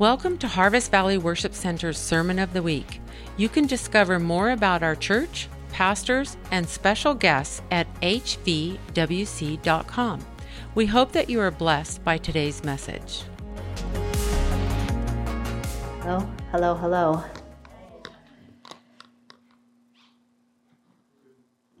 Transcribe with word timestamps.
Welcome 0.00 0.38
to 0.38 0.48
Harvest 0.48 0.90
Valley 0.90 1.18
Worship 1.18 1.52
Center's 1.52 1.98
Sermon 1.98 2.38
of 2.38 2.54
the 2.54 2.62
Week. 2.62 3.02
You 3.36 3.50
can 3.50 3.66
discover 3.66 4.18
more 4.18 4.52
about 4.52 4.82
our 4.82 4.96
church, 4.96 5.46
pastors, 5.72 6.38
and 6.50 6.66
special 6.66 7.12
guests 7.12 7.60
at 7.70 7.86
hvwc.com. 8.00 8.80
We 10.74 10.86
hope 10.86 11.12
that 11.12 11.28
you 11.28 11.38
are 11.40 11.50
blessed 11.50 12.02
by 12.02 12.16
today's 12.16 12.64
message. 12.64 13.24
Hello, 16.00 16.26
hello, 16.50 16.74
hello. 16.76 17.22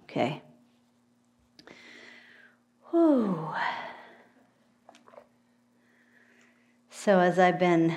Okay. 0.02 0.42
Whew. 2.90 3.48
So, 6.90 7.18
as 7.18 7.38
I've 7.38 7.58
been 7.58 7.96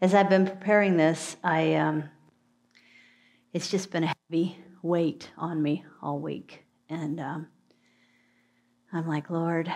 as 0.00 0.14
I've 0.14 0.30
been 0.30 0.46
preparing 0.46 0.96
this, 0.96 1.36
I 1.44 1.74
um, 1.74 2.04
it's 3.52 3.70
just 3.70 3.90
been 3.90 4.04
a 4.04 4.14
heavy 4.30 4.58
weight 4.82 5.30
on 5.36 5.62
me 5.62 5.84
all 6.00 6.18
week, 6.18 6.64
and 6.88 7.20
um, 7.20 7.48
I'm 8.92 9.06
like, 9.06 9.28
Lord, 9.28 9.70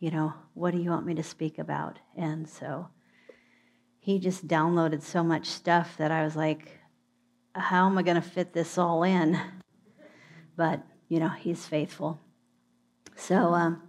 you 0.00 0.10
know, 0.10 0.32
what 0.54 0.72
do 0.72 0.78
you 0.78 0.90
want 0.90 1.06
me 1.06 1.14
to 1.14 1.22
speak 1.22 1.58
about? 1.58 1.98
And 2.16 2.48
so 2.48 2.88
he 4.00 4.18
just 4.18 4.48
downloaded 4.48 5.02
so 5.02 5.22
much 5.22 5.46
stuff 5.46 5.96
that 5.98 6.10
I 6.10 6.24
was 6.24 6.36
like, 6.36 6.78
how 7.54 7.86
am 7.86 7.98
I 7.98 8.02
going 8.02 8.20
to 8.20 8.28
fit 8.28 8.52
this 8.52 8.78
all 8.78 9.02
in? 9.02 9.38
But 10.56 10.82
you 11.08 11.20
know, 11.20 11.28
he's 11.28 11.66
faithful. 11.66 12.18
So. 13.14 13.52
Um, 13.52 13.82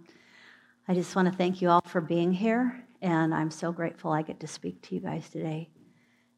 I 0.90 0.94
just 0.94 1.14
want 1.14 1.30
to 1.30 1.34
thank 1.36 1.60
you 1.60 1.68
all 1.68 1.82
for 1.84 2.00
being 2.00 2.32
here, 2.32 2.82
and 3.02 3.34
I'm 3.34 3.50
so 3.50 3.72
grateful 3.72 4.10
I 4.10 4.22
get 4.22 4.40
to 4.40 4.46
speak 4.46 4.80
to 4.82 4.94
you 4.94 5.02
guys 5.02 5.28
today. 5.28 5.68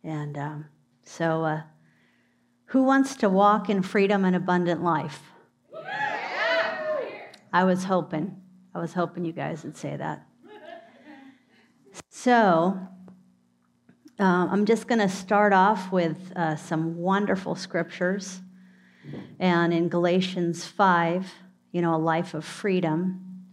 And 0.02 0.36
um, 0.38 0.66
so, 1.04 1.44
uh, 1.44 1.62
who 2.66 2.84
wants 2.84 3.16
to 3.16 3.28
walk 3.28 3.68
in 3.68 3.82
freedom 3.82 4.24
and 4.24 4.36
abundant 4.36 4.82
life? 4.82 5.22
I 7.52 7.64
was 7.64 7.84
hoping. 7.84 8.40
I 8.74 8.78
was 8.78 8.94
hoping 8.94 9.24
you 9.24 9.32
guys 9.32 9.64
would 9.64 9.76
say 9.76 9.96
that. 9.96 10.26
So, 12.08 12.78
uh, 14.20 14.48
I'm 14.50 14.66
just 14.66 14.86
going 14.86 15.00
to 15.00 15.08
start 15.08 15.52
off 15.52 15.90
with 15.90 16.32
uh, 16.36 16.54
some 16.56 16.96
wonderful 16.96 17.54
scriptures. 17.54 18.40
And 19.38 19.72
in 19.72 19.88
Galatians 19.88 20.64
5, 20.64 21.26
you 21.72 21.82
know, 21.82 21.94
a 21.94 21.96
life 21.96 22.34
of 22.34 22.44
freedom. 22.44 23.46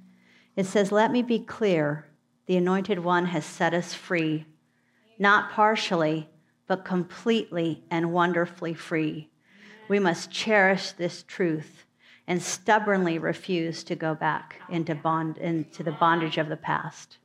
It 0.55 0.65
says, 0.65 0.91
Let 0.91 1.11
me 1.11 1.21
be 1.21 1.39
clear. 1.39 2.05
The 2.47 2.57
anointed 2.57 2.99
one 2.99 3.25
has 3.27 3.45
set 3.45 3.73
us 3.73 3.93
free, 3.93 4.45
not 5.19 5.51
partially, 5.51 6.29
but 6.67 6.85
completely 6.85 7.83
and 7.89 8.11
wonderfully 8.11 8.73
free. 8.73 9.29
We 9.87 9.99
must 9.99 10.29
cherish 10.29 10.91
this 10.91 11.23
truth 11.23 11.85
and 12.27 12.41
stubbornly 12.41 13.17
refuse 13.17 13.83
to 13.85 13.95
go 13.95 14.13
back 14.13 14.59
into, 14.69 14.93
bond, 14.93 15.37
into 15.37 15.81
the 15.81 15.93
bondage 15.93 16.37
of 16.37 16.49
the 16.49 16.57
past. 16.57 17.17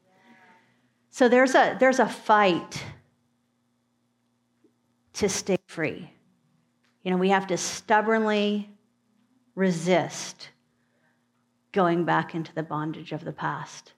So 1.10 1.28
there's 1.28 1.54
a, 1.54 1.76
there's 1.78 1.98
a 1.98 2.08
fight 2.08 2.82
to 5.14 5.28
stay 5.28 5.58
free. 5.66 6.10
You 7.02 7.10
know, 7.10 7.16
we 7.16 7.30
have 7.30 7.48
to 7.48 7.56
stubbornly 7.56 8.70
resist 9.56 10.50
going 11.72 12.04
back 12.04 12.34
into 12.34 12.54
the 12.54 12.62
bondage 12.62 13.12
of 13.12 13.24
the 13.24 13.32
past. 13.32 13.92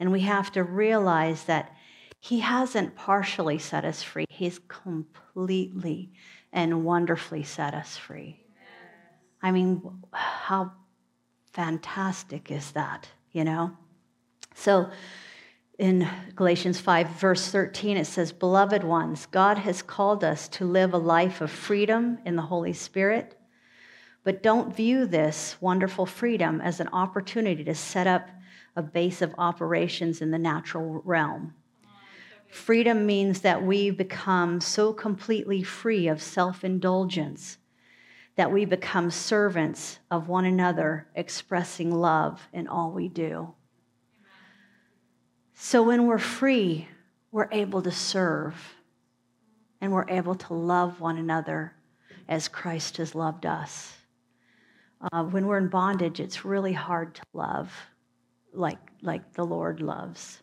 And 0.00 0.10
we 0.10 0.20
have 0.20 0.50
to 0.52 0.64
realize 0.64 1.44
that 1.44 1.72
He 2.20 2.40
hasn't 2.40 2.96
partially 2.96 3.58
set 3.58 3.84
us 3.84 4.02
free, 4.02 4.26
He's 4.28 4.60
completely 4.68 6.12
and 6.52 6.84
wonderfully 6.84 7.42
set 7.42 7.74
us 7.74 7.96
free. 7.96 8.40
I 9.42 9.52
mean, 9.52 9.82
how 10.12 10.72
fantastic 11.52 12.50
is 12.50 12.72
that, 12.72 13.08
you 13.30 13.44
know? 13.44 13.76
So 14.54 14.90
in 15.78 16.08
Galatians 16.34 16.80
5, 16.80 17.08
verse 17.10 17.48
13, 17.48 17.96
it 17.96 18.06
says, 18.06 18.32
Beloved 18.32 18.82
ones, 18.82 19.26
God 19.26 19.58
has 19.58 19.80
called 19.80 20.24
us 20.24 20.48
to 20.48 20.64
live 20.64 20.92
a 20.92 20.98
life 20.98 21.40
of 21.40 21.50
freedom 21.50 22.18
in 22.24 22.34
the 22.34 22.42
Holy 22.42 22.72
Spirit 22.72 23.38
but 24.28 24.42
don't 24.42 24.76
view 24.76 25.06
this 25.06 25.56
wonderful 25.58 26.04
freedom 26.04 26.60
as 26.60 26.80
an 26.80 26.88
opportunity 26.88 27.64
to 27.64 27.74
set 27.74 28.06
up 28.06 28.28
a 28.76 28.82
base 28.82 29.22
of 29.22 29.34
operations 29.38 30.20
in 30.20 30.30
the 30.30 30.38
natural 30.38 31.00
realm. 31.02 31.54
Freedom 32.48 33.04
means 33.06 33.42
that 33.42 33.62
we 33.62 33.90
become 33.90 34.60
so 34.60 34.92
completely 34.92 35.62
free 35.62 36.08
of 36.08 36.22
self 36.22 36.64
indulgence 36.64 37.58
that 38.36 38.52
we 38.52 38.64
become 38.64 39.10
servants 39.10 39.98
of 40.12 40.28
one 40.28 40.44
another, 40.44 41.08
expressing 41.16 41.90
love 41.90 42.48
in 42.52 42.68
all 42.68 42.92
we 42.92 43.08
do. 43.08 43.52
So 45.54 45.82
when 45.82 46.06
we're 46.06 46.18
free, 46.18 46.86
we're 47.32 47.48
able 47.50 47.82
to 47.82 47.90
serve 47.90 48.54
and 49.80 49.92
we're 49.92 50.08
able 50.08 50.36
to 50.36 50.54
love 50.54 51.00
one 51.00 51.18
another 51.18 51.74
as 52.28 52.46
Christ 52.46 52.98
has 52.98 53.16
loved 53.16 53.44
us. 53.44 53.92
Uh, 55.12 55.24
when 55.24 55.46
we're 55.48 55.58
in 55.58 55.68
bondage, 55.68 56.20
it's 56.20 56.44
really 56.44 56.72
hard 56.72 57.16
to 57.16 57.22
love 57.32 57.72
like, 58.52 58.78
like 59.02 59.32
the 59.32 59.44
Lord 59.44 59.80
loves. 59.80 60.42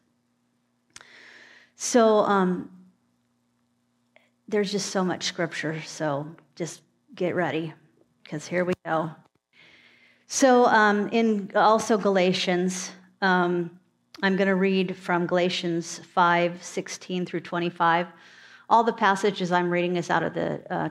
So 1.75 2.19
um, 2.19 2.69
there's 4.47 4.71
just 4.71 4.89
so 4.91 5.03
much 5.03 5.23
scripture. 5.23 5.81
So 5.83 6.27
just 6.55 6.81
get 7.13 7.35
ready 7.35 7.73
because 8.23 8.47
here 8.47 8.65
we 8.65 8.73
go. 8.85 9.11
So 10.27 10.65
um, 10.65 11.09
in 11.09 11.51
also 11.55 11.97
Galatians, 11.97 12.91
um, 13.21 13.79
I'm 14.23 14.35
going 14.35 14.47
to 14.47 14.55
read 14.55 14.95
from 14.95 15.27
Galatians 15.27 15.99
5 16.13 16.63
16 16.63 17.25
through 17.25 17.41
25. 17.41 18.07
All 18.69 18.83
the 18.83 18.93
passages 18.93 19.51
I'm 19.51 19.69
reading 19.69 19.97
is 19.97 20.09
out 20.09 20.23
of 20.23 20.33
the 20.33 20.61
uh, 20.73 20.89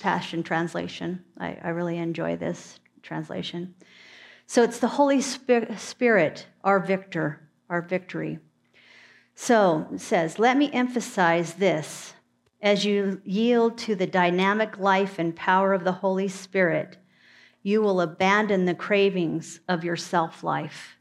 Passion 0.00 0.42
Translation. 0.42 1.22
I, 1.38 1.56
I 1.62 1.68
really 1.68 1.98
enjoy 1.98 2.36
this 2.36 2.80
translation. 3.02 3.74
So 4.46 4.62
it's 4.62 4.78
the 4.78 4.88
Holy 4.88 5.20
Spirit, 5.20 6.46
our 6.64 6.80
victor, 6.80 7.48
our 7.70 7.80
victory. 7.80 8.38
So 9.34 9.88
it 9.92 10.00
says, 10.00 10.38
Let 10.38 10.56
me 10.56 10.70
emphasize 10.72 11.54
this. 11.54 12.14
As 12.60 12.84
you 12.84 13.20
yield 13.24 13.76
to 13.78 13.94
the 13.94 14.06
dynamic 14.06 14.78
life 14.78 15.18
and 15.18 15.36
power 15.36 15.74
of 15.74 15.84
the 15.84 15.92
Holy 15.92 16.28
Spirit, 16.28 16.96
you 17.62 17.82
will 17.82 18.00
abandon 18.00 18.64
the 18.64 18.74
cravings 18.74 19.60
of 19.68 19.84
your 19.84 19.96
self 19.96 20.42
life. 20.42 20.96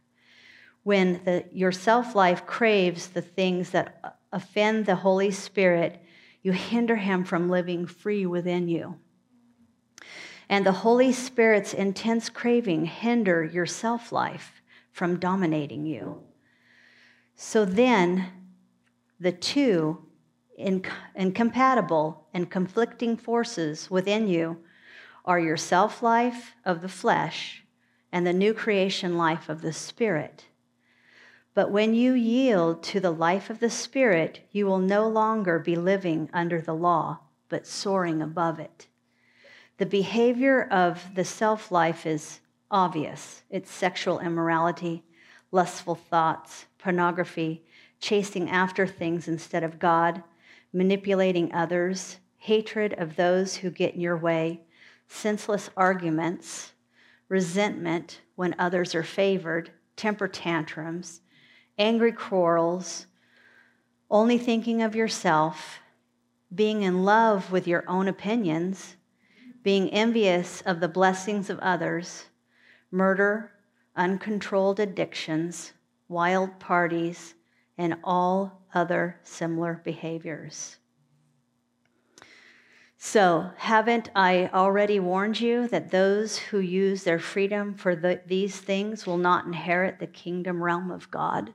When 0.83 1.21
the, 1.23 1.45
your 1.51 1.71
self 1.71 2.15
life 2.15 2.45
craves 2.45 3.07
the 3.07 3.21
things 3.21 3.69
that 3.69 4.19
offend 4.31 4.85
the 4.85 4.95
Holy 4.95 5.31
Spirit, 5.31 6.01
you 6.41 6.51
hinder 6.51 6.97
him 6.97 7.23
from 7.23 7.49
living 7.49 7.85
free 7.85 8.25
within 8.25 8.67
you 8.67 8.97
and 10.49 10.65
the 10.65 10.71
Holy 10.71 11.11
Spirit's 11.11 11.73
intense 11.73 12.29
craving 12.29 12.85
hinder 12.85 13.43
your 13.43 13.65
self 13.65 14.11
life 14.11 14.61
from 14.91 15.19
dominating 15.19 15.85
you. 15.85 16.21
So 17.35 17.65
then, 17.65 18.27
the 19.19 19.31
two 19.31 20.05
incompatible 20.57 22.27
and 22.33 22.49
conflicting 22.49 23.17
forces 23.17 23.89
within 23.89 24.27
you 24.27 24.57
are 25.25 25.39
your 25.39 25.57
self 25.57 26.03
life 26.03 26.55
of 26.65 26.81
the 26.81 26.89
flesh 26.89 27.63
and 28.11 28.27
the 28.27 28.33
new 28.33 28.53
creation 28.53 29.17
life 29.17 29.49
of 29.49 29.61
the 29.61 29.73
Spirit. 29.73 30.45
But 31.55 31.71
when 31.71 31.93
you 31.93 32.13
yield 32.13 32.83
to 32.83 32.99
the 32.99 33.11
life 33.11 33.49
of 33.49 33.59
the 33.59 33.69
Spirit, 33.69 34.41
you 34.51 34.65
will 34.65 34.79
no 34.79 35.07
longer 35.07 35.59
be 35.59 35.75
living 35.75 36.29
under 36.33 36.59
the 36.61 36.73
law, 36.73 37.19
but 37.49 37.67
soaring 37.67 38.21
above 38.21 38.59
it. 38.59 38.87
The 39.77 39.85
behavior 39.85 40.63
of 40.63 41.15
the 41.15 41.25
self 41.25 41.71
life 41.71 42.05
is 42.05 42.39
obvious 42.69 43.43
it's 43.49 43.71
sexual 43.71 44.19
immorality, 44.19 45.03
lustful 45.53 45.95
thoughts, 45.95 46.65
pornography, 46.77 47.63
chasing 48.01 48.49
after 48.49 48.85
things 48.85 49.29
instead 49.29 49.63
of 49.63 49.79
God, 49.79 50.21
manipulating 50.73 51.53
others, 51.53 52.17
hatred 52.37 52.93
of 52.97 53.15
those 53.15 53.55
who 53.55 53.69
get 53.69 53.93
in 53.93 54.01
your 54.01 54.17
way, 54.17 54.59
senseless 55.07 55.69
arguments, 55.77 56.73
resentment 57.29 58.19
when 58.35 58.53
others 58.59 58.93
are 58.93 59.03
favored, 59.03 59.71
temper 59.95 60.27
tantrums, 60.27 61.21
angry 61.77 62.11
quarrels, 62.11 63.05
only 64.11 64.37
thinking 64.37 64.81
of 64.81 64.95
yourself, 64.95 65.79
being 66.53 66.81
in 66.81 67.05
love 67.05 67.49
with 67.51 67.65
your 67.65 67.85
own 67.87 68.09
opinions 68.09 68.97
being 69.63 69.89
envious 69.91 70.61
of 70.61 70.81
the 70.81 70.87
blessings 70.87 71.49
of 71.49 71.57
others, 71.59 72.25
murder, 72.91 73.51
uncontrolled 73.95 74.79
addictions, 74.79 75.73
wild 76.07 76.59
parties, 76.59 77.35
and 77.77 77.95
all 78.03 78.61
other 78.73 79.19
similar 79.23 79.81
behaviors. 79.83 80.77
So, 82.97 83.51
haven't 83.57 84.09
I 84.15 84.49
already 84.53 84.97
warned 84.97 85.41
you 85.41 85.67
that 85.67 85.91
those 85.91 86.37
who 86.37 86.59
use 86.59 87.03
their 87.03 87.19
freedom 87.19 87.73
for 87.73 87.97
the, 87.97 88.21
these 88.25 88.55
things 88.57 89.05
will 89.05 89.17
not 89.17 89.45
inherit 89.45 89.99
the 89.99 90.07
kingdom 90.07 90.63
realm 90.63 90.89
of 90.89 91.11
God? 91.11 91.53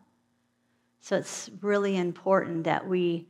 So, 1.00 1.17
it's 1.17 1.49
really 1.62 1.96
important 1.96 2.64
that 2.64 2.87
we 2.87 3.29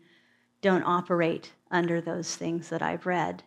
don't 0.62 0.82
operate 0.82 1.52
under 1.70 2.00
those 2.00 2.34
things 2.34 2.69
that 2.70 2.82
I've 2.82 3.06
read 3.06 3.44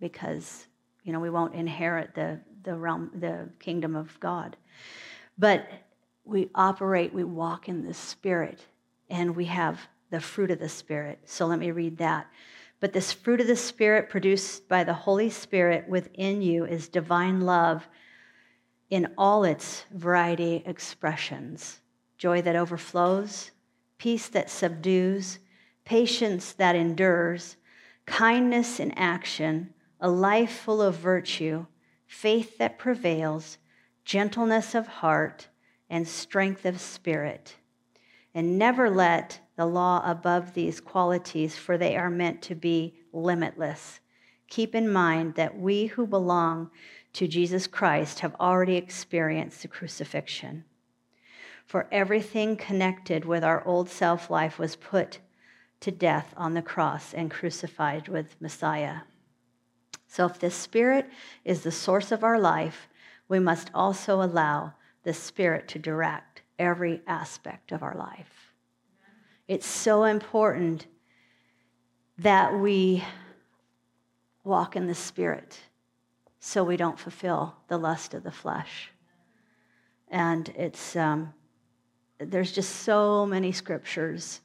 because, 0.00 0.66
you 1.04 1.12
know, 1.12 1.20
we 1.20 1.28
won't 1.28 1.54
inherit 1.54 2.14
the, 2.14 2.40
the 2.62 2.74
realm, 2.74 3.10
the 3.14 3.50
kingdom 3.58 3.94
of 3.94 4.18
God. 4.20 4.56
But 5.38 5.68
we 6.24 6.50
operate, 6.54 7.12
we 7.12 7.24
walk 7.24 7.68
in 7.68 7.84
the 7.84 7.94
Spirit, 7.94 8.60
and 9.10 9.34
we 9.34 9.46
have 9.46 9.80
the 10.10 10.20
fruit 10.20 10.50
of 10.50 10.58
the 10.58 10.68
Spirit. 10.68 11.20
So 11.24 11.46
let 11.46 11.58
me 11.58 11.70
read 11.70 11.98
that. 11.98 12.28
But 12.80 12.92
this 12.92 13.12
fruit 13.12 13.40
of 13.40 13.46
the 13.46 13.56
Spirit 13.56 14.10
produced 14.10 14.68
by 14.68 14.84
the 14.84 14.92
Holy 14.92 15.30
Spirit 15.30 15.88
within 15.88 16.42
you 16.42 16.64
is 16.64 16.88
divine 16.88 17.40
love 17.40 17.88
in 18.90 19.12
all 19.16 19.44
its 19.44 19.84
variety 19.92 20.62
expressions 20.66 21.80
joy 22.18 22.40
that 22.40 22.54
overflows, 22.54 23.50
peace 23.98 24.28
that 24.28 24.48
subdues, 24.48 25.40
patience 25.84 26.52
that 26.52 26.76
endures, 26.76 27.56
kindness 28.06 28.78
in 28.78 28.92
action, 28.92 29.74
a 30.00 30.08
life 30.08 30.52
full 30.60 30.80
of 30.80 30.94
virtue, 30.94 31.66
faith 32.06 32.58
that 32.58 32.78
prevails, 32.78 33.58
gentleness 34.04 34.74
of 34.74 34.86
heart, 34.86 35.48
and 35.88 36.08
strength 36.08 36.64
of 36.64 36.80
spirit. 36.80 37.56
And 38.34 38.58
never 38.58 38.88
let 38.88 39.40
the 39.56 39.66
law 39.66 40.02
above 40.04 40.54
these 40.54 40.80
qualities, 40.80 41.56
for 41.56 41.76
they 41.76 41.96
are 41.96 42.10
meant 42.10 42.40
to 42.42 42.54
be 42.54 42.94
limitless. 43.12 44.00
Keep 44.48 44.74
in 44.74 44.90
mind 44.90 45.34
that 45.34 45.58
we 45.58 45.86
who 45.86 46.06
belong 46.06 46.70
to 47.12 47.28
Jesus 47.28 47.66
Christ 47.66 48.20
have 48.20 48.34
already 48.40 48.76
experienced 48.76 49.62
the 49.62 49.68
crucifixion. 49.68 50.64
For 51.66 51.88
everything 51.92 52.56
connected 52.56 53.24
with 53.24 53.44
our 53.44 53.64
old 53.66 53.88
self 53.88 54.30
life 54.30 54.58
was 54.58 54.76
put 54.76 55.18
to 55.80 55.90
death 55.90 56.32
on 56.36 56.54
the 56.54 56.62
cross 56.62 57.12
and 57.12 57.30
crucified 57.30 58.08
with 58.08 58.40
Messiah. 58.40 59.00
So, 60.06 60.26
if 60.26 60.38
the 60.38 60.50
Spirit 60.50 61.08
is 61.44 61.62
the 61.62 61.72
source 61.72 62.12
of 62.12 62.22
our 62.24 62.38
life, 62.38 62.88
we 63.32 63.38
must 63.38 63.70
also 63.72 64.20
allow 64.20 64.74
the 65.04 65.14
Spirit 65.14 65.66
to 65.66 65.78
direct 65.78 66.42
every 66.58 67.00
aspect 67.06 67.72
of 67.72 67.82
our 67.82 67.96
life. 67.96 68.52
It's 69.48 69.66
so 69.66 70.04
important 70.04 70.86
that 72.18 72.54
we 72.54 73.02
walk 74.44 74.76
in 74.76 74.86
the 74.86 74.94
Spirit 74.94 75.58
so 76.40 76.62
we 76.62 76.76
don't 76.76 76.98
fulfill 76.98 77.56
the 77.68 77.78
lust 77.78 78.12
of 78.12 78.22
the 78.22 78.30
flesh. 78.30 78.90
And 80.08 80.50
it's, 80.50 80.94
um, 80.94 81.32
there's 82.18 82.52
just 82.52 82.82
so 82.82 83.24
many 83.24 83.50
scriptures. 83.50 84.42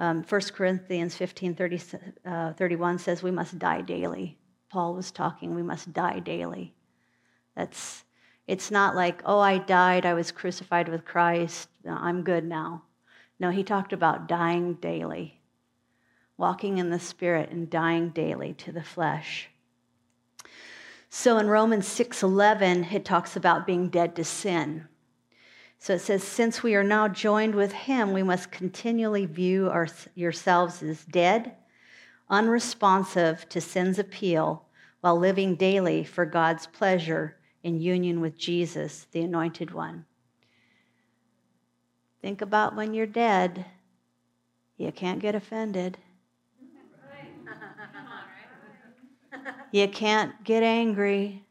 Um, 0.00 0.24
1 0.28 0.40
Corinthians 0.52 1.14
15 1.14 1.54
30, 1.54 1.80
uh, 2.24 2.52
31 2.54 2.98
says 2.98 3.22
we 3.22 3.30
must 3.30 3.56
die 3.56 3.82
daily. 3.82 4.36
Paul 4.68 4.94
was 4.94 5.12
talking, 5.12 5.54
we 5.54 5.62
must 5.62 5.92
die 5.92 6.18
daily. 6.18 6.74
That's, 7.54 8.02
it's 8.46 8.70
not 8.70 8.94
like, 8.94 9.22
oh, 9.24 9.40
I 9.40 9.58
died, 9.58 10.06
I 10.06 10.14
was 10.14 10.30
crucified 10.30 10.88
with 10.88 11.04
Christ, 11.04 11.68
I'm 11.86 12.22
good 12.22 12.44
now. 12.44 12.82
No, 13.38 13.50
he 13.50 13.64
talked 13.64 13.92
about 13.92 14.28
dying 14.28 14.74
daily, 14.74 15.40
walking 16.36 16.78
in 16.78 16.90
the 16.90 17.00
Spirit 17.00 17.50
and 17.50 17.68
dying 17.68 18.10
daily 18.10 18.54
to 18.54 18.72
the 18.72 18.82
flesh. 18.82 19.50
So 21.10 21.38
in 21.38 21.48
Romans 21.48 21.86
6:11 21.86 22.92
it 22.92 23.04
talks 23.04 23.36
about 23.36 23.66
being 23.66 23.88
dead 23.88 24.14
to 24.16 24.24
sin. 24.24 24.88
So 25.78 25.94
it 25.94 26.00
says 26.00 26.22
since 26.22 26.62
we 26.62 26.74
are 26.74 26.84
now 26.84 27.08
joined 27.08 27.54
with 27.54 27.72
him 27.72 28.12
we 28.12 28.22
must 28.22 28.50
continually 28.50 29.26
view 29.26 29.68
our, 29.70 29.88
yourselves 30.14 30.82
as 30.82 31.04
dead, 31.04 31.56
unresponsive 32.28 33.48
to 33.50 33.60
sin's 33.60 33.98
appeal 33.98 34.66
while 35.00 35.18
living 35.18 35.54
daily 35.54 36.04
for 36.04 36.26
God's 36.26 36.66
pleasure 36.66 37.36
in 37.66 37.80
union 37.80 38.20
with 38.20 38.38
Jesus, 38.38 39.08
the 39.10 39.22
anointed 39.22 39.72
one. 39.72 40.04
Think 42.22 42.40
about 42.40 42.76
when 42.76 42.94
you're 42.94 43.06
dead. 43.06 43.66
You 44.76 44.92
can't 44.92 45.18
get 45.18 45.34
offended. 45.34 45.98
You 49.72 49.88
can't 49.88 50.44
get 50.44 50.62
angry. 50.62 51.44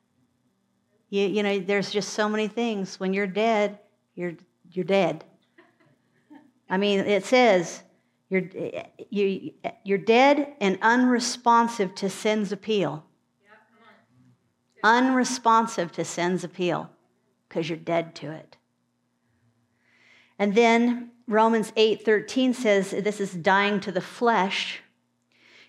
You, 1.09 1.27
you 1.27 1.43
know, 1.43 1.59
there's 1.59 1.91
just 1.91 2.13
so 2.13 2.29
many 2.29 2.47
things. 2.47 2.97
When 2.97 3.13
you're 3.13 3.27
dead, 3.27 3.77
you're, 4.15 4.35
you're 4.71 4.85
dead. 4.85 5.25
I 6.69 6.77
mean, 6.77 6.99
it 6.99 7.25
says 7.25 7.83
you're, 8.29 8.43
you, 9.09 9.51
you're 9.83 9.97
dead 9.97 10.53
and 10.61 10.79
unresponsive 10.81 11.93
to 11.95 12.09
sin's 12.09 12.53
appeal. 12.53 13.05
Unresponsive 14.85 15.91
to 15.93 16.05
sin's 16.05 16.43
appeal 16.43 16.91
because 17.49 17.67
you're 17.67 17.77
dead 17.77 18.13
to 18.13 18.29
it. 18.31 18.55
And 20.37 20.53
then 20.53 21.09
Romans 21.27 21.71
8:13 21.75 22.53
says 22.53 22.91
this 22.91 23.19
is 23.19 23.33
dying 23.33 23.79
to 23.79 23.91
the 23.91 23.99
flesh. 23.99 24.81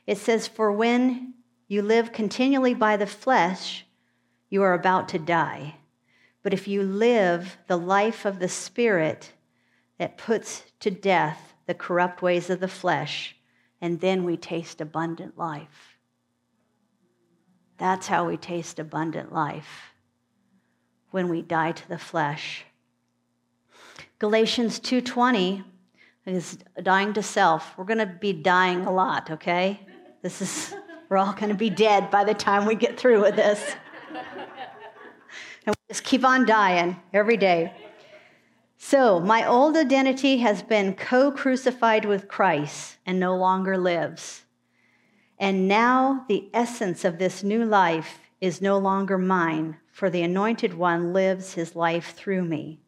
It 0.06 0.18
says 0.18 0.46
for 0.46 0.70
when 0.70 1.32
you 1.66 1.80
live 1.80 2.12
continually 2.12 2.74
by 2.74 2.98
the 2.98 3.06
flesh, 3.06 3.86
you 4.50 4.62
are 4.62 4.74
about 4.74 5.08
to 5.08 5.18
die. 5.18 5.76
But 6.42 6.52
if 6.52 6.68
you 6.68 6.82
live 6.82 7.56
the 7.68 7.78
life 7.78 8.26
of 8.26 8.38
the 8.38 8.48
spirit 8.50 9.32
that 9.96 10.18
puts 10.18 10.64
to 10.80 10.90
death 10.90 11.54
the 11.64 11.74
corrupt 11.74 12.20
ways 12.20 12.50
of 12.50 12.60
the 12.60 12.68
flesh, 12.68 13.34
and 13.80 14.00
then 14.00 14.24
we 14.24 14.36
taste 14.36 14.82
abundant 14.82 15.38
life. 15.38 15.95
That's 17.78 18.06
how 18.06 18.26
we 18.26 18.37
taste 18.37 18.78
abundant 18.78 19.32
life 19.32 19.93
when 21.11 21.28
we 21.28 21.43
die 21.43 21.73
to 21.73 21.88
the 21.88 21.99
flesh. 21.99 22.64
Galatians 24.19 24.80
2:20 24.80 25.64
is 26.25 26.59
dying 26.83 27.12
to 27.12 27.23
self. 27.23 27.76
We're 27.76 27.85
going 27.85 27.99
to 27.99 28.06
be 28.06 28.33
dying 28.33 28.87
a 28.87 28.92
lot, 28.92 29.30
okay? 29.30 29.80
This 30.23 30.42
is 30.42 30.75
we're 31.09 31.18
all 31.18 31.33
going 31.33 31.50
to 31.50 31.54
be 31.54 31.71
dead 31.71 32.11
by 32.11 32.25
the 32.25 32.35
time 32.35 32.66
we 32.66 32.75
get 32.75 32.99
through 32.99 33.23
with 33.23 33.37
this. 33.37 33.76
And 35.64 35.75
we 35.75 35.95
just 35.95 36.04
keep 36.04 36.25
on 36.25 36.47
dying 36.47 36.97
every 37.12 37.37
day. 37.37 37.73
So, 38.78 39.21
my 39.21 39.47
old 39.47 39.76
identity 39.76 40.38
has 40.38 40.62
been 40.62 40.95
co 40.95 41.30
crucified 41.30 42.04
with 42.04 42.28
Christ 42.28 42.99
and 43.04 43.18
no 43.18 43.37
longer 43.37 43.76
lives. 43.76 44.45
And 45.38 45.69
now 45.69 46.25
the 46.28 46.49
essence 46.55 47.05
of 47.05 47.19
this 47.19 47.43
new 47.43 47.64
life 47.64 48.21
is 48.40 48.62
no 48.62 48.78
longer 48.78 49.19
mine, 49.19 49.76
for 49.90 50.11
the 50.11 50.23
anointed 50.23 50.75
one 50.75 51.12
lives 51.12 51.55
his 51.55 51.76
life 51.76 52.14
through 52.14 52.45
me. 52.45 52.81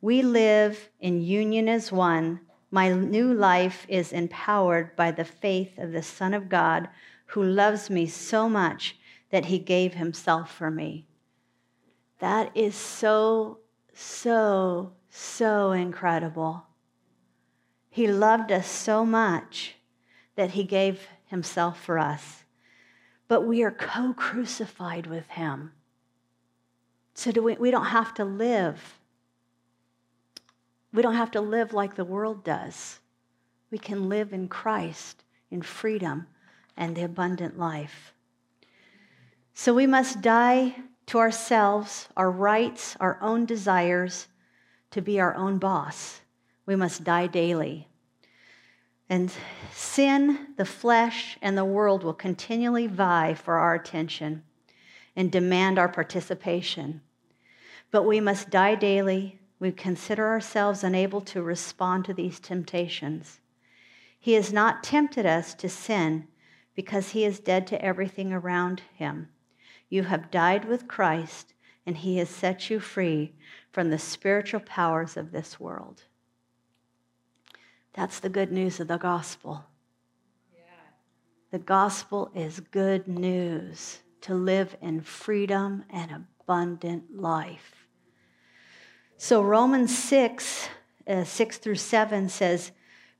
We 0.00 0.22
live 0.22 0.90
in 1.00 1.22
union 1.22 1.68
as 1.68 1.92
one. 1.92 2.40
My 2.70 2.92
new 2.92 3.32
life 3.32 3.84
is 3.88 4.12
empowered 4.12 4.96
by 4.96 5.10
the 5.10 5.24
faith 5.24 5.78
of 5.78 5.92
the 5.92 6.02
Son 6.02 6.34
of 6.34 6.48
God 6.48 6.88
who 7.26 7.42
loves 7.42 7.90
me 7.90 8.06
so 8.06 8.48
much 8.48 8.96
that 9.30 9.46
he 9.46 9.58
gave 9.58 9.94
himself 9.94 10.52
for 10.52 10.70
me. 10.70 11.06
That 12.18 12.54
is 12.56 12.74
so, 12.74 13.60
so, 13.94 14.92
so 15.08 15.72
incredible. 15.72 16.66
He 17.88 18.06
loved 18.06 18.52
us 18.52 18.68
so 18.68 19.04
much 19.04 19.76
that 20.36 20.52
he 20.52 20.64
gave 20.64 21.08
himself 21.30 21.82
for 21.82 21.98
us. 21.98 22.44
But 23.26 23.46
we 23.46 23.62
are 23.62 23.70
co 23.70 24.12
crucified 24.12 25.06
with 25.06 25.26
him. 25.30 25.72
So 27.14 27.32
do 27.32 27.42
we, 27.42 27.54
we 27.54 27.70
don't 27.70 27.86
have 27.86 28.14
to 28.14 28.24
live 28.24 29.00
we 30.92 31.02
don't 31.02 31.14
have 31.14 31.30
to 31.32 31.40
live 31.40 31.72
like 31.72 31.94
the 31.94 32.04
world 32.04 32.44
does. 32.44 32.98
We 33.70 33.78
can 33.78 34.08
live 34.08 34.32
in 34.32 34.48
Christ 34.48 35.24
in 35.50 35.62
freedom 35.62 36.26
and 36.76 36.96
the 36.96 37.04
abundant 37.04 37.58
life. 37.58 38.12
So 39.54 39.74
we 39.74 39.86
must 39.86 40.20
die 40.20 40.76
to 41.06 41.18
ourselves, 41.18 42.08
our 42.16 42.30
rights, 42.30 42.96
our 42.98 43.18
own 43.20 43.46
desires, 43.46 44.28
to 44.90 45.00
be 45.00 45.20
our 45.20 45.34
own 45.36 45.58
boss. 45.58 46.20
We 46.66 46.76
must 46.76 47.04
die 47.04 47.26
daily. 47.26 47.88
And 49.10 49.30
sin, 49.72 50.54
the 50.56 50.64
flesh, 50.64 51.36
and 51.42 51.58
the 51.58 51.64
world 51.64 52.02
will 52.02 52.14
continually 52.14 52.86
vie 52.86 53.34
for 53.34 53.58
our 53.58 53.74
attention 53.74 54.44
and 55.14 55.30
demand 55.30 55.78
our 55.78 55.88
participation. 55.88 57.02
But 57.90 58.04
we 58.04 58.20
must 58.20 58.48
die 58.48 58.76
daily 58.76 59.40
we 59.60 59.70
consider 59.70 60.26
ourselves 60.26 60.82
unable 60.82 61.20
to 61.20 61.42
respond 61.42 62.06
to 62.06 62.14
these 62.14 62.40
temptations. 62.40 63.40
He 64.18 64.32
has 64.32 64.52
not 64.52 64.82
tempted 64.82 65.26
us 65.26 65.54
to 65.54 65.68
sin 65.68 66.28
because 66.74 67.10
he 67.10 67.24
is 67.24 67.40
dead 67.40 67.66
to 67.68 67.84
everything 67.84 68.32
around 68.32 68.82
him. 68.94 69.28
You 69.90 70.04
have 70.04 70.30
died 70.30 70.64
with 70.64 70.88
Christ, 70.88 71.52
and 71.84 71.98
he 71.98 72.16
has 72.16 72.30
set 72.30 72.70
you 72.70 72.80
free 72.80 73.34
from 73.70 73.90
the 73.90 73.98
spiritual 73.98 74.60
powers 74.60 75.16
of 75.16 75.30
this 75.30 75.60
world. 75.60 76.04
That's 78.00 78.20
the 78.20 78.30
good 78.30 78.50
news 78.50 78.80
of 78.80 78.88
the 78.88 78.96
gospel. 78.96 79.62
The 81.50 81.58
gospel 81.58 82.30
is 82.34 82.58
good 82.58 83.06
news 83.06 83.98
to 84.22 84.32
live 84.32 84.74
in 84.80 85.02
freedom 85.02 85.84
and 85.90 86.10
abundant 86.10 87.14
life. 87.14 87.84
So, 89.18 89.42
Romans 89.42 89.98
6, 89.98 90.70
uh, 91.06 91.24
6 91.24 91.58
through 91.58 91.74
7 91.74 92.30
says, 92.30 92.72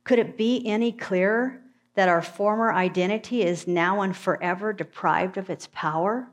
Could 0.02 0.18
it 0.18 0.38
be 0.38 0.66
any 0.66 0.92
clearer 0.92 1.60
that 1.94 2.08
our 2.08 2.22
former 2.22 2.72
identity 2.72 3.42
is 3.42 3.66
now 3.66 4.00
and 4.00 4.16
forever 4.16 4.72
deprived 4.72 5.37
of 5.37 5.50
its 5.50 5.68
power? 5.75 6.30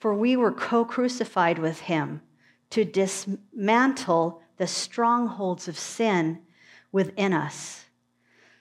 For 0.00 0.12
we 0.12 0.36
were 0.36 0.50
co 0.50 0.84
crucified 0.84 1.60
with 1.60 1.82
him 1.82 2.20
to 2.70 2.84
dismantle 2.84 4.42
the 4.56 4.66
strongholds 4.66 5.68
of 5.68 5.78
sin 5.78 6.40
within 6.94 7.32
us, 7.32 7.86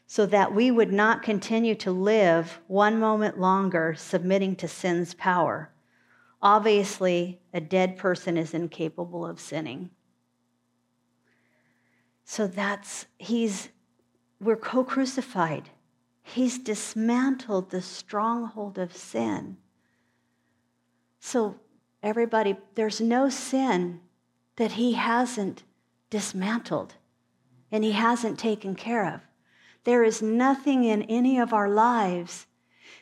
so 0.07 0.25
that 0.25 0.55
we 0.55 0.71
would 0.71 0.91
not 0.91 1.21
continue 1.21 1.75
to 1.75 1.91
live 1.91 2.59
one 2.65 2.99
moment 2.99 3.39
longer 3.39 3.93
submitting 3.95 4.55
to 4.55 4.67
sin's 4.67 5.13
power. 5.13 5.69
Obviously, 6.41 7.39
a 7.53 7.61
dead 7.61 7.95
person 7.95 8.35
is 8.35 8.55
incapable 8.55 9.23
of 9.23 9.39
sinning. 9.39 9.91
So 12.25 12.47
that's, 12.47 13.05
he's, 13.19 13.69
we're 14.41 14.55
co 14.55 14.83
crucified. 14.83 15.69
He's 16.23 16.57
dismantled 16.57 17.69
the 17.69 17.83
stronghold 17.83 18.79
of 18.79 18.97
sin. 18.97 19.57
So, 21.19 21.59
everybody, 22.01 22.57
there's 22.73 22.99
no 22.99 23.29
sin 23.29 23.99
that 24.55 24.71
he 24.71 24.93
hasn't 24.93 25.61
dismantled 26.09 26.95
and 27.73 27.83
he 27.83 27.93
hasn't 27.93 28.37
taken 28.37 28.75
care 28.75 29.03
of. 29.15 29.21
There 29.83 30.03
is 30.03 30.21
nothing 30.21 30.83
in 30.83 31.01
any 31.03 31.39
of 31.39 31.53
our 31.53 31.67
lives 31.67 32.45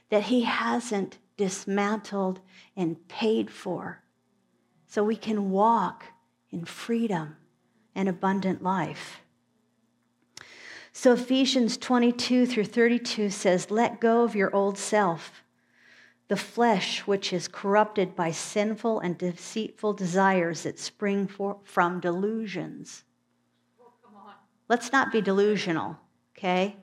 that 0.10 0.24
he 0.24 0.44
hasn't 0.44 1.18
dismantled 1.36 2.40
and 2.76 3.08
paid 3.10 3.52
for. 3.52 4.02
So 4.88 5.04
we 5.04 5.18
can 5.18 5.52
walk 5.52 6.06
in 6.52 6.64
freedom 6.64 7.36
and 7.94 8.08
abundant 8.08 8.64
life. 8.64 9.22
So 10.94 11.14
Ephesians 11.14 11.78
22 11.78 12.46
through 12.46 12.66
32 12.66 13.30
says, 13.30 13.72
Let 13.72 14.00
go 14.00 14.24
of 14.24 14.36
your 14.36 14.56
old 14.56 14.78
self, 14.78 15.44
the 16.30 16.38
flesh 16.38 17.06
which 17.06 17.34
is 17.34 17.50
corrupted 17.50 18.16
by 18.16 18.32
sinful 18.32 19.02
and 19.02 19.18
deceitful 19.18 19.94
desires 19.94 20.64
that 20.64 20.80
spring 20.80 21.28
for, 21.28 21.58
from 21.64 22.00
delusions. 22.00 23.04
Let's 24.72 24.94
not 24.94 25.12
be 25.12 25.20
delusional, 25.20 25.98
okay? 26.32 26.78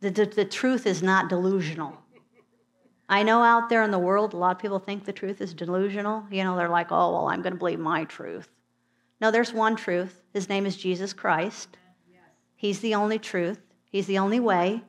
The, 0.00 0.08
the, 0.08 0.24
the 0.24 0.44
truth 0.46 0.86
is 0.86 1.02
not 1.02 1.28
delusional. 1.28 1.98
I 3.10 3.22
know 3.22 3.42
out 3.42 3.68
there 3.68 3.82
in 3.82 3.90
the 3.90 3.98
world, 3.98 4.32
a 4.32 4.38
lot 4.38 4.56
of 4.56 4.58
people 4.58 4.78
think 4.78 5.04
the 5.04 5.12
truth 5.12 5.42
is 5.42 5.52
delusional. 5.52 6.24
You 6.30 6.44
know, 6.44 6.56
they're 6.56 6.70
like, 6.70 6.90
oh, 6.90 7.12
well, 7.12 7.28
I'm 7.28 7.42
going 7.42 7.52
to 7.52 7.58
believe 7.58 7.78
my 7.78 8.04
truth. 8.04 8.48
No, 9.20 9.30
there's 9.30 9.52
one 9.52 9.76
truth. 9.76 10.22
His 10.32 10.48
name 10.48 10.64
is 10.64 10.78
Jesus 10.78 11.12
Christ. 11.12 11.76
He's 12.56 12.80
the 12.80 12.94
only 12.94 13.18
truth, 13.18 13.60
He's 13.90 14.06
the 14.06 14.16
only 14.16 14.40
way. 14.40 14.80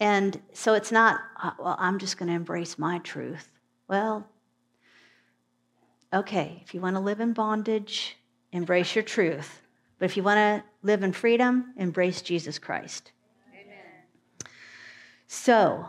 And 0.00 0.38
so 0.52 0.74
it's 0.74 0.92
not, 0.92 1.18
uh, 1.42 1.52
well, 1.58 1.76
I'm 1.78 1.98
just 1.98 2.18
going 2.18 2.28
to 2.28 2.34
embrace 2.34 2.78
my 2.78 2.98
truth. 2.98 3.48
Well, 3.88 4.28
okay, 6.12 6.60
if 6.62 6.74
you 6.74 6.82
want 6.82 6.96
to 6.96 7.00
live 7.00 7.20
in 7.20 7.32
bondage, 7.32 8.18
embrace 8.52 8.94
your 8.94 9.04
truth. 9.04 9.59
But 10.00 10.06
if 10.06 10.16
you 10.16 10.24
want 10.24 10.38
to 10.38 10.64
live 10.82 11.04
in 11.04 11.12
freedom, 11.12 11.72
embrace 11.76 12.20
Jesus 12.22 12.58
Christ. 12.58 13.12
Amen. 13.52 13.76
So, 15.28 15.88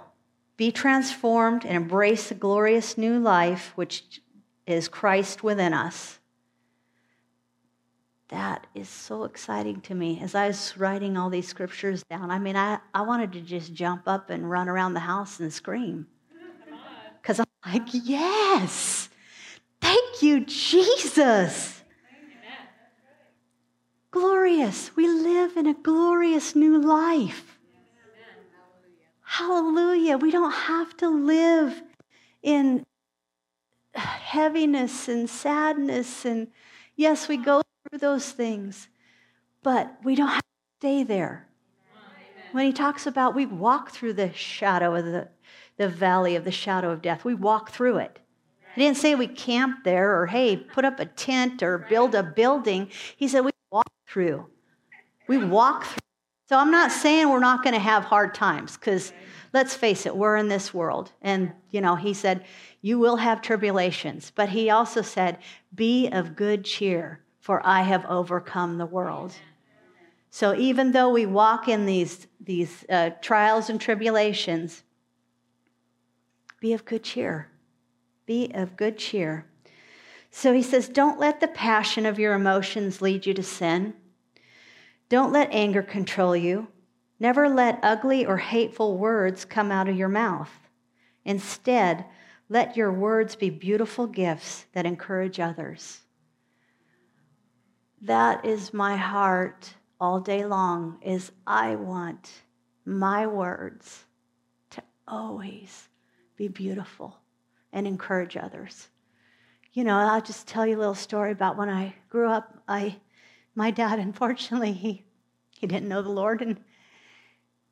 be 0.57 0.71
transformed 0.71 1.65
and 1.65 1.75
embrace 1.75 2.29
the 2.29 2.35
glorious 2.35 2.95
new 2.95 3.17
life 3.17 3.71
which 3.73 4.21
is 4.67 4.87
Christ 4.87 5.41
within 5.41 5.73
us 5.73 6.19
that 8.31 8.65
is 8.73 8.87
so 8.87 9.25
exciting 9.25 9.81
to 9.81 9.93
me. 9.93 10.19
As 10.21 10.35
I 10.35 10.47
was 10.47 10.77
writing 10.77 11.17
all 11.17 11.29
these 11.29 11.47
scriptures 11.47 12.01
down, 12.09 12.31
I 12.31 12.39
mean, 12.39 12.55
I, 12.55 12.79
I 12.93 13.01
wanted 13.01 13.33
to 13.33 13.41
just 13.41 13.73
jump 13.73 14.03
up 14.07 14.29
and 14.29 14.49
run 14.49 14.69
around 14.69 14.93
the 14.93 15.01
house 15.01 15.39
and 15.41 15.53
scream. 15.53 16.07
Because 17.21 17.41
I'm 17.41 17.45
like, 17.65 17.89
yes, 17.91 19.09
thank 19.81 20.23
you, 20.23 20.45
Jesus. 20.45 21.80
Glorious. 24.11 24.95
We 24.95 25.07
live 25.07 25.55
in 25.55 25.67
a 25.67 25.73
glorious 25.73 26.55
new 26.55 26.79
life. 26.79 27.57
Hallelujah. 29.23 30.17
We 30.17 30.29
don't 30.29 30.51
have 30.51 30.95
to 30.97 31.07
live 31.07 31.81
in 32.43 32.85
heaviness 33.95 35.07
and 35.07 35.29
sadness. 35.29 36.25
And 36.25 36.49
yes, 36.97 37.29
we 37.29 37.37
go 37.37 37.61
through 37.89 37.99
those 37.99 38.31
things, 38.31 38.89
but 39.63 39.97
we 40.03 40.15
don't 40.15 40.27
have 40.27 40.41
to 40.41 40.79
stay 40.79 41.03
there. 41.03 41.47
When 42.51 42.65
he 42.65 42.73
talks 42.73 43.07
about 43.07 43.33
we 43.33 43.45
walk 43.45 43.91
through 43.91 44.13
the 44.13 44.33
shadow 44.33 44.95
of 44.95 45.05
the, 45.05 45.29
the 45.77 45.87
valley 45.87 46.35
of 46.35 46.43
the 46.43 46.51
shadow 46.51 46.91
of 46.91 47.01
death, 47.01 47.23
we 47.23 47.33
walk 47.33 47.71
through 47.71 47.97
it. 47.97 48.19
He 48.75 48.81
didn't 48.81 48.97
say 48.97 49.15
we 49.15 49.27
camp 49.27 49.85
there 49.85 50.19
or, 50.19 50.27
hey, 50.27 50.57
put 50.57 50.83
up 50.83 50.99
a 50.99 51.05
tent 51.05 51.63
or 51.63 51.77
build 51.77 52.15
a 52.15 52.23
building. 52.23 52.89
He 53.15 53.29
said 53.29 53.45
we 53.45 53.51
through. 54.11 54.45
We 55.27 55.37
walk 55.37 55.85
through. 55.85 55.99
So 56.49 56.57
I'm 56.57 56.71
not 56.71 56.91
saying 56.91 57.29
we're 57.29 57.39
not 57.39 57.63
going 57.63 57.75
to 57.75 57.79
have 57.79 58.03
hard 58.03 58.35
times 58.35 58.75
because 58.75 59.13
let's 59.53 59.73
face 59.73 60.05
it, 60.05 60.15
we're 60.15 60.35
in 60.35 60.49
this 60.49 60.73
world. 60.73 61.11
And, 61.21 61.53
you 61.69 61.79
know, 61.79 61.95
he 61.95 62.13
said, 62.13 62.43
you 62.81 62.99
will 62.99 63.15
have 63.15 63.41
tribulations. 63.41 64.33
But 64.35 64.49
he 64.49 64.69
also 64.69 65.01
said, 65.01 65.37
be 65.73 66.09
of 66.09 66.35
good 66.35 66.65
cheer 66.65 67.21
for 67.39 67.65
I 67.65 67.83
have 67.83 68.05
overcome 68.05 68.77
the 68.77 68.85
world. 68.85 69.33
So 70.29 70.55
even 70.55 70.91
though 70.91 71.09
we 71.09 71.25
walk 71.25 71.67
in 71.67 71.85
these, 71.85 72.27
these 72.39 72.85
uh, 72.89 73.11
trials 73.21 73.69
and 73.69 73.79
tribulations, 73.79 74.83
be 76.59 76.73
of 76.73 76.85
good 76.85 77.03
cheer. 77.03 77.47
Be 78.25 78.51
of 78.53 78.77
good 78.77 78.97
cheer. 78.97 79.45
So 80.29 80.53
he 80.53 80.61
says, 80.61 80.87
don't 80.87 81.19
let 81.19 81.41
the 81.41 81.47
passion 81.47 82.05
of 82.05 82.19
your 82.19 82.33
emotions 82.33 83.01
lead 83.01 83.25
you 83.25 83.33
to 83.33 83.43
sin. 83.43 83.93
Don't 85.11 85.33
let 85.33 85.51
anger 85.51 85.83
control 85.83 86.37
you. 86.37 86.69
Never 87.19 87.49
let 87.49 87.81
ugly 87.83 88.25
or 88.25 88.37
hateful 88.37 88.97
words 88.97 89.43
come 89.43 89.69
out 89.69 89.89
of 89.89 89.97
your 89.97 90.07
mouth. 90.07 90.49
Instead, 91.25 92.05
let 92.47 92.77
your 92.77 92.93
words 92.93 93.35
be 93.35 93.49
beautiful 93.49 94.07
gifts 94.07 94.67
that 94.71 94.85
encourage 94.85 95.37
others. 95.37 95.99
That 98.01 98.45
is 98.45 98.73
my 98.73 98.95
heart 98.95 99.73
all 99.99 100.21
day 100.21 100.45
long 100.45 100.97
is 101.01 101.33
I 101.45 101.75
want 101.75 102.31
my 102.85 103.27
words 103.27 104.05
to 104.69 104.81
always 105.09 105.89
be 106.37 106.47
beautiful 106.47 107.17
and 107.73 107.85
encourage 107.85 108.37
others. 108.37 108.87
You 109.73 109.83
know, 109.83 109.97
I'll 109.97 110.21
just 110.21 110.47
tell 110.47 110.65
you 110.65 110.77
a 110.77 110.79
little 110.79 110.95
story 110.95 111.33
about 111.33 111.57
when 111.57 111.67
I 111.67 111.95
grew 112.07 112.29
up. 112.29 112.63
I 112.65 112.95
my 113.55 113.71
dad 113.71 113.99
unfortunately 113.99 114.73
he 114.73 115.03
he 115.49 115.67
didn't 115.67 115.89
know 115.89 116.01
the 116.01 116.09
Lord 116.09 116.41
and 116.41 116.59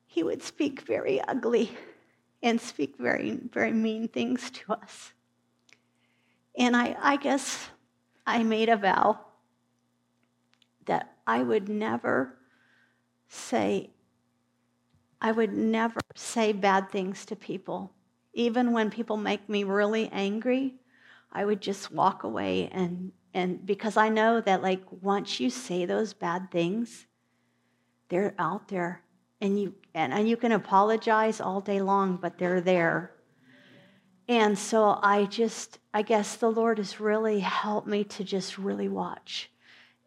he 0.06 0.22
would 0.22 0.42
speak 0.42 0.82
very 0.82 1.20
ugly 1.22 1.76
and 2.42 2.60
speak 2.60 2.96
very 2.98 3.38
very 3.52 3.72
mean 3.72 4.08
things 4.08 4.50
to 4.50 4.72
us. 4.72 5.12
And 6.56 6.76
I 6.76 6.96
I 7.00 7.16
guess 7.16 7.68
I 8.26 8.42
made 8.42 8.68
a 8.68 8.76
vow 8.76 9.18
that 10.86 11.16
I 11.26 11.42
would 11.42 11.68
never 11.68 12.36
say, 13.28 13.90
I 15.20 15.32
would 15.32 15.52
never 15.52 16.00
say 16.14 16.52
bad 16.52 16.90
things 16.90 17.24
to 17.26 17.36
people. 17.36 17.92
Even 18.32 18.72
when 18.72 18.90
people 18.90 19.16
make 19.16 19.48
me 19.48 19.64
really 19.64 20.08
angry, 20.08 20.74
I 21.32 21.44
would 21.44 21.60
just 21.60 21.92
walk 21.92 22.24
away 22.24 22.68
and 22.72 23.12
and 23.32 23.64
because 23.64 23.96
I 23.96 24.08
know 24.08 24.40
that 24.40 24.62
like 24.62 24.82
once 25.02 25.40
you 25.40 25.50
say 25.50 25.84
those 25.84 26.12
bad 26.12 26.50
things, 26.50 27.06
they're 28.08 28.34
out 28.38 28.68
there 28.68 29.02
and 29.40 29.60
you 29.60 29.74
and, 29.94 30.12
and 30.12 30.28
you 30.28 30.36
can 30.36 30.52
apologize 30.52 31.40
all 31.40 31.60
day 31.60 31.80
long, 31.80 32.16
but 32.16 32.38
they're 32.38 32.60
there. 32.60 33.12
And 34.28 34.56
so 34.56 34.98
I 35.02 35.24
just, 35.24 35.80
I 35.92 36.02
guess 36.02 36.36
the 36.36 36.50
Lord 36.50 36.78
has 36.78 37.00
really 37.00 37.40
helped 37.40 37.88
me 37.88 38.04
to 38.04 38.22
just 38.22 38.58
really 38.58 38.88
watch 38.88 39.50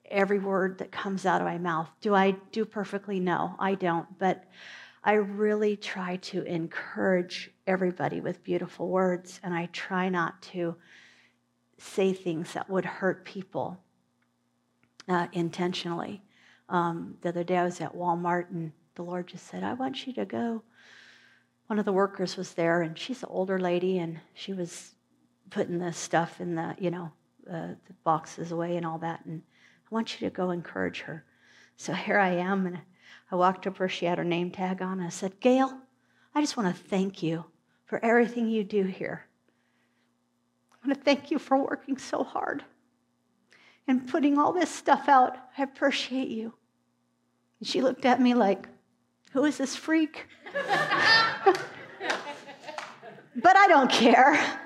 every 0.10 0.40
word 0.40 0.78
that 0.78 0.92
comes 0.92 1.26
out 1.26 1.42
of 1.42 1.48
my 1.48 1.58
mouth. 1.58 1.90
Do 2.00 2.16
I 2.16 2.32
do 2.52 2.64
perfectly? 2.64 3.20
No, 3.20 3.56
I 3.60 3.76
don't. 3.76 4.08
But 4.20 4.46
I 5.04 5.14
really 5.14 5.76
try 5.76 6.16
to 6.18 6.44
encourage 6.44 7.52
everybody 7.68 8.22
with 8.22 8.44
beautiful 8.44 8.88
words, 8.88 9.42
and 9.44 9.54
I 9.54 9.66
try 9.74 10.08
not 10.08 10.42
to 10.54 10.76
say 11.84 12.14
things 12.14 12.54
that 12.54 12.70
would 12.70 12.86
hurt 12.86 13.26
people 13.26 13.78
uh, 15.08 15.28
intentionally. 15.34 16.22
Um, 16.70 17.18
the 17.22 17.30
other 17.30 17.44
day 17.44 17.58
I 17.58 17.66
was 17.66 17.82
at 17.82 17.96
Walmart, 17.96 18.50
and 18.50 18.72
the 18.96 19.04
Lord 19.04 19.28
just 19.28 19.48
said, 19.48 19.64
I 19.64 19.74
want 19.74 20.08
you 20.08 20.14
to 20.14 20.26
go. 20.26 20.64
One 21.68 21.80
of 21.80 21.86
the 21.86 21.94
workers 21.94 22.38
was 22.38 22.54
there, 22.54 22.82
and 22.82 22.98
she's 22.98 23.24
an 23.24 23.30
older 23.30 23.60
lady, 23.60 24.00
and 24.00 24.20
she 24.34 24.54
was 24.54 24.96
putting 25.50 25.80
the 25.80 25.94
stuff 25.94 26.40
in 26.40 26.56
the, 26.56 26.76
you 26.80 26.90
know, 26.90 27.12
uh, 27.50 27.76
the 27.88 27.94
boxes 28.04 28.52
away 28.52 28.78
and 28.78 28.86
all 28.86 28.98
that. 29.00 29.26
And 29.26 29.42
I 29.86 29.94
want 29.94 30.20
you 30.20 30.30
to 30.30 30.36
go 30.36 30.52
encourage 30.52 31.02
her. 31.02 31.26
So 31.78 31.94
here 31.94 32.18
I 32.18 32.30
am, 32.30 32.66
and 32.66 32.80
I 33.32 33.36
walked 33.36 33.68
up 33.68 33.78
her. 33.78 33.90
She 33.90 34.06
had 34.06 34.18
her 34.18 34.24
name 34.24 34.52
tag 34.52 34.82
on. 34.82 35.00
I 35.00 35.10
said, 35.10 35.40
Gail, 35.40 35.78
I 36.34 36.42
just 36.42 36.58
want 36.58 36.74
to 36.74 36.84
thank 36.84 37.22
you 37.22 37.46
for 37.86 38.04
everything 38.04 38.48
you 38.48 38.64
do 38.64 38.84
here. 38.84 39.28
I 40.84 40.88
want 40.88 41.00
to 41.00 41.04
thank 41.06 41.32
you 41.32 41.40
for 41.40 41.58
working 41.58 41.98
so 41.98 42.24
hard 42.24 42.64
and 43.88 44.08
putting 44.08 44.38
all 44.38 44.52
this 44.52 44.70
stuff 44.70 45.08
out. 45.08 45.38
I 45.58 45.64
appreciate 45.64 46.28
you. 46.28 46.54
And 47.60 47.68
she 47.68 47.82
looked 47.82 48.06
at 48.06 48.20
me 48.20 48.34
like, 48.34 48.68
Who 49.32 49.46
is 49.46 49.58
this 49.58 49.76
freak? 49.76 50.28
but 50.54 51.58
I 53.56 53.68
don't 53.68 53.90
care. 53.90 54.60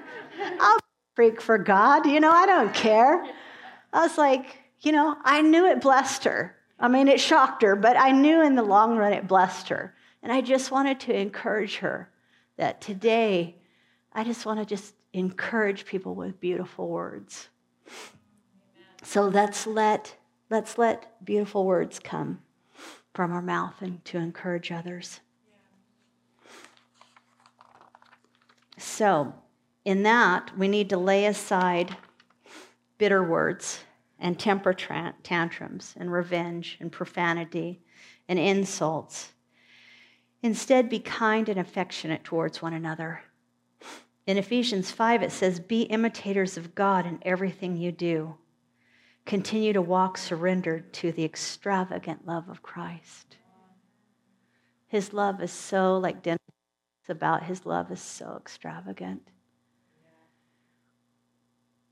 I'll 0.60 0.80
freak 1.16 1.40
for 1.40 1.58
God, 1.58 2.06
you 2.06 2.20
know, 2.20 2.32
I 2.32 2.46
don't 2.46 2.74
care. 2.74 3.24
I 3.94 4.02
was 4.02 4.18
like, 4.18 4.60
you 4.82 4.92
know, 4.92 5.18
I 5.24 5.42
knew 5.42 5.68
it 5.68 5.82
blessed 5.82 6.24
her. 6.26 6.56
I 6.80 6.88
mean, 6.88 7.08
it 7.08 7.20
shocked 7.20 7.64
her, 7.64 7.76
but 7.76 7.98
I 7.98 8.12
knew 8.12 8.42
in 8.44 8.56
the 8.56 8.64
long 8.64 8.98
run 8.98 9.14
it 9.14 9.28
blessed 9.28 9.70
her. 9.70 9.96
And 10.22 10.32
I 10.32 10.42
just 10.42 10.72
wanted 10.72 11.00
to 11.02 11.16
encourage 11.16 11.78
her 11.78 12.10
that 12.58 12.82
today, 12.82 13.56
I 14.14 14.24
just 14.24 14.46
want 14.46 14.60
to 14.60 14.66
just 14.66 14.94
encourage 15.14 15.86
people 15.86 16.16
with 16.16 16.40
beautiful 16.40 16.88
words. 16.90 17.50
So 19.04 19.24
let's 19.24 19.66
let, 19.66 20.16
let's 20.50 20.78
let 20.78 21.24
beautiful 21.26 21.66
words 21.66 22.00
come 22.00 22.40
from 23.14 23.32
our 23.32 23.42
mouth 23.42 23.82
and 23.82 24.04
to 24.06 24.18
encourage 24.18 24.72
others. 24.72 25.22
So, 28.78 29.34
in 29.86 30.04
that, 30.04 30.56
we 30.58 30.68
need 30.68 30.90
to 30.90 30.98
lay 30.98 31.26
aside 31.26 31.96
bitter 32.98 33.24
words 33.24 33.80
and 34.20 34.38
temper 34.38 34.74
tantrums 34.74 35.94
and 35.98 36.12
revenge 36.12 36.78
and 36.80 36.92
profanity 36.92 37.82
and 38.28 38.38
insults. 38.38 39.32
Instead, 40.44 40.90
be 40.90 41.00
kind 41.00 41.50
and 41.50 41.60
affectionate 41.60 42.24
towards 42.24 42.62
one 42.62 42.74
another. 42.74 43.22
In 44.28 44.38
Ephesians 44.38 44.92
5, 44.92 45.24
it 45.24 45.32
says, 45.32 45.60
Be 45.60 45.84
imitators 45.84 46.58
of 46.58 46.76
God 46.76 47.08
in 47.08 47.20
everything 47.24 47.78
you 47.78 47.92
do. 47.92 48.36
Continue 49.26 49.74
to 49.74 49.82
walk 49.82 50.18
surrendered 50.18 50.94
to 50.94 51.12
the 51.12 51.26
extravagant 51.26 52.28
love 52.28 52.48
of 52.50 52.62
Christ. 52.62 53.38
His 54.88 55.12
love 55.12 55.42
is 55.42 55.52
so, 55.52 55.98
like 55.98 56.22
Dennis 56.22 56.40
about, 57.10 57.44
his 57.44 57.66
love 57.66 57.90
is 57.92 58.02
so 58.02 58.36
extravagant 58.38 59.32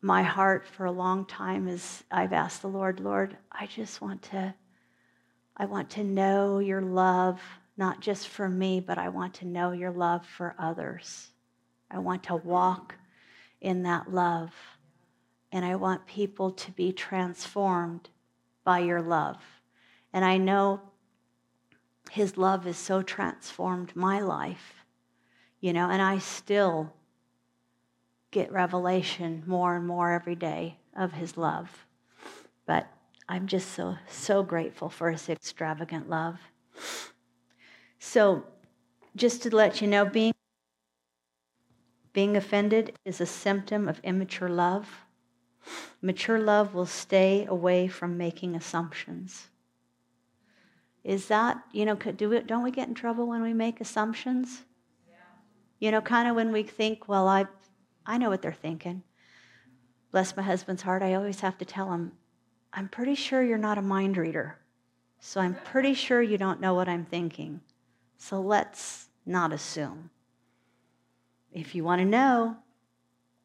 my 0.06 0.22
heart 0.22 0.68
for 0.68 0.86
a 0.86 0.92
long 0.92 1.26
time 1.26 1.68
is 1.68 2.04
I've 2.12 2.32
asked 2.32 2.62
the 2.62 2.68
Lord, 2.68 3.00
Lord, 3.00 3.36
I 3.52 3.66
just 3.66 4.02
want 4.02 4.22
to 4.24 4.54
I 5.58 5.66
want 5.66 5.90
to 5.92 6.04
know 6.04 6.60
your 6.60 6.82
love 6.82 7.42
not 7.76 8.02
just 8.02 8.28
for 8.28 8.48
me, 8.48 8.80
but 8.80 9.00
I 9.00 9.10
want 9.10 9.34
to 9.36 9.48
know 9.48 9.72
your 9.72 9.90
love 9.90 10.24
for 10.24 10.54
others. 10.60 11.32
I 11.90 12.00
want 12.00 12.24
to 12.24 12.36
walk 12.36 12.96
in 13.62 13.84
that 13.84 14.12
love. 14.12 14.54
And 15.52 15.64
I 15.64 15.76
want 15.76 16.06
people 16.06 16.52
to 16.52 16.72
be 16.72 16.92
transformed 16.92 18.10
by 18.64 18.80
your 18.80 19.02
love. 19.02 19.38
And 20.12 20.26
I 20.26 20.38
know 20.38 20.82
his 22.12 22.38
love 22.38 22.66
has 22.66 22.78
so 22.78 23.02
transformed 23.02 23.96
my 23.96 24.20
life, 24.20 24.86
you 25.60 25.74
know, 25.74 25.90
and 25.90 26.02
I 26.02 26.20
still 26.20 26.94
get 28.32 28.52
revelation 28.52 29.44
more 29.46 29.76
and 29.76 29.88
more 29.88 30.12
every 30.12 30.36
day 30.36 30.78
of 30.96 31.14
his 31.14 31.38
love. 31.38 31.86
But 32.66 32.88
I'm 33.28 33.48
just 33.48 33.72
so, 33.72 33.96
so 34.10 34.44
grateful 34.44 34.90
for 34.90 35.12
his 35.12 35.30
extravagant 35.30 36.10
love. 36.10 36.38
So, 38.00 38.46
just 39.16 39.42
to 39.44 39.56
let 39.56 39.82
you 39.82 39.88
know, 39.88 40.06
being, 40.06 40.34
being 42.16 42.38
offended 42.38 42.98
is 43.04 43.20
a 43.20 43.26
symptom 43.26 43.90
of 43.90 44.00
immature 44.00 44.48
love. 44.48 44.88
Mature 46.02 46.40
love 46.40 46.74
will 46.74 46.86
stay 46.86 47.46
away 47.46 47.90
from 47.90 48.18
making 48.18 48.56
assumptions. 48.56 49.48
Is 51.04 51.28
that, 51.28 51.62
you 51.74 51.84
know, 51.84 51.96
do 51.96 52.30
we, 52.30 52.40
don't 52.40 52.64
we 52.64 52.72
get 52.72 52.88
in 52.88 52.94
trouble 52.94 53.28
when 53.28 53.42
we 53.42 53.54
make 53.54 53.82
assumptions? 53.82 54.62
Yeah. 55.10 55.16
You 55.80 55.92
know, 55.92 56.00
kind 56.00 56.30
of 56.30 56.38
when 56.38 56.54
we 56.54 56.64
think, 56.64 57.10
well, 57.10 57.28
I, 57.28 57.48
I 58.06 58.18
know 58.18 58.30
what 58.30 58.42
they're 58.42 58.54
thinking. 58.54 59.04
Bless 60.12 60.38
my 60.38 60.44
husband's 60.44 60.84
heart, 60.84 61.04
I 61.04 61.16
always 61.16 61.42
have 61.42 61.58
to 61.58 61.66
tell 61.66 61.92
him, 61.92 62.14
I'm 62.72 62.88
pretty 62.88 63.16
sure 63.16 63.44
you're 63.44 63.58
not 63.58 63.78
a 63.78 63.82
mind 63.82 64.16
reader. 64.16 64.58
So 65.20 65.42
I'm 65.42 65.58
pretty 65.66 65.94
sure 65.94 66.22
you 66.22 66.38
don't 66.38 66.62
know 66.62 66.76
what 66.76 66.88
I'm 66.88 67.04
thinking. 67.04 67.60
So 68.18 68.40
let's 68.40 69.10
not 69.26 69.52
assume. 69.52 70.12
If 71.56 71.74
you 71.74 71.86
want 71.86 72.02
to 72.02 72.06
know, 72.06 72.58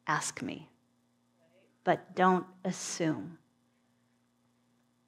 ask 0.05 0.41
me. 0.41 0.69
But 1.85 2.13
don't 2.13 2.45
assume. 2.65 3.37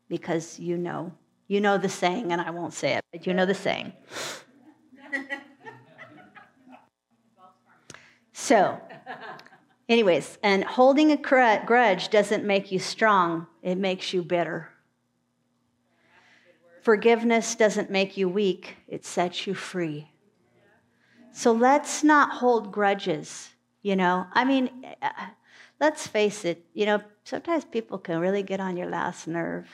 Because 0.07 0.57
you 0.57 0.77
know. 0.77 1.11
You 1.47 1.59
know 1.59 1.77
the 1.77 1.89
saying, 1.89 2.31
and 2.31 2.39
I 2.39 2.49
won't 2.49 2.73
say 2.73 2.93
it, 2.93 3.03
but 3.11 3.27
you 3.27 3.33
know 3.33 3.45
the 3.45 3.53
saying. 3.53 3.91
So, 8.31 8.79
anyways, 9.89 10.37
and 10.41 10.63
holding 10.63 11.11
a 11.11 11.17
grudge 11.17 12.09
doesn't 12.09 12.45
make 12.45 12.71
you 12.71 12.79
strong, 12.79 13.47
it 13.61 13.75
makes 13.75 14.13
you 14.13 14.23
bitter. 14.23 14.69
Forgiveness 16.81 17.55
doesn't 17.55 17.91
make 17.91 18.15
you 18.17 18.29
weak, 18.29 18.77
it 18.87 19.05
sets 19.05 19.45
you 19.45 19.53
free. 19.53 20.12
So 21.33 21.51
let's 21.51 22.03
not 22.03 22.29
hold 22.29 22.71
grudges, 22.71 23.49
you 23.81 23.95
know. 23.95 24.27
I 24.33 24.45
mean, 24.45 24.85
uh, 25.01 25.09
let's 25.79 26.05
face 26.05 26.45
it, 26.45 26.63
you 26.73 26.85
know, 26.85 27.01
sometimes 27.23 27.65
people 27.65 27.97
can 27.97 28.19
really 28.19 28.43
get 28.43 28.59
on 28.59 28.77
your 28.77 28.87
last 28.87 29.27
nerve. 29.27 29.67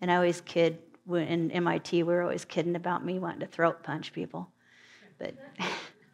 And 0.00 0.10
I 0.10 0.16
always 0.16 0.40
kid, 0.40 0.78
in 1.08 1.50
MIT, 1.50 2.02
we 2.02 2.12
were 2.12 2.22
always 2.22 2.46
kidding 2.46 2.76
about 2.76 3.04
me 3.04 3.18
wanting 3.18 3.40
to 3.40 3.46
throat 3.46 3.82
punch 3.82 4.14
people. 4.14 4.48
But 5.18 5.34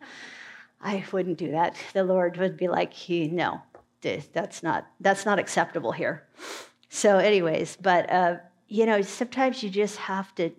I 0.80 1.04
wouldn't 1.12 1.38
do 1.38 1.52
that. 1.52 1.76
The 1.92 2.02
Lord 2.04 2.36
would 2.38 2.56
be 2.56 2.66
like, 2.66 2.92
no, 3.08 3.62
that's 4.00 4.64
not, 4.64 4.88
that's 4.98 5.26
not 5.26 5.38
acceptable 5.38 5.92
here. 5.92 6.26
So, 6.88 7.18
anyways, 7.18 7.76
but, 7.80 8.10
uh, 8.10 8.36
you 8.66 8.84
know, 8.84 9.00
sometimes 9.00 9.62
you 9.62 9.70
just 9.70 9.96
have 9.96 10.34
to 10.34 10.50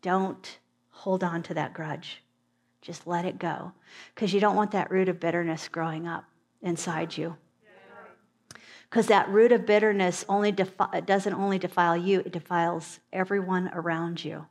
don't 0.00 0.58
hold 0.90 1.22
on 1.22 1.42
to 1.44 1.54
that 1.54 1.74
grudge. 1.74 2.22
Just 2.82 3.06
let 3.06 3.24
it 3.24 3.38
go 3.38 3.72
because 4.14 4.34
you 4.34 4.40
don't 4.40 4.56
want 4.56 4.72
that 4.72 4.90
root 4.90 5.08
of 5.08 5.20
bitterness 5.20 5.68
growing 5.68 6.06
up 6.06 6.24
inside 6.60 7.16
you. 7.16 7.36
Because 8.90 9.06
that 9.06 9.28
root 9.30 9.52
of 9.52 9.64
bitterness 9.64 10.24
only 10.28 10.52
defi- 10.52 11.00
doesn't 11.06 11.32
only 11.32 11.58
defile 11.58 11.96
you, 11.96 12.20
it 12.20 12.32
defiles 12.32 13.00
everyone 13.12 13.70
around 13.72 14.22
you. 14.22 14.44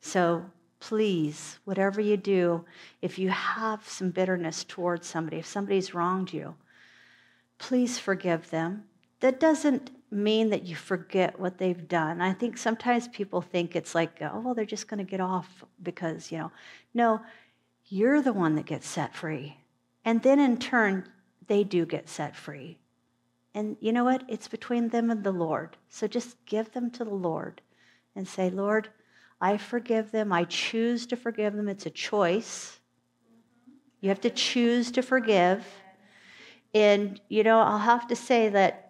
So 0.00 0.46
please, 0.80 1.60
whatever 1.64 2.00
you 2.00 2.16
do, 2.16 2.64
if 3.00 3.20
you 3.20 3.28
have 3.28 3.88
some 3.88 4.10
bitterness 4.10 4.64
towards 4.64 5.06
somebody, 5.06 5.36
if 5.36 5.46
somebody's 5.46 5.94
wronged 5.94 6.32
you, 6.32 6.56
please 7.58 7.98
forgive 7.98 8.50
them. 8.50 8.84
That 9.20 9.38
doesn't 9.38 9.92
mean 10.12 10.50
that 10.50 10.64
you 10.64 10.76
forget 10.76 11.40
what 11.40 11.58
they've 11.58 11.88
done. 11.88 12.20
I 12.20 12.32
think 12.32 12.58
sometimes 12.58 13.08
people 13.08 13.40
think 13.40 13.74
it's 13.74 13.94
like, 13.94 14.20
oh, 14.20 14.40
well, 14.40 14.54
they're 14.54 14.64
just 14.64 14.88
going 14.88 15.04
to 15.04 15.10
get 15.10 15.20
off 15.20 15.64
because, 15.82 16.30
you 16.30 16.38
know, 16.38 16.52
no, 16.92 17.20
you're 17.86 18.20
the 18.20 18.32
one 18.32 18.54
that 18.56 18.66
gets 18.66 18.86
set 18.86 19.14
free. 19.14 19.56
And 20.04 20.22
then 20.22 20.38
in 20.38 20.58
turn, 20.58 21.08
they 21.46 21.64
do 21.64 21.86
get 21.86 22.08
set 22.08 22.36
free. 22.36 22.78
And 23.54 23.76
you 23.80 23.92
know 23.92 24.04
what? 24.04 24.24
It's 24.28 24.48
between 24.48 24.88
them 24.88 25.10
and 25.10 25.24
the 25.24 25.32
Lord. 25.32 25.76
So 25.88 26.06
just 26.06 26.36
give 26.46 26.72
them 26.72 26.90
to 26.92 27.04
the 27.04 27.14
Lord 27.14 27.60
and 28.14 28.26
say, 28.26 28.50
Lord, 28.50 28.88
I 29.40 29.56
forgive 29.56 30.10
them. 30.10 30.32
I 30.32 30.44
choose 30.44 31.06
to 31.06 31.16
forgive 31.16 31.54
them. 31.54 31.68
It's 31.68 31.86
a 31.86 31.90
choice. 31.90 32.78
You 34.00 34.08
have 34.08 34.20
to 34.22 34.30
choose 34.30 34.90
to 34.92 35.02
forgive. 35.02 35.66
And, 36.74 37.20
you 37.28 37.42
know, 37.42 37.60
I'll 37.60 37.78
have 37.78 38.06
to 38.08 38.16
say 38.16 38.48
that 38.50 38.81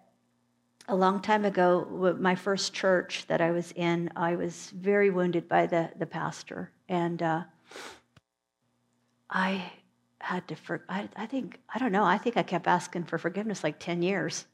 a 0.87 0.95
long 0.95 1.21
time 1.21 1.45
ago, 1.45 2.15
my 2.19 2.35
first 2.35 2.73
church 2.73 3.25
that 3.27 3.41
I 3.41 3.51
was 3.51 3.71
in, 3.75 4.09
I 4.15 4.35
was 4.35 4.71
very 4.75 5.09
wounded 5.09 5.47
by 5.47 5.65
the, 5.65 5.89
the 5.97 6.05
pastor. 6.05 6.71
And 6.89 7.21
uh, 7.21 7.43
I 9.29 9.71
had 10.19 10.47
to, 10.49 10.55
for, 10.55 10.83
I, 10.89 11.09
I 11.15 11.25
think, 11.25 11.59
I 11.73 11.79
don't 11.79 11.91
know, 11.91 12.03
I 12.03 12.17
think 12.17 12.37
I 12.37 12.43
kept 12.43 12.67
asking 12.67 13.05
for 13.05 13.17
forgiveness 13.17 13.63
like 13.63 13.79
10 13.79 14.01
years. 14.01 14.45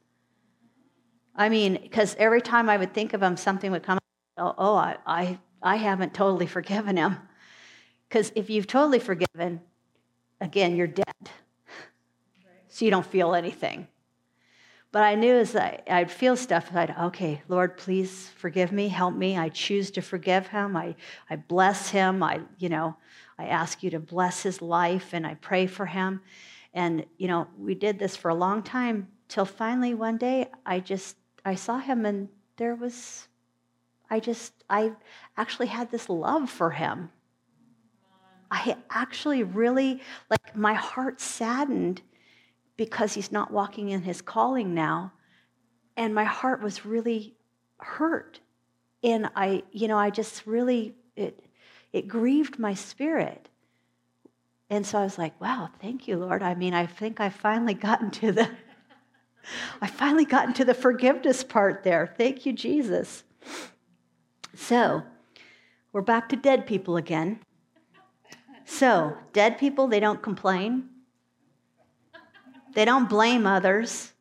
I 1.35 1.49
mean, 1.49 1.79
because 1.81 2.15
every 2.19 2.41
time 2.41 2.69
I 2.69 2.77
would 2.77 2.93
think 2.93 3.13
of 3.13 3.23
him, 3.23 3.37
something 3.37 3.71
would 3.71 3.83
come, 3.83 3.99
oh, 4.37 4.53
oh 4.57 4.75
I, 4.75 4.97
I, 5.05 5.39
I 5.61 5.75
haven't 5.77 6.13
totally 6.13 6.47
forgiven 6.47 6.97
him. 6.97 7.17
Because 8.07 8.31
if 8.35 8.49
you've 8.49 8.67
totally 8.67 8.99
forgiven, 8.99 9.61
again, 10.41 10.75
you're 10.75 10.87
dead. 10.87 11.05
So 12.69 12.85
you 12.85 12.91
don't 12.91 13.05
feel 13.05 13.35
anything. 13.35 13.87
But 14.91 15.03
I 15.03 15.13
knew 15.13 15.35
as 15.35 15.55
I, 15.55 15.81
would 15.87 16.09
feel 16.09 16.35
stuff, 16.35 16.71
I'd, 16.73 16.95
okay, 16.99 17.43
Lord, 17.47 17.77
please 17.77 18.31
forgive 18.37 18.71
me, 18.71 18.87
help 18.87 19.15
me. 19.15 19.37
I 19.37 19.49
choose 19.49 19.91
to 19.91 20.01
forgive 20.01 20.47
him. 20.47 20.75
I, 20.75 20.95
I 21.29 21.35
bless 21.35 21.89
him. 21.89 22.23
I, 22.23 22.41
you 22.57 22.69
know, 22.69 22.95
I 23.37 23.45
ask 23.45 23.83
you 23.83 23.91
to 23.91 23.99
bless 23.99 24.41
his 24.41 24.61
life 24.63 25.13
and 25.13 25.27
I 25.27 25.35
pray 25.35 25.67
for 25.67 25.85
him. 25.85 26.21
And, 26.73 27.05
you 27.17 27.27
know, 27.27 27.47
we 27.57 27.75
did 27.75 27.99
this 27.99 28.15
for 28.15 28.29
a 28.29 28.35
long 28.35 28.63
time 28.63 29.07
till 29.27 29.45
finally 29.45 29.93
one 29.93 30.17
day 30.17 30.47
I 30.65 30.79
just, 30.79 31.17
I 31.45 31.53
saw 31.53 31.77
him 31.77 32.05
and 32.05 32.27
there 32.57 32.75
was, 32.75 33.27
I 34.09 34.19
just, 34.19 34.53
I 34.69 34.93
actually 35.37 35.67
had 35.67 35.91
this 35.91 36.09
love 36.09 36.49
for 36.49 36.71
him. 36.71 37.11
I 38.51 38.75
actually 38.89 39.43
really, 39.43 40.01
like, 40.31 40.55
my 40.55 40.73
heart 40.73 41.21
saddened 41.21 42.01
because 42.79 43.13
he's 43.13 43.29
not 43.29 43.51
walking 43.51 43.89
in 43.89 44.03
his 44.03 44.21
calling 44.21 44.73
now. 44.73 45.11
And 45.97 46.15
my 46.15 46.23
heart 46.23 46.63
was 46.63 46.85
really 46.85 47.35
hurt. 47.79 48.39
And 49.03 49.29
I, 49.35 49.63
you 49.73 49.89
know, 49.89 49.97
I 49.97 50.11
just 50.11 50.47
really, 50.47 50.95
it, 51.17 51.43
it 51.91 52.07
grieved 52.07 52.57
my 52.57 52.73
spirit. 52.73 53.49
And 54.69 54.87
so 54.87 54.97
I 54.97 55.03
was 55.03 55.17
like, 55.17 55.39
wow, 55.41 55.69
thank 55.81 56.07
you, 56.07 56.15
Lord. 56.15 56.41
I 56.41 56.55
mean, 56.55 56.73
I 56.73 56.85
think 56.85 57.19
I 57.19 57.27
finally 57.27 57.73
gotten 57.89 58.11
to 58.11 58.31
the, 58.31 58.49
I 59.81 59.87
finally 59.87 60.23
gotten 60.23 60.53
to 60.53 60.63
the 60.63 60.73
forgiveness 60.73 61.43
part 61.43 61.83
there. 61.83 62.15
Thank 62.17 62.45
you, 62.45 62.53
Jesus. 62.53 63.25
So 64.55 65.03
we're 65.91 65.99
back 65.99 66.29
to 66.29 66.37
dead 66.37 66.65
people 66.65 66.95
again. 66.95 67.41
So, 68.63 69.17
dead 69.33 69.57
people, 69.57 69.87
they 69.87 69.99
don't 69.99 70.21
complain. 70.21 70.87
They 72.73 72.85
don't 72.85 73.09
blame 73.09 73.45
others. 73.47 74.13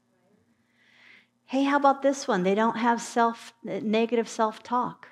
Hey, 1.47 1.65
how 1.65 1.77
about 1.77 2.03
this 2.03 2.29
one? 2.29 2.43
They 2.43 2.55
don't 2.55 2.77
have 2.77 3.01
self 3.01 3.53
negative 3.63 4.29
self-talk. 4.29 5.09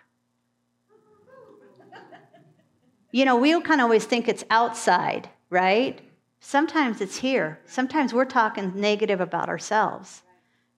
You 3.12 3.24
know, 3.24 3.36
we 3.36 3.58
kind 3.62 3.80
of 3.80 3.84
always 3.84 4.04
think 4.04 4.28
it's 4.28 4.44
outside, 4.50 5.30
right? 5.48 5.98
Sometimes 6.40 7.00
it's 7.00 7.16
here. 7.16 7.60
Sometimes 7.64 8.12
we're 8.12 8.26
talking 8.26 8.72
negative 8.74 9.20
about 9.20 9.48
ourselves. 9.48 10.22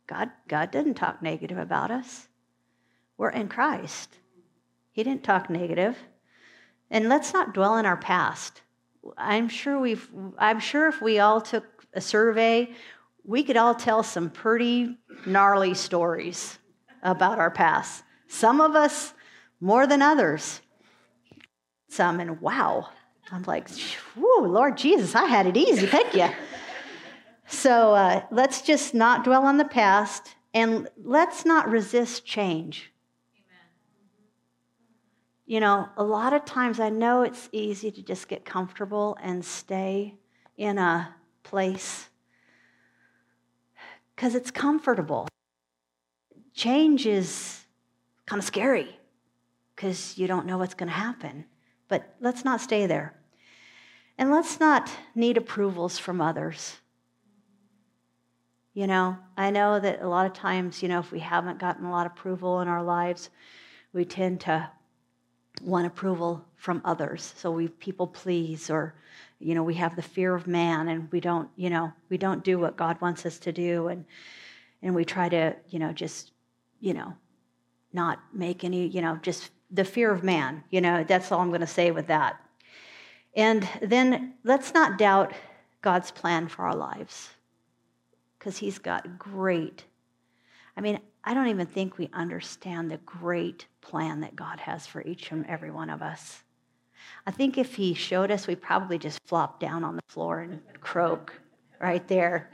God, 0.06 0.30
God 0.46 0.70
didn't 0.70 0.94
talk 0.94 1.20
negative 1.20 1.58
about 1.58 1.90
us. 1.90 2.28
We're 3.16 3.30
in 3.30 3.48
Christ. 3.48 4.16
He 4.92 5.02
didn't 5.02 5.24
talk 5.24 5.50
negative. 5.50 5.98
And 6.90 7.08
let's 7.08 7.32
not 7.32 7.52
dwell 7.52 7.76
in 7.76 7.86
our 7.86 7.96
past. 7.96 8.62
I'm 9.16 9.48
sure 9.48 9.78
we've 9.78 10.08
I'm 10.38 10.60
sure 10.60 10.88
if 10.88 11.02
we 11.02 11.18
all 11.18 11.40
took 11.40 11.77
a 11.98 12.00
survey, 12.00 12.70
we 13.24 13.42
could 13.42 13.58
all 13.58 13.74
tell 13.74 14.02
some 14.02 14.30
pretty 14.30 14.96
gnarly 15.26 15.74
stories 15.74 16.58
about 17.02 17.38
our 17.38 17.50
past. 17.50 18.04
Some 18.28 18.62
of 18.62 18.74
us 18.74 19.12
more 19.60 19.86
than 19.86 20.00
others. 20.00 20.62
Some, 21.88 22.20
and 22.20 22.40
wow, 22.40 22.88
I'm 23.30 23.42
like, 23.42 23.68
whoa, 24.16 24.46
Lord 24.46 24.78
Jesus, 24.78 25.14
I 25.14 25.26
had 25.26 25.46
it 25.46 25.56
easy. 25.56 25.86
Thank 25.86 26.14
you. 26.14 26.28
so 27.46 27.94
uh, 27.94 28.22
let's 28.30 28.62
just 28.62 28.94
not 28.94 29.24
dwell 29.24 29.44
on 29.44 29.58
the 29.58 29.64
past 29.64 30.36
and 30.54 30.88
let's 31.02 31.44
not 31.44 31.68
resist 31.68 32.24
change. 32.24 32.92
You 35.46 35.60
know, 35.60 35.88
a 35.96 36.04
lot 36.04 36.34
of 36.34 36.44
times 36.44 36.78
I 36.78 36.90
know 36.90 37.22
it's 37.22 37.48
easy 37.52 37.90
to 37.90 38.02
just 38.02 38.28
get 38.28 38.44
comfortable 38.44 39.16
and 39.22 39.42
stay 39.42 40.14
in 40.58 40.76
a 40.76 41.14
place 41.48 42.08
because 44.14 44.34
it's 44.34 44.50
comfortable. 44.50 45.28
Change 46.52 47.06
is 47.06 47.64
kind 48.26 48.40
of 48.40 48.44
scary 48.44 48.98
because 49.74 50.18
you 50.18 50.26
don't 50.26 50.44
know 50.44 50.58
what's 50.58 50.74
going 50.74 50.88
to 50.88 50.94
happen. 50.94 51.46
But 51.88 52.14
let's 52.20 52.44
not 52.44 52.60
stay 52.60 52.86
there. 52.86 53.14
And 54.18 54.30
let's 54.30 54.60
not 54.60 54.90
need 55.14 55.36
approvals 55.36 55.98
from 55.98 56.20
others. 56.20 56.76
You 58.74 58.86
know, 58.86 59.16
I 59.36 59.50
know 59.50 59.80
that 59.80 60.02
a 60.02 60.08
lot 60.08 60.26
of 60.26 60.34
times, 60.34 60.82
you 60.82 60.88
know, 60.88 60.98
if 60.98 61.10
we 61.10 61.20
haven't 61.20 61.58
gotten 61.58 61.86
a 61.86 61.90
lot 61.90 62.06
of 62.06 62.12
approval 62.12 62.60
in 62.60 62.68
our 62.68 62.82
lives, 62.82 63.30
we 63.92 64.04
tend 64.04 64.40
to 64.42 64.68
want 65.62 65.86
approval 65.86 66.44
from 66.56 66.82
others. 66.84 67.32
So 67.36 67.50
we 67.50 67.68
people 67.68 68.06
please 68.06 68.68
or 68.68 68.94
you 69.38 69.54
know, 69.54 69.62
we 69.62 69.74
have 69.74 69.96
the 69.96 70.02
fear 70.02 70.34
of 70.34 70.46
man 70.46 70.88
and 70.88 71.10
we 71.12 71.20
don't, 71.20 71.48
you 71.56 71.70
know, 71.70 71.92
we 72.08 72.18
don't 72.18 72.44
do 72.44 72.58
what 72.58 72.76
God 72.76 73.00
wants 73.00 73.24
us 73.26 73.38
to 73.40 73.52
do 73.52 73.88
and 73.88 74.04
and 74.80 74.94
we 74.94 75.04
try 75.04 75.28
to, 75.28 75.56
you 75.70 75.80
know, 75.80 75.92
just, 75.92 76.30
you 76.78 76.94
know, 76.94 77.14
not 77.92 78.20
make 78.32 78.62
any, 78.62 78.86
you 78.86 79.02
know, 79.02 79.18
just 79.22 79.50
the 79.72 79.84
fear 79.84 80.12
of 80.12 80.22
man, 80.22 80.62
you 80.70 80.80
know, 80.80 81.02
that's 81.02 81.32
all 81.32 81.40
I'm 81.40 81.48
going 81.48 81.62
to 81.62 81.66
say 81.66 81.90
with 81.90 82.06
that. 82.06 82.40
And 83.34 83.68
then 83.82 84.34
let's 84.44 84.72
not 84.72 84.98
doubt 84.98 85.32
God's 85.82 86.12
plan 86.12 86.46
for 86.46 86.64
our 86.64 86.76
lives 86.76 87.30
because 88.38 88.58
he's 88.58 88.78
got 88.78 89.18
great 89.18 89.84
I 90.78 90.80
mean, 90.80 91.00
I 91.24 91.34
don't 91.34 91.48
even 91.48 91.66
think 91.66 91.98
we 91.98 92.08
understand 92.12 92.88
the 92.88 92.98
great 92.98 93.66
plan 93.80 94.20
that 94.20 94.36
God 94.36 94.60
has 94.60 94.86
for 94.86 95.02
each 95.02 95.32
and 95.32 95.44
every 95.46 95.72
one 95.72 95.90
of 95.90 96.02
us. 96.02 96.44
I 97.26 97.30
think 97.30 97.58
if 97.58 97.74
he 97.74 97.94
showed 97.94 98.30
us, 98.30 98.46
we'd 98.46 98.62
probably 98.62 98.98
just 98.98 99.18
flop 99.26 99.60
down 99.60 99.84
on 99.84 99.96
the 99.96 100.02
floor 100.08 100.40
and 100.40 100.60
croak 100.80 101.32
right 101.80 102.06
there. 102.08 102.50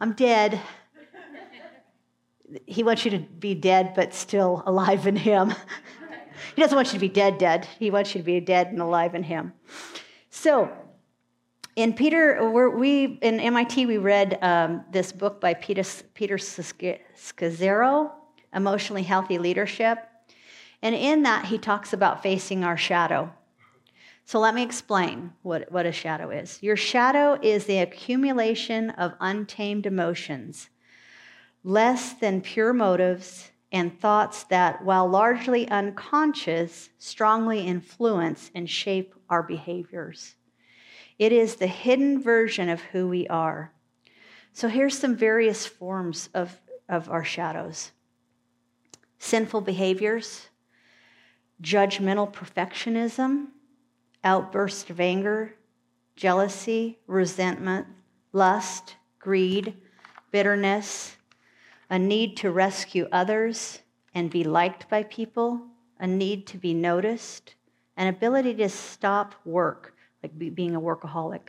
I'm 0.00 0.12
dead. 0.12 0.60
He 2.66 2.82
wants 2.82 3.04
you 3.04 3.10
to 3.12 3.18
be 3.18 3.54
dead, 3.54 3.92
but 3.96 4.14
still 4.14 4.62
alive 4.66 5.06
in 5.06 5.16
him. 5.16 5.54
he 6.54 6.62
doesn't 6.62 6.76
want 6.76 6.88
you 6.88 6.94
to 6.94 7.00
be 7.00 7.08
dead, 7.08 7.38
dead. 7.38 7.66
He 7.78 7.90
wants 7.90 8.14
you 8.14 8.20
to 8.20 8.24
be 8.24 8.40
dead 8.40 8.68
and 8.68 8.80
alive 8.80 9.14
in 9.14 9.22
him. 9.22 9.52
So, 10.30 10.70
in 11.76 11.92
Peter, 11.92 12.50
we 12.70 13.18
in 13.20 13.40
MIT 13.40 13.86
we 13.86 13.98
read 13.98 14.38
um, 14.42 14.84
this 14.92 15.10
book 15.10 15.40
by 15.40 15.54
Peter 15.54 15.82
Peter 16.14 16.36
Scazzero, 16.36 18.12
Emotionally 18.52 19.02
Healthy 19.02 19.38
Leadership. 19.38 19.98
And 20.84 20.94
in 20.94 21.22
that, 21.22 21.46
he 21.46 21.56
talks 21.56 21.94
about 21.94 22.22
facing 22.22 22.62
our 22.62 22.76
shadow. 22.76 23.32
So 24.26 24.38
let 24.38 24.54
me 24.54 24.62
explain 24.62 25.32
what, 25.40 25.72
what 25.72 25.86
a 25.86 25.92
shadow 25.92 26.28
is. 26.28 26.62
Your 26.62 26.76
shadow 26.76 27.38
is 27.40 27.64
the 27.64 27.78
accumulation 27.78 28.90
of 28.90 29.14
untamed 29.18 29.86
emotions, 29.86 30.68
less 31.62 32.12
than 32.12 32.42
pure 32.42 32.74
motives, 32.74 33.50
and 33.72 33.98
thoughts 33.98 34.44
that, 34.44 34.84
while 34.84 35.08
largely 35.08 35.66
unconscious, 35.70 36.90
strongly 36.98 37.66
influence 37.66 38.50
and 38.54 38.68
shape 38.68 39.14
our 39.30 39.42
behaviors. 39.42 40.34
It 41.18 41.32
is 41.32 41.56
the 41.56 41.66
hidden 41.66 42.22
version 42.22 42.68
of 42.68 42.82
who 42.82 43.08
we 43.08 43.26
are. 43.28 43.72
So 44.52 44.68
here's 44.68 44.98
some 44.98 45.16
various 45.16 45.64
forms 45.64 46.28
of, 46.34 46.60
of 46.90 47.08
our 47.08 47.24
shadows 47.24 47.92
sinful 49.18 49.62
behaviors, 49.62 50.48
judgmental 51.62 52.32
perfectionism, 52.32 53.46
outbursts 54.22 54.90
of 54.90 55.00
anger, 55.00 55.54
jealousy, 56.16 56.98
resentment, 57.06 57.86
lust, 58.32 58.96
greed, 59.18 59.74
bitterness, 60.30 61.16
a 61.90 61.98
need 61.98 62.36
to 62.38 62.50
rescue 62.50 63.06
others 63.12 63.80
and 64.14 64.30
be 64.30 64.44
liked 64.44 64.88
by 64.88 65.02
people, 65.04 65.60
a 65.98 66.06
need 66.06 66.46
to 66.46 66.58
be 66.58 66.74
noticed, 66.74 67.54
an 67.96 68.08
ability 68.08 68.54
to 68.54 68.68
stop 68.68 69.34
work, 69.44 69.94
like 70.22 70.54
being 70.54 70.74
a 70.74 70.80
workaholic, 70.80 71.48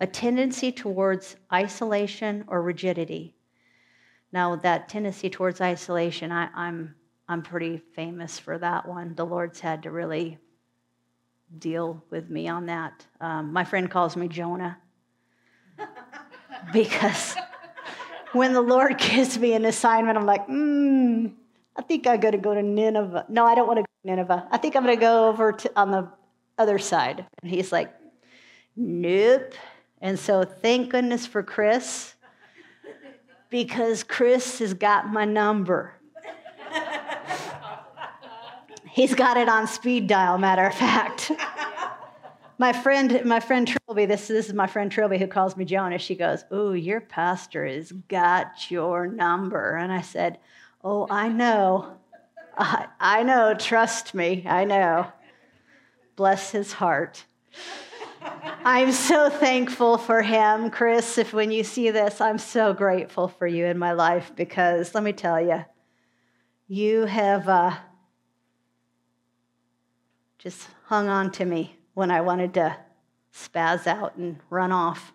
a 0.00 0.06
tendency 0.06 0.72
towards 0.72 1.36
isolation 1.52 2.44
or 2.48 2.62
rigidity. 2.62 3.34
Now, 4.32 4.56
that 4.56 4.88
tendency 4.88 5.28
towards 5.28 5.60
isolation, 5.60 6.30
I, 6.30 6.48
am 6.54 6.94
I'm 7.30 7.42
pretty 7.42 7.80
famous 7.94 8.40
for 8.40 8.58
that 8.58 8.88
one. 8.88 9.14
The 9.14 9.24
Lord's 9.24 9.60
had 9.60 9.84
to 9.84 9.92
really 9.92 10.36
deal 11.60 12.02
with 12.10 12.28
me 12.28 12.48
on 12.48 12.66
that. 12.66 13.06
Um, 13.20 13.52
my 13.52 13.62
friend 13.62 13.88
calls 13.88 14.16
me 14.16 14.26
Jonah 14.26 14.76
because 16.72 17.36
when 18.32 18.52
the 18.52 18.60
Lord 18.60 18.98
gives 18.98 19.38
me 19.38 19.52
an 19.52 19.64
assignment, 19.64 20.18
I'm 20.18 20.26
like, 20.26 20.44
hmm, 20.46 21.28
I 21.76 21.82
think 21.82 22.08
I 22.08 22.16
got 22.16 22.32
to 22.32 22.38
go 22.38 22.52
to 22.52 22.62
Nineveh. 22.64 23.26
No, 23.28 23.46
I 23.46 23.54
don't 23.54 23.68
want 23.68 23.76
to 23.76 23.82
go 23.82 23.86
to 23.86 24.16
Nineveh. 24.16 24.48
I 24.50 24.58
think 24.58 24.74
I'm 24.74 24.82
going 24.82 24.96
to 24.96 25.00
go 25.00 25.28
over 25.28 25.52
to, 25.52 25.70
on 25.76 25.92
the 25.92 26.08
other 26.58 26.80
side. 26.80 27.24
And 27.42 27.48
he's 27.52 27.70
like, 27.70 27.94
nope. 28.74 29.54
And 30.00 30.18
so 30.18 30.42
thank 30.42 30.90
goodness 30.90 31.26
for 31.26 31.44
Chris 31.44 32.16
because 33.50 34.02
Chris 34.02 34.58
has 34.58 34.74
got 34.74 35.12
my 35.12 35.24
number. 35.24 35.94
He's 39.00 39.14
got 39.14 39.38
it 39.38 39.48
on 39.48 39.66
speed 39.66 40.08
dial, 40.08 40.36
matter 40.36 40.66
of 40.66 40.74
fact. 40.74 41.32
my 42.58 42.74
friend, 42.74 43.22
my 43.24 43.40
friend 43.40 43.66
Trilby, 43.66 44.04
this, 44.04 44.28
this 44.28 44.48
is 44.48 44.52
my 44.52 44.66
friend 44.66 44.92
Trilby 44.92 45.16
who 45.16 45.26
calls 45.26 45.56
me 45.56 45.64
Jonah. 45.64 45.96
She 45.96 46.14
goes, 46.14 46.44
Oh, 46.50 46.72
your 46.72 47.00
pastor 47.00 47.64
has 47.64 47.92
got 47.92 48.70
your 48.70 49.06
number. 49.06 49.76
And 49.76 49.90
I 49.90 50.02
said, 50.02 50.38
Oh, 50.84 51.06
I 51.08 51.30
know. 51.30 51.96
I, 52.58 52.88
I 53.00 53.22
know. 53.22 53.54
Trust 53.54 54.12
me. 54.12 54.44
I 54.46 54.66
know. 54.66 55.10
Bless 56.14 56.50
his 56.50 56.74
heart. 56.74 57.24
I'm 58.66 58.92
so 58.92 59.30
thankful 59.30 59.96
for 59.96 60.20
him, 60.20 60.68
Chris. 60.68 61.16
If 61.16 61.32
when 61.32 61.50
you 61.50 61.64
see 61.64 61.90
this, 61.90 62.20
I'm 62.20 62.36
so 62.36 62.74
grateful 62.74 63.28
for 63.28 63.46
you 63.46 63.64
in 63.64 63.78
my 63.78 63.92
life 63.92 64.32
because 64.36 64.94
let 64.94 65.02
me 65.02 65.14
tell 65.14 65.40
you, 65.40 65.64
you 66.68 67.06
have 67.06 67.48
uh, 67.48 67.76
just 70.40 70.68
hung 70.86 71.06
on 71.06 71.30
to 71.30 71.44
me 71.44 71.76
when 71.92 72.10
I 72.10 72.22
wanted 72.22 72.54
to 72.54 72.74
spaz 73.34 73.86
out 73.86 74.16
and 74.16 74.38
run 74.48 74.72
off. 74.72 75.12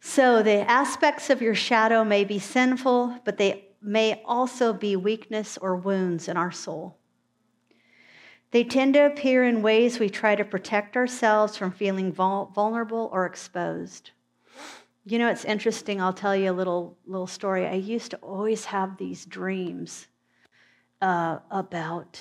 So, 0.00 0.40
the 0.40 0.60
aspects 0.70 1.28
of 1.28 1.42
your 1.42 1.56
shadow 1.56 2.04
may 2.04 2.24
be 2.24 2.38
sinful, 2.38 3.18
but 3.24 3.36
they 3.36 3.64
may 3.82 4.22
also 4.24 4.72
be 4.72 4.94
weakness 4.94 5.58
or 5.58 5.74
wounds 5.74 6.28
in 6.28 6.36
our 6.36 6.52
soul. 6.52 6.96
They 8.52 8.62
tend 8.62 8.94
to 8.94 9.06
appear 9.06 9.44
in 9.44 9.62
ways 9.62 9.98
we 9.98 10.08
try 10.08 10.36
to 10.36 10.44
protect 10.44 10.96
ourselves 10.96 11.56
from 11.56 11.72
feeling 11.72 12.12
vulnerable 12.12 13.10
or 13.12 13.26
exposed. 13.26 14.12
You 15.04 15.18
know, 15.18 15.28
it's 15.28 15.44
interesting. 15.44 16.00
I'll 16.00 16.12
tell 16.12 16.36
you 16.36 16.52
a 16.52 16.54
little, 16.54 16.96
little 17.04 17.26
story. 17.26 17.66
I 17.66 17.74
used 17.74 18.12
to 18.12 18.16
always 18.18 18.66
have 18.66 18.96
these 18.96 19.26
dreams 19.26 20.06
uh, 21.02 21.40
about 21.50 22.20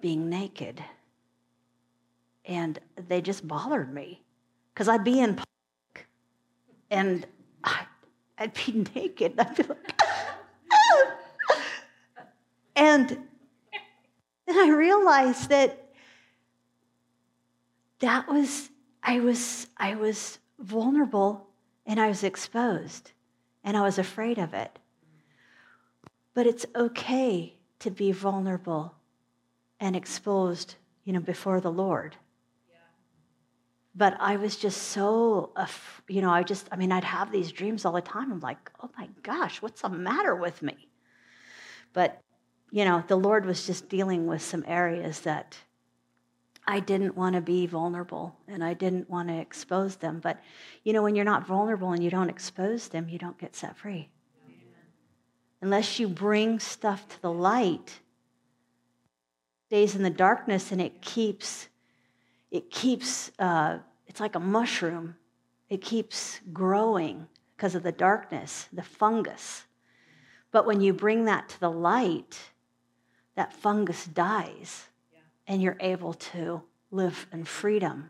being 0.00 0.28
naked, 0.28 0.82
and 2.44 2.78
they 3.08 3.20
just 3.20 3.46
bothered 3.46 3.92
me 3.92 4.22
because 4.72 4.88
I'd 4.88 5.04
be 5.04 5.20
in 5.20 5.34
public 5.34 6.08
and 6.90 7.26
I, 7.64 7.86
would 8.40 8.54
be 8.54 8.86
naked. 8.94 9.34
I'd 9.38 9.56
be 9.56 9.62
like, 9.64 10.02
and 12.76 13.08
then 14.46 14.56
I 14.56 14.70
realized 14.70 15.48
that 15.50 15.92
that 17.98 18.28
was, 18.28 18.70
I 19.02 19.20
was, 19.20 19.66
I 19.76 19.96
was 19.96 20.38
vulnerable 20.60 21.48
and 21.84 22.00
I 22.00 22.08
was 22.08 22.22
exposed 22.22 23.12
and 23.64 23.76
I 23.76 23.82
was 23.82 23.98
afraid 23.98 24.38
of 24.38 24.54
it. 24.54 24.78
But 26.34 26.46
it's 26.46 26.64
okay 26.76 27.56
to 27.80 27.90
be 27.90 28.12
vulnerable 28.12 28.94
and 29.80 29.94
exposed, 29.96 30.74
you 31.04 31.12
know, 31.12 31.20
before 31.20 31.60
the 31.60 31.72
Lord. 31.72 32.16
But 33.94 34.16
I 34.20 34.36
was 34.36 34.56
just 34.56 34.80
so, 34.84 35.52
you 36.08 36.20
know, 36.20 36.30
I 36.30 36.42
just, 36.44 36.68
I 36.70 36.76
mean, 36.76 36.92
I'd 36.92 37.04
have 37.04 37.32
these 37.32 37.50
dreams 37.50 37.84
all 37.84 37.92
the 37.92 38.00
time. 38.00 38.30
I'm 38.30 38.40
like, 38.40 38.70
oh 38.80 38.90
my 38.96 39.08
gosh, 39.22 39.60
what's 39.60 39.82
the 39.82 39.88
matter 39.88 40.36
with 40.36 40.62
me? 40.62 40.88
But 41.92 42.22
you 42.70 42.84
know, 42.84 43.02
the 43.06 43.16
Lord 43.16 43.46
was 43.46 43.66
just 43.66 43.88
dealing 43.88 44.26
with 44.26 44.42
some 44.42 44.64
areas 44.66 45.20
that 45.20 45.56
I 46.66 46.80
didn't 46.80 47.16
want 47.16 47.34
to 47.34 47.40
be 47.40 47.66
vulnerable 47.66 48.36
and 48.46 48.62
I 48.62 48.74
didn't 48.74 49.08
want 49.08 49.28
to 49.28 49.38
expose 49.38 49.96
them. 49.96 50.20
But, 50.20 50.40
you 50.84 50.92
know, 50.92 51.02
when 51.02 51.14
you're 51.14 51.24
not 51.24 51.46
vulnerable 51.46 51.92
and 51.92 52.04
you 52.04 52.10
don't 52.10 52.28
expose 52.28 52.88
them, 52.88 53.08
you 53.08 53.18
don't 53.18 53.38
get 53.38 53.56
set 53.56 53.76
free. 53.76 54.10
Unless 55.62 55.98
you 55.98 56.08
bring 56.08 56.60
stuff 56.60 57.08
to 57.08 57.22
the 57.22 57.32
light, 57.32 58.00
stays 59.68 59.94
in 59.94 60.02
the 60.02 60.08
darkness 60.08 60.72
and 60.72 60.80
it 60.80 61.02
keeps, 61.02 61.68
it 62.50 62.70
keeps, 62.70 63.30
uh, 63.38 63.76
it's 64.06 64.18
like 64.18 64.34
a 64.34 64.40
mushroom. 64.40 65.14
It 65.68 65.82
keeps 65.82 66.40
growing 66.54 67.28
because 67.54 67.74
of 67.74 67.82
the 67.82 67.92
darkness, 67.92 68.66
the 68.72 68.82
fungus. 68.82 69.64
But 70.52 70.64
when 70.64 70.80
you 70.80 70.94
bring 70.94 71.26
that 71.26 71.50
to 71.50 71.60
the 71.60 71.70
light, 71.70 72.38
that 73.34 73.52
fungus 73.52 74.06
dies 74.06 74.86
yeah. 75.12 75.18
and 75.46 75.60
you're 75.60 75.76
able 75.80 76.14
to 76.14 76.62
live 76.90 77.26
in 77.30 77.44
freedom 77.44 78.08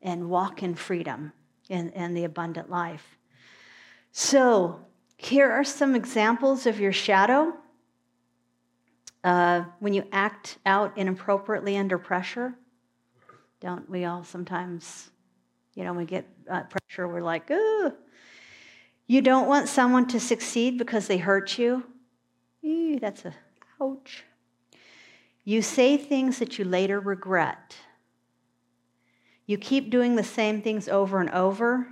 and 0.00 0.30
walk 0.30 0.62
in 0.62 0.74
freedom 0.74 1.34
and, 1.68 1.92
and 1.94 2.16
the 2.16 2.24
abundant 2.24 2.70
life. 2.70 3.18
So, 4.10 4.80
here 5.18 5.52
are 5.52 5.64
some 5.64 5.94
examples 5.94 6.64
of 6.64 6.80
your 6.80 6.92
shadow. 6.92 7.52
Uh, 9.24 9.64
when 9.78 9.92
you 9.92 10.04
act 10.10 10.58
out 10.66 10.96
inappropriately 10.98 11.76
under 11.76 11.98
pressure, 11.98 12.54
don't 13.60 13.88
we 13.88 14.04
all 14.04 14.24
sometimes, 14.24 15.10
you 15.74 15.84
know, 15.84 15.90
when 15.90 15.98
we 15.98 16.04
get 16.04 16.26
uh, 16.50 16.62
pressure, 16.64 17.06
we're 17.06 17.20
like, 17.20 17.50
ooh. 17.50 17.92
You 19.06 19.20
don't 19.20 19.46
want 19.46 19.68
someone 19.68 20.06
to 20.08 20.20
succeed 20.20 20.78
because 20.78 21.06
they 21.06 21.18
hurt 21.18 21.58
you. 21.58 21.84
Eee, 22.62 22.98
that's 22.98 23.24
a 23.24 23.34
ouch. 23.80 24.24
You 25.44 25.60
say 25.60 25.96
things 25.96 26.38
that 26.38 26.58
you 26.58 26.64
later 26.64 27.00
regret. 27.00 27.76
You 29.46 29.58
keep 29.58 29.90
doing 29.90 30.16
the 30.16 30.24
same 30.24 30.62
things 30.62 30.88
over 30.88 31.20
and 31.20 31.30
over 31.30 31.88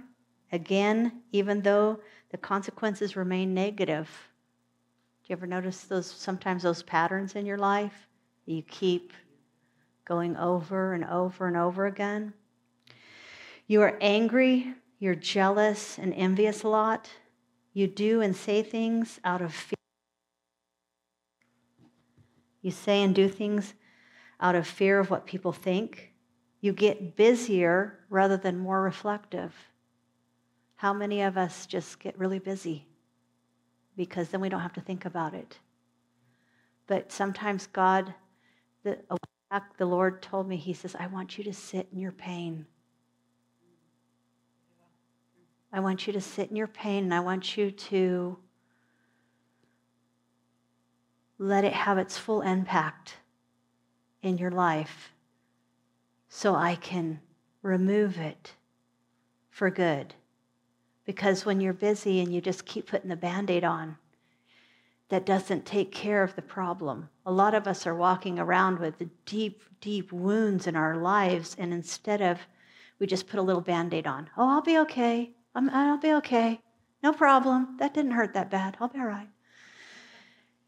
again, 0.53 1.23
even 1.33 1.62
though 1.62 2.01
the 2.31 2.38
consequences 2.38 3.16
remain 3.16 3.55
negative. 3.55 4.30
You 5.31 5.37
ever 5.37 5.47
notice 5.47 5.83
those 5.83 6.11
sometimes 6.11 6.64
those 6.64 6.83
patterns 6.83 7.37
in 7.37 7.47
your 7.47 7.57
life? 7.57 8.09
You 8.47 8.62
keep 8.62 9.12
going 10.05 10.37
over 10.37 10.93
and 10.93 11.05
over 11.05 11.47
and 11.47 11.57
over 11.57 11.87
again. 11.87 12.33
You 13.69 13.81
are 13.83 13.97
angry, 14.01 14.75
you're 14.99 15.14
jealous 15.14 16.01
and 16.01 16.12
envious 16.14 16.64
a 16.64 16.69
lot. 16.69 17.09
You 17.75 17.87
do 17.87 18.21
and 18.21 18.35
say 18.35 18.64
things 18.64 19.21
out 19.23 19.40
of 19.40 19.55
fear 19.55 19.77
you 22.61 22.73
say 22.73 23.01
and 23.01 23.14
do 23.14 23.29
things 23.29 23.75
out 24.40 24.57
of 24.57 24.66
fear 24.66 24.99
of 24.99 25.11
what 25.11 25.27
people 25.27 25.53
think. 25.53 26.12
You 26.61 26.73
get 26.73 27.14
busier 27.14 28.01
rather 28.09 28.37
than 28.37 28.59
more 28.59 28.83
reflective. 28.83 29.55
How 30.75 30.93
many 30.93 31.23
of 31.23 31.38
us 31.38 31.66
just 31.66 32.01
get 32.01 32.19
really 32.19 32.40
busy 32.40 32.89
because 33.96 34.29
then 34.29 34.40
we 34.40 34.48
don't 34.48 34.61
have 34.61 34.72
to 34.74 34.81
think 34.81 35.05
about 35.05 35.35
it? 35.35 35.59
But 36.87 37.12
sometimes 37.12 37.66
God, 37.66 38.14
the, 38.83 38.98
the 39.79 39.87
Lord 39.87 40.22
told 40.22 40.48
me, 40.48 40.57
He 40.57 40.72
says, 40.72 40.96
I 40.98 41.07
want 41.07 41.38
you 41.38 41.44
to 41.44 41.53
sit 41.53 41.88
in 41.92 41.98
your 41.98 42.12
pain. 42.12 42.66
I 45.72 45.81
want 45.81 46.07
you 46.07 46.12
to 46.12 46.20
sit 46.20 46.50
in 46.50 46.57
your 46.57 46.66
pain 46.66 47.05
and 47.05 47.14
I 47.14 47.20
want 47.20 47.57
you 47.57 47.70
to 47.70 48.38
let 51.38 51.64
it 51.64 51.72
have 51.72 51.96
its 51.96 52.18
full 52.18 52.42
impact 52.42 53.14
in 54.22 54.37
your 54.37 54.50
life 54.50 55.12
so 56.29 56.55
I 56.55 56.74
can 56.74 57.20
remove 57.62 58.18
it 58.18 58.55
for 59.48 59.70
good. 59.70 60.14
Because 61.05 61.45
when 61.45 61.61
you're 61.61 61.73
busy 61.73 62.21
and 62.21 62.33
you 62.33 62.41
just 62.41 62.67
keep 62.67 62.87
putting 62.87 63.09
the 63.09 63.17
band 63.17 63.51
aid 63.51 63.65
on, 63.65 63.97
that 65.09 65.27
doesn't 65.27 65.67
take 65.67 65.91
care 65.91 66.23
of 66.23 66.37
the 66.37 66.43
problem. 66.43 67.09
A 67.27 67.33
lot 67.33 67.55
of 67.55 67.67
us 67.67 67.87
are 67.87 67.95
walking 67.95 68.39
around 68.39 68.79
with 68.79 69.03
deep, 69.25 69.63
deep 69.81 70.13
wounds 70.13 70.67
in 70.67 70.77
our 70.77 70.97
lives, 70.97 71.57
and 71.59 71.73
instead 71.73 72.23
of, 72.23 72.39
we 72.99 73.07
just 73.07 73.27
put 73.27 73.41
a 73.41 73.43
little 73.43 73.63
band 73.63 73.93
aid 73.93 74.07
on. 74.07 74.31
Oh, 74.37 74.49
I'll 74.49 74.63
be 74.63 74.79
okay. 74.79 75.33
i 75.55 75.91
will 75.91 75.99
be 75.99 76.13
okay. 76.13 76.61
No 77.03 77.13
problem. 77.13 77.77
That 77.79 77.95
didn't 77.95 78.13
hurt 78.13 78.35
that 78.35 78.51
bad. 78.51 78.77
I'll 78.81 78.89
be 78.89 79.01
all 79.01 79.07
right 79.07 79.29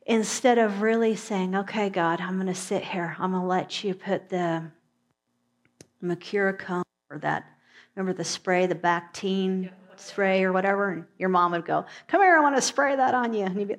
instead 0.06 0.58
of 0.58 0.82
really 0.82 1.14
saying, 1.14 1.54
okay, 1.54 1.88
God, 1.88 2.20
I'm 2.20 2.34
going 2.34 2.46
to 2.46 2.54
sit 2.54 2.82
here. 2.82 3.16
I'm 3.18 3.32
going 3.32 3.42
to 3.42 3.48
let 3.48 3.84
you 3.84 3.94
put 3.94 4.28
the 4.28 4.64
Mercurochrome 6.02 6.82
or 7.10 7.18
that, 7.18 7.44
remember 7.94 8.16
the 8.16 8.24
spray, 8.24 8.66
the 8.66 8.74
Bactine 8.74 9.70
spray 10.00 10.44
or 10.44 10.52
whatever? 10.52 10.90
And 10.90 11.04
your 11.18 11.28
mom 11.28 11.52
would 11.52 11.64
go, 11.64 11.84
come 12.08 12.20
here, 12.20 12.36
I 12.36 12.40
want 12.40 12.56
to 12.56 12.62
spray 12.62 12.96
that 12.96 13.14
on 13.14 13.32
you. 13.34 13.44
And 13.44 13.58
you'd 13.58 13.68
be, 13.68 13.76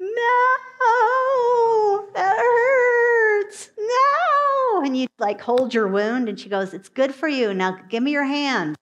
no, 0.00 0.56
that 2.14 2.36
hurts. 2.38 3.70
No. 3.78 4.82
and 4.84 4.96
you'd 4.96 5.10
like 5.18 5.40
hold 5.40 5.74
your 5.74 5.88
wound, 5.88 6.28
and 6.28 6.38
she 6.38 6.48
goes, 6.48 6.74
it's 6.74 6.88
good 6.88 7.14
for 7.14 7.28
you. 7.28 7.54
Now 7.54 7.78
give 7.88 8.02
me 8.02 8.10
your 8.12 8.24
hand. 8.24 8.76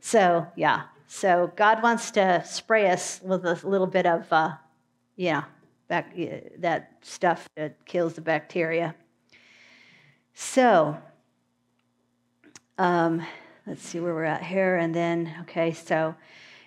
So, 0.00 0.46
yeah. 0.56 0.84
So 1.08 1.52
God 1.56 1.82
wants 1.82 2.10
to 2.12 2.42
spray 2.44 2.90
us 2.90 3.20
with 3.22 3.44
a 3.44 3.60
little 3.64 3.86
bit 3.86 4.06
of, 4.06 4.30
uh, 4.32 4.52
yeah, 5.16 5.44
back, 5.88 6.16
that 6.58 6.92
stuff 7.02 7.48
that 7.56 7.84
kills 7.86 8.14
the 8.14 8.20
bacteria. 8.20 8.94
So, 10.34 10.98
um, 12.78 13.24
let's 13.66 13.82
see 13.82 14.00
where 14.00 14.14
we're 14.14 14.24
at 14.24 14.42
here. 14.42 14.76
And 14.76 14.94
then, 14.94 15.34
okay, 15.42 15.72
so 15.72 16.14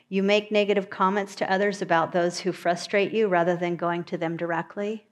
you 0.09 0.23
make 0.23 0.51
negative 0.51 0.89
comments 0.89 1.35
to 1.35 1.51
others 1.51 1.81
about 1.81 2.11
those 2.11 2.39
who 2.39 2.51
frustrate 2.51 3.13
you 3.13 3.27
rather 3.27 3.55
than 3.55 3.75
going 3.75 4.03
to 4.05 4.17
them 4.17 4.35
directly. 4.37 5.05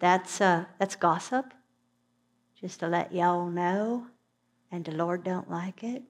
That's, 0.00 0.40
uh, 0.40 0.66
that's 0.78 0.96
gossip, 0.96 1.54
just 2.60 2.80
to 2.80 2.88
let 2.88 3.14
y'all 3.14 3.48
know, 3.48 4.08
and 4.70 4.84
the 4.84 4.92
Lord 4.92 5.24
don't 5.24 5.50
like 5.50 5.82
it. 5.82 6.02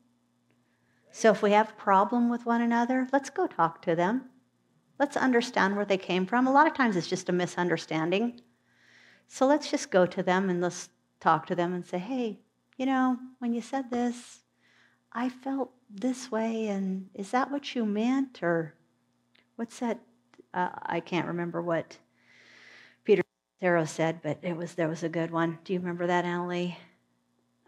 So 1.13 1.31
if 1.31 1.43
we 1.43 1.53
have 1.53 1.71
a 1.71 1.81
problem 1.81 2.29
with 2.29 2.45
one 2.45 2.61
another, 2.61 3.07
let's 3.13 3.31
go 3.31 3.47
talk 3.47 3.83
to 3.83 3.95
them. 3.95 4.25
Let's 4.99 5.17
understand 5.17 5.77
where 5.77 5.85
they 5.85 5.99
came 5.99 6.27
from. 6.27 6.47
A 6.47 6.53
lot 6.53 6.67
of 6.67 6.75
times 6.75 6.97
it's 6.97 7.07
just 7.07 7.29
a 7.29 7.33
misunderstanding. 7.33 8.41
So 9.29 9.47
let's 9.47 9.71
just 9.71 9.91
go 9.91 10.07
to 10.07 10.23
them 10.23 10.51
and 10.51 10.61
let's 10.61 10.89
talk 11.21 11.47
to 11.47 11.55
them 11.55 11.73
and 11.73 11.85
say, 11.85 11.99
hey, 11.99 12.41
you 12.77 12.87
know, 12.87 13.19
when 13.39 13.53
you 13.53 13.61
said 13.61 13.91
this, 13.91 14.41
I 15.13 15.29
felt 15.29 15.71
this 15.89 16.31
way, 16.31 16.69
and 16.69 17.09
is 17.15 17.31
that 17.31 17.51
what 17.51 17.75
you 17.75 17.85
meant? 17.85 18.43
Or 18.43 18.75
what's 19.57 19.79
that? 19.79 20.01
Uh, 20.53 20.71
I 20.83 21.01
can't 21.01 21.29
remember 21.29 21.63
what 21.63 21.99
Pete 23.05 23.21
Scazzero 23.63 23.87
said, 23.87 24.21
but 24.23 24.39
it 24.43 24.57
was 24.57 24.75
there 24.75 24.89
was 24.89 25.03
a 25.03 25.09
good 25.09 25.31
one. 25.31 25.59
Do 25.65 25.73
you 25.73 25.79
remember 25.79 26.07
that, 26.07 26.25
Annalie? 26.25 26.77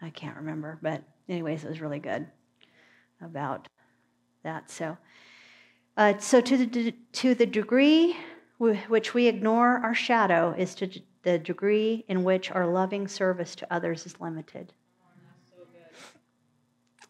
I 0.03 0.11
can't 0.11 0.37
remember, 0.37 0.79
but 0.83 1.03
anyways, 1.29 1.65
it 1.65 1.69
was 1.69 1.81
really 1.81 1.99
good 1.99 2.27
about 3.21 3.69
that. 4.43 4.71
So, 4.71 4.97
uh, 5.97 6.19
so 6.19 6.41
to 6.41 6.57
the 6.57 6.93
to 7.13 7.35
the 7.35 7.47
degree 7.47 8.17
which 8.59 9.13
we 9.13 9.27
ignore 9.27 9.79
our 9.79 9.95
shadow 9.95 10.55
is 10.57 10.75
to 10.75 10.89
the 11.23 11.39
degree 11.39 12.05
in 12.09 12.25
which 12.25 12.51
our 12.51 12.67
loving 12.67 13.07
service 13.07 13.55
to 13.55 13.73
others 13.73 14.07
is 14.07 14.21
limited. 14.21 14.73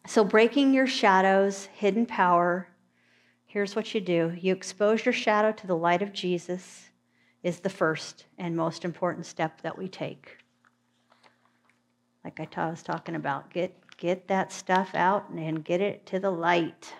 So, 0.07 0.23
breaking 0.23 0.73
your 0.73 0.87
shadow's 0.87 1.65
hidden 1.73 2.05
power, 2.05 2.69
here's 3.45 3.75
what 3.75 3.93
you 3.93 4.01
do 4.01 4.33
you 4.39 4.53
expose 4.53 5.05
your 5.05 5.13
shadow 5.13 5.51
to 5.51 5.67
the 5.67 5.77
light 5.77 6.01
of 6.01 6.13
Jesus, 6.13 6.89
is 7.43 7.59
the 7.59 7.69
first 7.69 8.25
and 8.37 8.55
most 8.55 8.85
important 8.85 9.25
step 9.25 9.61
that 9.61 9.77
we 9.77 9.87
take. 9.87 10.37
Like 12.23 12.39
I 12.57 12.69
was 12.69 12.83
talking 12.83 13.15
about, 13.15 13.49
get 13.51 13.73
Get 13.97 14.27
that 14.27 14.51
stuff 14.51 14.93
out 14.93 15.29
and 15.29 15.65
get 15.65 15.81
it 15.81 16.05
to 16.07 16.19
the 16.19 16.29
light. 16.29 16.93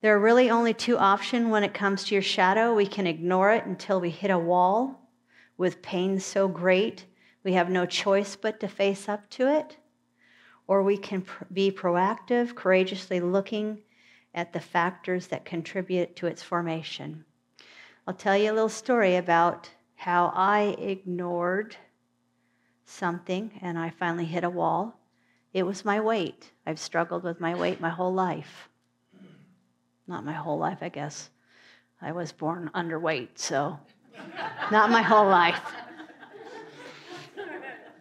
There 0.00 0.14
are 0.14 0.20
really 0.20 0.48
only 0.48 0.72
two 0.72 0.96
options 0.96 1.48
when 1.48 1.64
it 1.64 1.74
comes 1.74 2.04
to 2.04 2.14
your 2.14 2.22
shadow. 2.22 2.72
We 2.72 2.86
can 2.86 3.06
ignore 3.08 3.50
it 3.50 3.66
until 3.66 4.00
we 4.00 4.10
hit 4.10 4.30
a 4.30 4.38
wall 4.38 5.10
with 5.56 5.82
pain 5.82 6.20
so 6.20 6.46
great 6.46 7.06
we 7.42 7.54
have 7.54 7.68
no 7.68 7.84
choice 7.84 8.36
but 8.36 8.60
to 8.60 8.68
face 8.68 9.08
up 9.08 9.28
to 9.30 9.52
it. 9.52 9.76
Or 10.66 10.82
we 10.82 10.96
can 10.96 11.24
be 11.52 11.70
proactive, 11.70 12.54
courageously 12.54 13.20
looking 13.20 13.82
at 14.34 14.52
the 14.52 14.60
factors 14.60 15.28
that 15.28 15.44
contribute 15.44 16.16
to 16.16 16.26
its 16.26 16.42
formation. 16.42 17.24
I'll 18.06 18.14
tell 18.14 18.36
you 18.36 18.50
a 18.50 18.54
little 18.54 18.68
story 18.68 19.16
about 19.16 19.70
how 19.94 20.32
I 20.34 20.76
ignored 20.78 21.76
something 22.84 23.50
and 23.62 23.78
I 23.78 23.90
finally 23.90 24.24
hit 24.24 24.44
a 24.44 24.50
wall. 24.50 24.98
It 25.52 25.64
was 25.64 25.84
my 25.84 26.00
weight. 26.00 26.50
I've 26.66 26.80
struggled 26.80 27.22
with 27.22 27.40
my 27.40 27.54
weight 27.54 27.80
my 27.80 27.90
whole 27.90 28.12
life. 28.12 28.68
Not 30.06 30.24
my 30.24 30.32
whole 30.32 30.58
life, 30.58 30.78
I 30.82 30.88
guess. 30.88 31.30
I 32.02 32.12
was 32.12 32.32
born 32.32 32.70
underweight, 32.74 33.28
so 33.36 33.78
not 34.70 34.90
my 34.90 35.00
whole 35.00 35.26
life. 35.26 35.60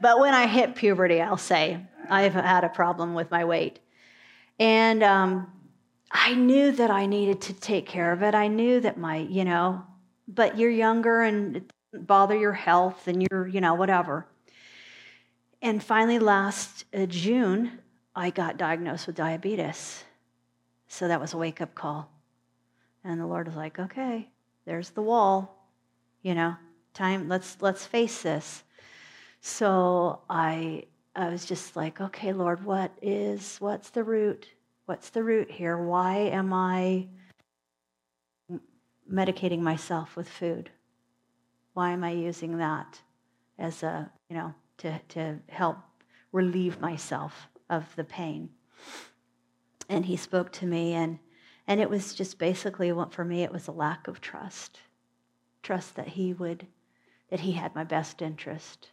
But 0.01 0.19
when 0.19 0.33
I 0.33 0.47
hit 0.47 0.75
puberty, 0.75 1.21
I'll 1.21 1.37
say 1.37 1.79
I've 2.09 2.33
had 2.33 2.63
a 2.63 2.69
problem 2.69 3.13
with 3.13 3.31
my 3.31 3.45
weight. 3.45 3.79
And 4.59 5.03
um, 5.03 5.51
I 6.11 6.35
knew 6.35 6.71
that 6.71 6.91
I 6.91 7.05
needed 7.05 7.41
to 7.41 7.53
take 7.53 7.87
care 7.87 8.11
of 8.11 8.21
it. 8.21 8.35
I 8.35 8.47
knew 8.47 8.79
that 8.81 8.97
my, 8.97 9.17
you 9.17 9.43
know, 9.43 9.83
but 10.27 10.57
you're 10.57 10.69
younger 10.69 11.21
and 11.21 11.57
it 11.57 11.71
doesn't 11.91 12.07
bother 12.07 12.37
your 12.37 12.53
health 12.53 13.07
and 13.07 13.25
you're, 13.29 13.47
you 13.47 13.61
know, 13.61 13.73
whatever. 13.73 14.27
And 15.61 15.81
finally, 15.81 16.19
last 16.19 16.85
uh, 16.93 17.05
June, 17.05 17.79
I 18.15 18.29
got 18.29 18.57
diagnosed 18.57 19.07
with 19.07 19.15
diabetes. 19.15 20.03
So 20.87 21.07
that 21.07 21.19
was 21.19 21.33
a 21.33 21.37
wake 21.37 21.61
up 21.61 21.73
call. 21.73 22.11
And 23.03 23.19
the 23.19 23.25
Lord 23.25 23.47
was 23.47 23.55
like, 23.55 23.79
okay, 23.79 24.29
there's 24.65 24.91
the 24.91 25.01
wall. 25.01 25.67
You 26.21 26.35
know, 26.35 26.55
time, 26.93 27.27
let's, 27.27 27.57
let's 27.59 27.85
face 27.85 28.21
this. 28.21 28.63
So 29.41 30.21
I, 30.29 30.85
I 31.15 31.29
was 31.29 31.45
just 31.45 31.75
like, 31.75 32.01
okay, 32.01 32.33
Lord, 32.33 32.65
what 32.65 32.91
is, 33.01 33.57
what's 33.59 33.89
the 33.91 34.03
root? 34.03 34.47
What's 34.85 35.09
the 35.09 35.23
root 35.23 35.49
here? 35.51 35.77
Why 35.77 36.15
am 36.17 36.51
I 36.53 37.07
medicating 39.11 39.59
myself 39.59 40.15
with 40.15 40.27
food? 40.27 40.71
Why 41.73 41.91
am 41.91 42.03
I 42.03 42.11
using 42.11 42.57
that 42.57 42.99
as 43.59 43.83
a, 43.83 44.11
you 44.29 44.35
know, 44.35 44.53
to, 44.79 44.99
to 45.09 45.39
help 45.49 45.77
relieve 46.31 46.81
myself 46.81 47.47
of 47.69 47.95
the 47.95 48.03
pain. 48.03 48.49
And 49.89 50.05
he 50.05 50.17
spoke 50.17 50.51
to 50.53 50.65
me, 50.65 50.93
and, 50.93 51.19
and 51.67 51.79
it 51.79 51.89
was 51.89 52.13
just 52.13 52.37
basically, 52.37 52.91
what 52.91 53.13
for 53.13 53.23
me, 53.23 53.43
it 53.43 53.51
was 53.51 53.67
a 53.67 53.71
lack 53.71 54.07
of 54.07 54.19
trust. 54.19 54.79
Trust 55.61 55.95
that 55.95 56.09
he 56.09 56.33
would, 56.33 56.67
that 57.29 57.41
he 57.41 57.53
had 57.53 57.75
my 57.75 57.83
best 57.83 58.21
interest. 58.21 58.89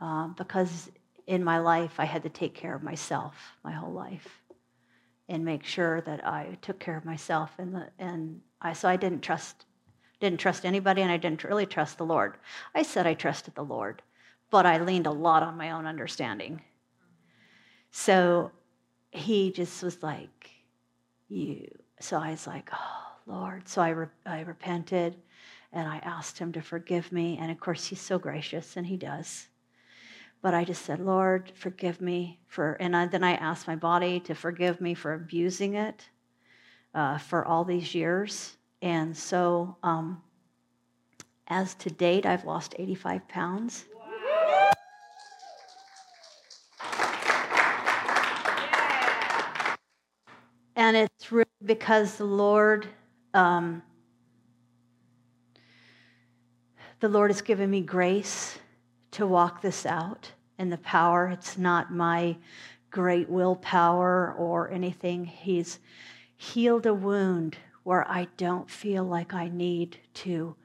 Um, 0.00 0.34
because 0.36 0.90
in 1.26 1.44
my 1.44 1.58
life, 1.58 1.94
I 1.98 2.04
had 2.04 2.22
to 2.24 2.28
take 2.28 2.54
care 2.54 2.74
of 2.74 2.82
myself 2.82 3.34
my 3.64 3.72
whole 3.72 3.92
life 3.92 4.42
and 5.28 5.44
make 5.44 5.64
sure 5.64 6.00
that 6.02 6.26
I 6.26 6.58
took 6.62 6.78
care 6.78 6.96
of 6.96 7.04
myself. 7.04 7.50
And, 7.58 7.74
the, 7.74 7.88
and 7.98 8.40
I, 8.60 8.72
so 8.72 8.88
I 8.88 8.96
didn't 8.96 9.22
trust, 9.22 9.64
didn't 10.20 10.40
trust 10.40 10.64
anybody, 10.64 11.02
and 11.02 11.10
I 11.10 11.16
didn't 11.16 11.44
really 11.44 11.66
trust 11.66 11.98
the 11.98 12.04
Lord. 12.04 12.36
I 12.74 12.82
said 12.82 13.06
I 13.06 13.14
trusted 13.14 13.54
the 13.54 13.64
Lord 13.64 14.02
but 14.52 14.66
I 14.66 14.78
leaned 14.78 15.06
a 15.06 15.10
lot 15.10 15.42
on 15.42 15.56
my 15.56 15.70
own 15.70 15.86
understanding. 15.86 16.60
So 17.90 18.52
he 19.10 19.50
just 19.50 19.82
was 19.82 20.00
like, 20.02 20.50
You. 21.28 21.66
So 21.98 22.18
I 22.18 22.32
was 22.32 22.46
like, 22.46 22.68
Oh, 22.72 23.06
Lord. 23.26 23.66
So 23.66 23.80
I, 23.80 23.88
re- 23.88 24.06
I 24.26 24.40
repented 24.42 25.16
and 25.72 25.88
I 25.88 25.96
asked 25.98 26.38
him 26.38 26.52
to 26.52 26.60
forgive 26.60 27.10
me. 27.10 27.38
And 27.40 27.50
of 27.50 27.58
course, 27.58 27.86
he's 27.86 28.00
so 28.00 28.18
gracious, 28.18 28.76
and 28.76 28.86
he 28.86 28.98
does. 28.98 29.48
But 30.42 30.54
I 30.54 30.64
just 30.64 30.84
said, 30.84 30.98
Lord, 30.98 31.52
forgive 31.54 32.00
me 32.00 32.40
for, 32.48 32.76
and 32.80 32.96
I, 32.96 33.06
then 33.06 33.22
I 33.22 33.34
asked 33.34 33.68
my 33.68 33.76
body 33.76 34.18
to 34.20 34.34
forgive 34.34 34.80
me 34.80 34.92
for 34.92 35.14
abusing 35.14 35.74
it 35.74 36.08
uh, 36.94 37.18
for 37.18 37.44
all 37.44 37.64
these 37.64 37.94
years. 37.94 38.56
And 38.82 39.16
so, 39.16 39.76
um, 39.84 40.20
as 41.46 41.74
to 41.76 41.90
date, 41.90 42.26
I've 42.26 42.44
lost 42.44 42.74
85 42.76 43.28
pounds. 43.28 43.84
And 50.74 50.96
it's 50.96 51.30
really 51.30 51.46
because 51.64 52.16
the 52.16 52.24
Lord, 52.24 52.88
um, 53.34 53.82
the 56.98 57.08
Lord 57.08 57.30
has 57.30 57.42
given 57.42 57.70
me 57.70 57.82
grace 57.82 58.58
to 59.12 59.26
walk 59.26 59.62
this 59.62 59.86
out 59.86 60.32
and 60.58 60.72
the 60.72 60.78
power. 60.78 61.28
It's 61.28 61.56
not 61.56 61.92
my 61.92 62.36
great 62.90 63.28
willpower 63.28 64.34
or 64.36 64.70
anything. 64.70 65.24
He's 65.24 65.78
healed 66.36 66.86
a 66.86 66.94
wound 66.94 67.56
where 67.84 68.08
I 68.08 68.28
don't 68.36 68.70
feel 68.70 69.04
like 69.04 69.34
I 69.34 69.48
need 69.48 69.98
to 70.14 70.56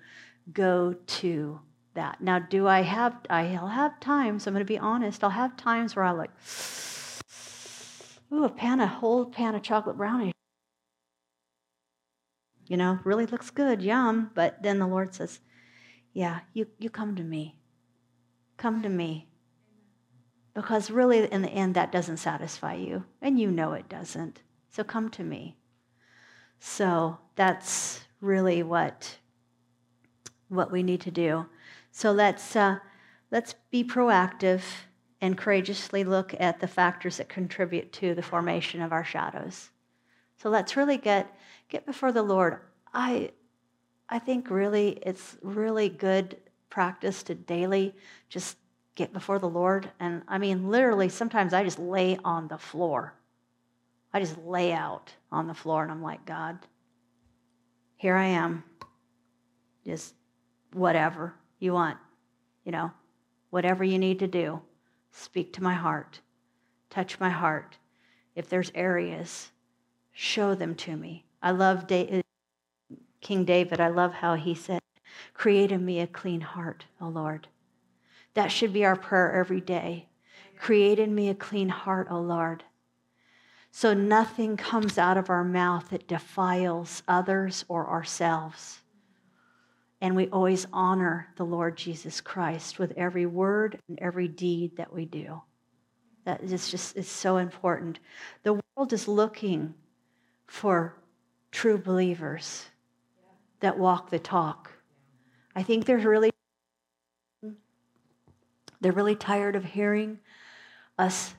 go 0.51 0.93
to 0.93 1.59
that. 1.93 2.21
Now, 2.21 2.39
do 2.39 2.67
I 2.67 2.81
have, 2.81 3.17
I'll 3.29 3.67
have 3.67 3.99
times, 3.99 4.45
I'm 4.45 4.53
going 4.53 4.65
to 4.65 4.71
be 4.71 4.77
honest, 4.77 5.23
I'll 5.23 5.29
have 5.31 5.57
times 5.57 5.95
where 5.95 6.05
I 6.05 6.11
like, 6.11 6.31
Ooh, 8.31 8.43
a 8.43 8.49
pan, 8.49 8.81
a 8.81 8.87
whole 8.87 9.25
pan 9.25 9.55
of 9.55 9.63
chocolate 9.63 9.97
brownie. 9.97 10.33
You 12.67 12.75
know, 12.75 12.99
really 13.05 13.25
looks 13.25 13.49
good, 13.49 13.81
yum. 13.81 14.31
But 14.35 14.61
then 14.61 14.79
the 14.79 14.87
Lord 14.87 15.15
says, 15.15 15.39
Yeah, 16.13 16.41
you, 16.53 16.67
you 16.77 16.89
come 16.89 17.15
to 17.15 17.23
me. 17.23 17.57
Come 18.57 18.81
to 18.81 18.89
me. 18.89 19.27
Because 20.53 20.89
really, 20.89 21.31
in 21.31 21.43
the 21.43 21.49
end, 21.49 21.75
that 21.75 21.91
doesn't 21.91 22.17
satisfy 22.17 22.73
you. 22.73 23.05
And 23.21 23.39
you 23.39 23.51
know 23.51 23.73
it 23.73 23.87
doesn't. 23.87 24.41
So 24.69 24.83
come 24.83 25.09
to 25.11 25.23
me. 25.23 25.55
So 26.59 27.19
that's 27.35 28.01
really 28.21 28.63
what, 28.63 29.17
what 30.49 30.71
we 30.71 30.81
need 30.81 31.01
to 31.01 31.11
do. 31.11 31.45
So 31.91 32.11
let's, 32.11 32.55
uh, 32.55 32.79
let's 33.31 33.53
be 33.69 33.83
proactive 33.83 34.61
and 35.21 35.37
courageously 35.37 36.03
look 36.03 36.35
at 36.39 36.59
the 36.59 36.67
factors 36.67 37.17
that 37.17 37.29
contribute 37.29 37.91
to 37.93 38.13
the 38.13 38.21
formation 38.21 38.81
of 38.81 38.91
our 38.91 39.03
shadows. 39.03 39.69
So 40.37 40.49
let's 40.49 40.77
really 40.77 40.97
get 40.97 41.35
get 41.69 41.85
before 41.85 42.11
the 42.11 42.23
Lord. 42.23 42.59
I 42.93 43.31
I 44.09 44.19
think 44.19 44.49
really 44.49 44.99
it's 45.01 45.37
really 45.41 45.89
good 45.89 46.37
practice 46.69 47.23
to 47.23 47.35
daily 47.35 47.95
just 48.29 48.57
get 48.95 49.13
before 49.13 49.39
the 49.39 49.49
Lord. 49.49 49.89
And 49.99 50.23
I 50.27 50.37
mean, 50.37 50.69
literally, 50.69 51.09
sometimes 51.09 51.53
I 51.53 51.63
just 51.63 51.79
lay 51.79 52.17
on 52.23 52.47
the 52.47 52.57
floor. 52.57 53.13
I 54.13 54.19
just 54.19 54.37
lay 54.39 54.73
out 54.73 55.13
on 55.31 55.47
the 55.47 55.53
floor 55.53 55.83
and 55.83 55.91
I'm 55.91 56.01
like, 56.01 56.25
God, 56.25 56.57
here 57.95 58.15
I 58.15 58.25
am. 58.25 58.63
Just 59.85 60.15
whatever 60.73 61.33
you 61.59 61.73
want, 61.73 61.97
you 62.65 62.71
know, 62.71 62.91
whatever 63.49 63.83
you 63.83 63.99
need 63.99 64.19
to 64.19 64.27
do. 64.27 64.61
Speak 65.11 65.53
to 65.53 65.63
my 65.63 65.73
heart, 65.73 66.19
touch 66.89 67.19
my 67.19 67.29
heart. 67.29 67.77
If 68.35 68.49
there's 68.49 68.71
areas, 68.75 69.51
show 70.11 70.53
them 70.53 70.75
to 70.75 70.95
me. 70.95 71.25
I 71.41 71.51
love 71.51 71.87
King 73.21 73.45
David. 73.45 73.79
I 73.79 73.87
love 73.87 74.13
how 74.13 74.35
he 74.35 74.53
said, 74.53 74.81
Create 75.33 75.71
in 75.71 75.85
me 75.85 75.99
a 75.99 76.07
clean 76.07 76.41
heart, 76.41 76.85
O 77.01 77.07
Lord. 77.07 77.47
That 78.33 78.51
should 78.51 78.73
be 78.73 78.85
our 78.85 78.95
prayer 78.95 79.33
every 79.33 79.61
day. 79.61 80.07
Create 80.57 80.99
in 80.99 81.13
me 81.13 81.29
a 81.29 81.35
clean 81.35 81.69
heart, 81.69 82.07
O 82.09 82.19
Lord. 82.19 82.63
So 83.71 83.93
nothing 83.93 84.57
comes 84.57 84.97
out 84.97 85.17
of 85.17 85.29
our 85.29 85.43
mouth 85.43 85.89
that 85.89 86.07
defiles 86.07 87.03
others 87.07 87.65
or 87.67 87.87
ourselves. 87.87 88.79
And 90.01 90.15
we 90.15 90.27
always 90.29 90.67
honor 90.71 91.27
the 91.37 91.45
Lord 91.45 91.77
Jesus 91.77 92.21
Christ 92.21 92.79
with 92.79 92.91
every 92.95 93.25
word 93.25 93.79
and 93.87 93.97
every 93.99 94.27
deed 94.27 94.77
that 94.77 94.93
we 94.93 95.05
do. 95.05 95.41
That 96.25 96.41
is 96.43 96.69
just 96.69 96.97
is 96.97 97.07
so 97.07 97.37
important. 97.37 97.99
The 98.43 98.59
world 98.75 98.93
is 98.93 99.07
looking 99.07 99.73
for 100.45 100.95
true 101.51 101.77
believers 101.77 102.65
that 103.59 103.77
walk 103.77 104.09
the 104.09 104.19
talk. 104.19 104.71
I 105.57 105.63
think 105.63 105.85
they're 105.85 105.97
really 105.97 106.29
they're 108.79 108.91
really 108.91 109.15
tired 109.15 109.55
of 109.55 109.65
hearing 109.65 110.19
us 110.99 111.33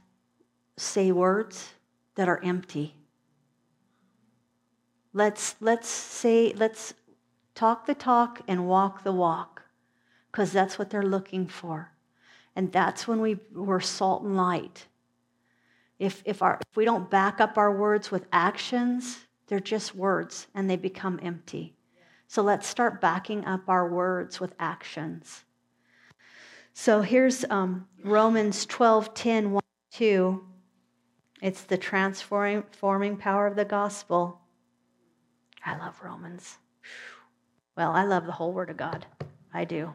say 0.76 1.12
words 1.12 1.74
that 2.16 2.28
are 2.28 2.42
empty. 2.42 2.96
Let's 5.12 5.54
let's 5.60 5.88
say 5.88 6.52
let's 6.56 6.94
talk 7.54 7.86
the 7.86 7.94
talk 7.94 8.40
and 8.48 8.66
walk 8.66 9.04
the 9.04 9.12
walk 9.12 9.62
because 10.32 10.50
that's 10.50 10.80
what 10.80 10.90
they're 10.90 11.00
looking 11.04 11.46
for. 11.46 11.92
And 12.56 12.72
that's 12.72 13.06
when 13.06 13.20
we, 13.20 13.38
we're 13.54 13.78
salt 13.78 14.24
and 14.24 14.36
light. 14.36 14.88
If, 16.00 16.24
if, 16.24 16.42
our, 16.42 16.58
if 16.68 16.76
we 16.76 16.84
don't 16.84 17.08
back 17.08 17.40
up 17.40 17.56
our 17.56 17.72
words 17.72 18.10
with 18.10 18.26
actions, 18.32 19.26
they're 19.46 19.60
just 19.60 19.94
words 19.94 20.48
and 20.56 20.68
they 20.68 20.74
become 20.74 21.20
empty. 21.22 21.77
So 22.28 22.42
let's 22.42 22.66
start 22.66 23.00
backing 23.00 23.46
up 23.46 23.68
our 23.68 23.88
words 23.88 24.38
with 24.38 24.54
actions. 24.60 25.44
So 26.74 27.00
here's 27.00 27.44
um, 27.48 27.88
Romans 28.04 28.66
12 28.66 29.14
10, 29.14 29.50
1, 29.50 29.62
2. 29.92 30.44
It's 31.40 31.62
the 31.62 31.78
transforming 31.78 33.16
power 33.16 33.46
of 33.46 33.56
the 33.56 33.64
gospel. 33.64 34.40
I 35.64 35.78
love 35.78 35.98
Romans. 36.04 36.58
Well, 37.76 37.92
I 37.92 38.04
love 38.04 38.26
the 38.26 38.32
whole 38.32 38.52
Word 38.52 38.70
of 38.70 38.76
God. 38.76 39.06
I 39.54 39.64
do. 39.64 39.94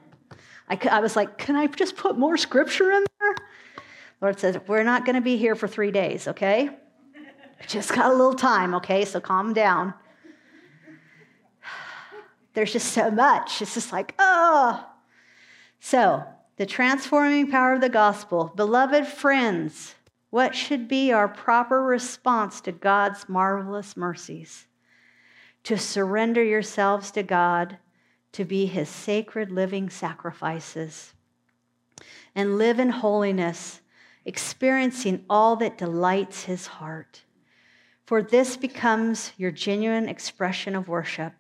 I, 0.68 0.80
I 0.90 1.00
was 1.02 1.16
like, 1.16 1.38
can 1.38 1.56
I 1.56 1.68
just 1.68 1.96
put 1.96 2.18
more 2.18 2.38
scripture 2.38 2.92
in 2.92 3.06
there? 3.20 3.36
Lord 4.22 4.40
says, 4.40 4.58
we're 4.68 4.84
not 4.84 5.06
going 5.06 5.16
to 5.16 5.22
be 5.22 5.38
here 5.38 5.54
for 5.54 5.68
three 5.68 5.92
days, 5.92 6.28
okay? 6.28 6.70
Just 7.68 7.94
got 7.94 8.12
a 8.12 8.16
little 8.16 8.34
time, 8.34 8.74
okay? 8.76 9.06
So 9.06 9.20
calm 9.20 9.54
down. 9.54 9.94
There's 12.54 12.74
just 12.74 12.94
so 12.94 13.12
much. 13.12 13.62
It's 13.62 13.74
just 13.74 13.92
like, 13.92 14.14
oh. 14.20 14.86
So, 15.80 16.24
the 16.58 16.66
transforming 16.66 17.50
power 17.50 17.74
of 17.74 17.82
the 17.82 17.90
gospel. 17.90 18.52
Beloved 18.56 19.08
friends, 19.08 19.96
what 20.30 20.56
should 20.56 20.88
be 20.88 21.12
our 21.12 21.28
proper 21.28 21.84
response 21.84 22.62
to 22.62 22.72
God's 22.72 23.28
marvelous 23.28 23.98
mercies? 23.98 24.68
to 25.64 25.78
surrender 25.78 26.44
yourselves 26.44 27.12
to 27.12 27.24
God, 27.24 27.78
to 28.34 28.46
be 28.46 28.66
his 28.66 28.90
sacred 28.90 29.52
living 29.52 29.90
sacrifices, 29.90 31.14
and 32.36 32.58
live 32.58 32.80
in 32.80 32.90
holiness, 32.90 33.82
experiencing 34.26 35.24
all 35.30 35.56
that 35.56 35.78
delights 35.78 36.44
his 36.44 36.68
heart. 36.68 37.24
For 38.06 38.22
this 38.22 38.58
becomes 38.58 39.32
your 39.38 39.52
genuine 39.52 40.10
expression 40.10 40.76
of 40.76 40.88
worship. 40.88 41.34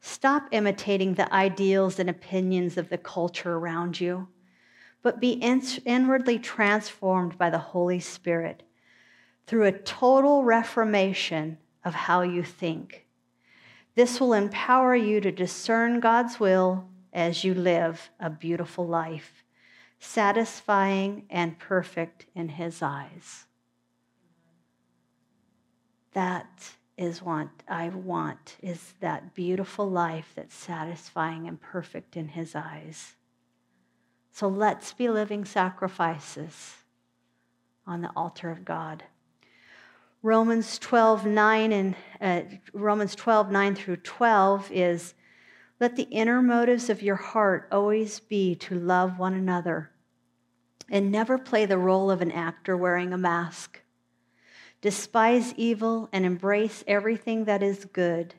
Stop 0.00 0.48
imitating 0.50 1.14
the 1.14 1.32
ideals 1.32 1.98
and 1.98 2.08
opinions 2.08 2.76
of 2.76 2.88
the 2.88 2.98
culture 2.98 3.56
around 3.56 4.00
you, 4.00 4.28
but 5.02 5.20
be 5.20 5.32
inwardly 5.32 6.38
transformed 6.38 7.36
by 7.36 7.50
the 7.50 7.58
Holy 7.58 8.00
Spirit 8.00 8.62
through 9.46 9.64
a 9.64 9.72
total 9.72 10.44
reformation 10.44 11.58
of 11.84 11.94
how 11.94 12.22
you 12.22 12.42
think. 12.42 13.06
This 13.94 14.20
will 14.20 14.32
empower 14.32 14.94
you 14.94 15.20
to 15.20 15.32
discern 15.32 16.00
God's 16.00 16.38
will 16.38 16.88
as 17.12 17.44
you 17.44 17.54
live 17.54 18.10
a 18.20 18.30
beautiful 18.30 18.86
life, 18.86 19.44
satisfying 19.98 21.24
and 21.28 21.58
perfect 21.58 22.26
in 22.34 22.50
His 22.50 22.80
eyes. 22.82 23.46
That 26.12 26.72
is 27.00 27.22
want 27.22 27.50
I 27.66 27.88
want 27.88 28.56
is 28.62 28.92
that 29.00 29.34
beautiful 29.34 29.88
life 29.88 30.32
that's 30.36 30.54
satisfying 30.54 31.48
and 31.48 31.58
perfect 31.58 32.14
in 32.14 32.28
his 32.28 32.54
eyes. 32.54 33.16
So 34.32 34.48
let's 34.48 34.92
be 34.92 35.08
living 35.08 35.46
sacrifices 35.46 36.74
on 37.86 38.02
the 38.02 38.10
altar 38.14 38.50
of 38.50 38.66
God. 38.66 39.02
Romans 40.22 40.78
12, 40.78 41.24
9 41.24 41.72
and 41.72 41.96
uh, 42.20 42.42
Romans 42.74 43.14
12, 43.14 43.50
9 43.50 43.74
through 43.74 43.96
12 43.96 44.70
is 44.70 45.14
let 45.80 45.96
the 45.96 46.02
inner 46.02 46.42
motives 46.42 46.90
of 46.90 47.02
your 47.02 47.16
heart 47.16 47.66
always 47.72 48.20
be 48.20 48.54
to 48.56 48.74
love 48.74 49.18
one 49.18 49.32
another 49.32 49.90
and 50.90 51.10
never 51.10 51.38
play 51.38 51.64
the 51.64 51.78
role 51.78 52.10
of 52.10 52.20
an 52.20 52.30
actor 52.30 52.76
wearing 52.76 53.14
a 53.14 53.18
mask. 53.18 53.80
Despise 54.80 55.54
evil 55.56 56.08
and 56.12 56.24
embrace 56.24 56.82
everything 56.86 57.44
that 57.44 57.62
is 57.62 57.84
good 57.86 58.34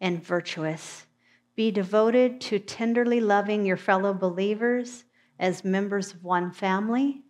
and 0.00 0.24
virtuous. 0.24 1.06
Be 1.54 1.70
devoted 1.70 2.40
to 2.42 2.58
tenderly 2.58 3.20
loving 3.20 3.64
your 3.66 3.76
fellow 3.76 4.14
believers 4.14 5.04
as 5.38 5.64
members 5.64 6.14
of 6.14 6.24
one 6.24 6.50
family 6.50 7.22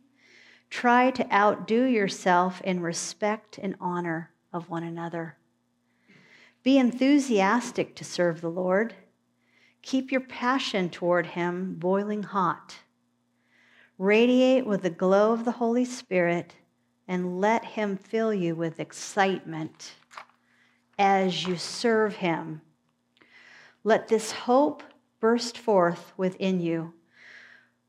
Try 0.72 1.10
to 1.10 1.30
outdo 1.30 1.84
yourself 1.84 2.62
in 2.62 2.80
respect 2.80 3.58
and 3.58 3.76
honor 3.78 4.30
of 4.54 4.70
one 4.70 4.82
another. 4.82 5.36
Be 6.62 6.78
enthusiastic 6.78 7.94
to 7.96 8.04
serve 8.04 8.40
the 8.40 8.48
Lord. 8.48 8.94
Keep 9.82 10.10
your 10.10 10.22
passion 10.22 10.88
toward 10.88 11.26
Him 11.26 11.74
boiling 11.74 12.22
hot. 12.22 12.76
Radiate 13.98 14.64
with 14.64 14.80
the 14.80 14.88
glow 14.88 15.34
of 15.34 15.44
the 15.44 15.52
Holy 15.52 15.84
Spirit 15.84 16.54
and 17.12 17.42
let 17.42 17.62
Him 17.62 17.98
fill 17.98 18.32
you 18.32 18.54
with 18.54 18.80
excitement 18.80 19.92
as 20.98 21.46
you 21.46 21.58
serve 21.58 22.16
Him. 22.16 22.62
Let 23.84 24.08
this 24.08 24.32
hope 24.32 24.82
burst 25.20 25.58
forth 25.58 26.14
within 26.16 26.58
you, 26.60 26.94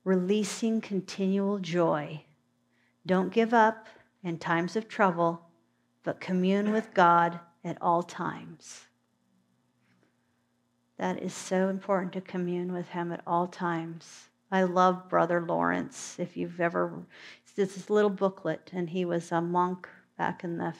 releasing 0.03 0.81
continual 0.81 1.59
joy 1.59 2.25
don't 3.05 3.33
give 3.33 3.53
up 3.53 3.87
in 4.23 4.39
times 4.39 4.75
of 4.75 4.89
trouble, 4.89 5.41
but 6.03 6.19
commune 6.21 6.73
with 6.73 6.93
God 6.93 7.39
at 7.63 7.77
all 7.81 8.03
times. 8.03 8.87
That 10.97 11.21
is 11.21 11.33
so 11.33 11.69
important 11.69 12.11
to 12.13 12.21
commune 12.21 12.73
with 12.73 12.89
Him 12.89 13.13
at 13.13 13.21
all 13.25 13.47
times. 13.47 14.29
I 14.51 14.63
love 14.63 15.09
Brother 15.09 15.41
Lawrence. 15.41 16.15
If 16.17 16.37
you've 16.37 16.61
ever, 16.61 16.93
this 17.55 17.89
little 17.89 18.09
booklet, 18.09 18.69
and 18.73 18.89
he 18.89 19.05
was 19.05 19.31
a 19.31 19.41
monk 19.41 19.87
back 20.17 20.43
in 20.43 20.57
the 20.57 20.73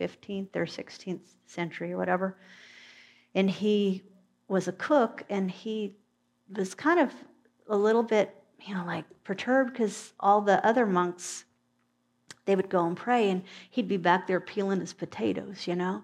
15th 0.00 0.54
or 0.54 0.66
16th 0.66 1.26
century 1.46 1.92
or 1.92 1.96
whatever. 1.96 2.36
And 3.34 3.50
he 3.50 4.02
was 4.48 4.68
a 4.68 4.72
cook, 4.72 5.24
and 5.28 5.50
he 5.50 5.96
was 6.54 6.74
kind 6.74 7.00
of 7.00 7.12
a 7.68 7.76
little 7.76 8.02
bit, 8.02 8.34
you 8.60 8.74
know, 8.74 8.84
like 8.84 9.04
perturbed 9.24 9.72
because 9.72 10.12
all 10.20 10.40
the 10.40 10.64
other 10.66 10.86
monks 10.86 11.44
they 12.46 12.56
would 12.56 12.70
go 12.70 12.86
and 12.86 12.96
pray, 12.96 13.28
and 13.28 13.42
he'd 13.70 13.88
be 13.88 13.98
back 13.98 14.26
there 14.26 14.40
peeling 14.40 14.80
his 14.80 14.94
potatoes, 14.94 15.66
you 15.66 15.76
know? 15.76 16.02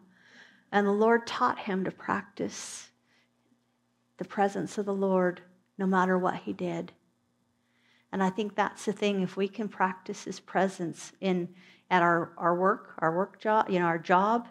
And 0.71 0.87
the 0.87 0.93
Lord 0.93 1.27
taught 1.27 1.59
him 1.59 1.85
to 1.85 1.91
practice 1.91 2.91
the 4.19 4.27
presence 4.27 4.77
of 4.77 4.85
the 4.85 4.95
Lord 4.95 5.41
no 5.79 5.87
matter 5.87 6.19
what 6.19 6.37
he 6.37 6.53
did. 6.53 6.93
And 8.15 8.23
I 8.23 8.31
think 8.31 8.55
that's 8.55 8.85
the 8.85 8.93
thing. 8.93 9.23
If 9.23 9.37
we 9.37 9.49
can 9.49 9.69
practice 9.69 10.23
his 10.23 10.39
presence 10.39 11.11
in 11.21 11.49
at 11.91 12.01
our, 12.01 12.33
our 12.37 12.55
work, 12.55 12.95
our 12.99 13.13
work 13.13 13.41
job, 13.41 13.69
you 13.69 13.81
know, 13.81 13.87
our 13.87 13.99
job, 13.99 14.47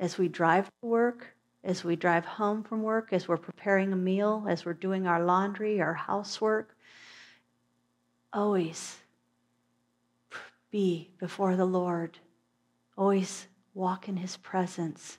as 0.00 0.18
we 0.18 0.26
drive 0.26 0.64
to 0.64 0.88
work, 0.88 1.28
as 1.62 1.84
we 1.84 1.94
drive 1.94 2.24
home 2.24 2.64
from 2.64 2.82
work, 2.82 3.12
as 3.12 3.28
we're 3.28 3.36
preparing 3.36 3.92
a 3.92 3.96
meal, 3.96 4.44
as 4.48 4.64
we're 4.64 4.74
doing 4.74 5.06
our 5.06 5.24
laundry, 5.24 5.80
our 5.80 5.94
housework, 5.94 6.76
always 8.32 8.96
be 10.72 11.12
before 11.20 11.54
the 11.54 11.64
Lord. 11.64 12.18
Always 12.98 13.46
walk 13.72 14.08
in 14.08 14.16
his 14.16 14.36
presence. 14.36 15.18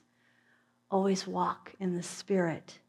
Always 0.90 1.26
walk 1.26 1.72
in 1.80 1.96
the 1.96 2.02
Spirit. 2.02 2.80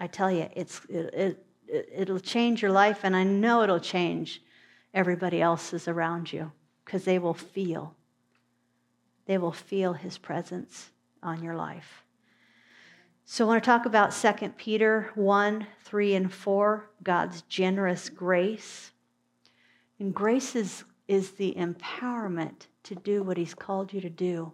I 0.00 0.08
tell 0.08 0.28
you, 0.28 0.48
it's, 0.56 0.80
it, 0.88 1.14
it, 1.14 1.46
it'll 1.68 2.20
change 2.20 2.62
your 2.62 2.72
life, 2.72 3.00
and 3.02 3.14
I 3.16 3.24
know 3.24 3.62
it'll 3.62 3.80
change 3.80 4.42
everybody 4.94 5.40
else's 5.40 5.88
around 5.88 6.32
you 6.32 6.52
because 6.84 7.04
they 7.04 7.18
will 7.18 7.34
feel. 7.34 7.94
They 9.26 9.38
will 9.38 9.52
feel 9.52 9.92
his 9.92 10.18
presence 10.18 10.90
on 11.22 11.42
your 11.42 11.54
life. 11.54 12.04
So 13.24 13.44
I 13.44 13.48
want 13.48 13.62
to 13.62 13.66
talk 13.66 13.84
about 13.84 14.12
2 14.12 14.48
Peter 14.56 15.10
1, 15.14 15.66
3, 15.84 16.14
and 16.14 16.32
4, 16.32 16.90
God's 17.02 17.42
generous 17.42 18.08
grace. 18.08 18.92
And 19.98 20.14
grace 20.14 20.56
is, 20.56 20.84
is 21.08 21.32
the 21.32 21.54
empowerment 21.58 22.68
to 22.84 22.94
do 22.94 23.22
what 23.22 23.36
he's 23.36 23.52
called 23.52 23.92
you 23.92 24.00
to 24.00 24.08
do. 24.08 24.52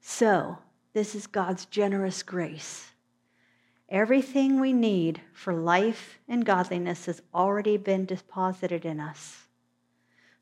So, 0.00 0.56
this 0.94 1.14
is 1.14 1.26
God's 1.26 1.66
generous 1.66 2.22
grace. 2.22 2.92
Everything 3.88 4.60
we 4.60 4.72
need 4.72 5.20
for 5.32 5.54
life 5.54 6.18
and 6.28 6.44
godliness 6.44 7.06
has 7.06 7.22
already 7.32 7.76
been 7.76 8.04
deposited 8.04 8.84
in 8.84 9.00
us 9.00 9.46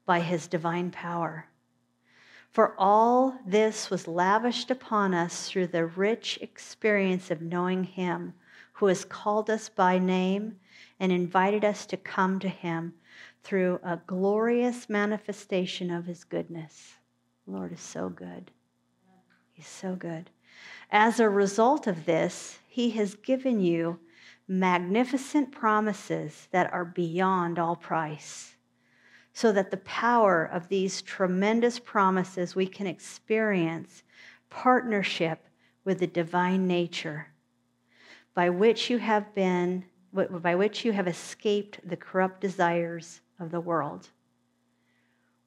by 0.05 0.21
his 0.21 0.49
divine 0.49 0.91
power. 0.91 1.47
For 2.51 2.75
all 2.79 3.39
this 3.47 3.91
was 3.91 4.09
lavished 4.09 4.71
upon 4.71 5.15
us 5.15 5.49
through 5.49 5.69
the 5.69 5.87
rich 5.87 6.39
experience 6.41 7.31
of 7.31 7.43
knowing 7.43 7.85
him 7.85 8.35
who 8.73 8.87
has 8.87 9.05
called 9.05 9.49
us 9.49 9.69
by 9.69 9.99
name 9.99 10.59
and 10.99 11.13
invited 11.13 11.65
us 11.65 11.87
to 11.87 11.97
come 11.97 12.39
to 12.41 12.49
him 12.49 12.95
through 13.45 13.79
a 13.83 14.01
glorious 14.07 14.89
manifestation 14.89 15.91
of 15.91 16.07
his 16.07 16.25
goodness. 16.25 16.95
The 17.47 17.53
Lord 17.53 17.73
is 17.73 17.81
so 17.81 18.09
good. 18.09 18.51
He's 19.53 19.69
so 19.69 19.95
good. 19.95 20.31
As 20.91 21.21
a 21.21 21.29
result 21.29 21.87
of 21.87 22.07
this, 22.07 22.59
he 22.77 22.91
has 22.91 23.15
given 23.15 23.59
you 23.59 23.99
magnificent 24.47 25.51
promises 25.51 26.47
that 26.51 26.71
are 26.75 26.85
beyond 26.85 27.59
all 27.59 27.75
price, 27.75 28.55
so 29.33 29.51
that 29.51 29.71
the 29.71 29.79
power 29.79 30.45
of 30.45 30.69
these 30.69 31.01
tremendous 31.01 31.79
promises 31.79 32.55
we 32.55 32.67
can 32.67 32.87
experience 32.87 34.03
partnership 34.51 35.47
with 35.87 36.01
the 36.01 36.07
divine 36.07 36.67
nature 36.67 37.29
by 38.35 38.51
which 38.51 38.91
you 38.91 38.99
have 38.99 39.35
been 39.35 39.83
by 40.13 40.55
which 40.55 40.85
you 40.85 40.93
have 40.93 41.09
escaped 41.09 41.81
the 41.83 41.97
corrupt 41.97 42.43
desires 42.43 43.23
of 43.41 43.51
the 43.51 43.61
world. 43.61 44.11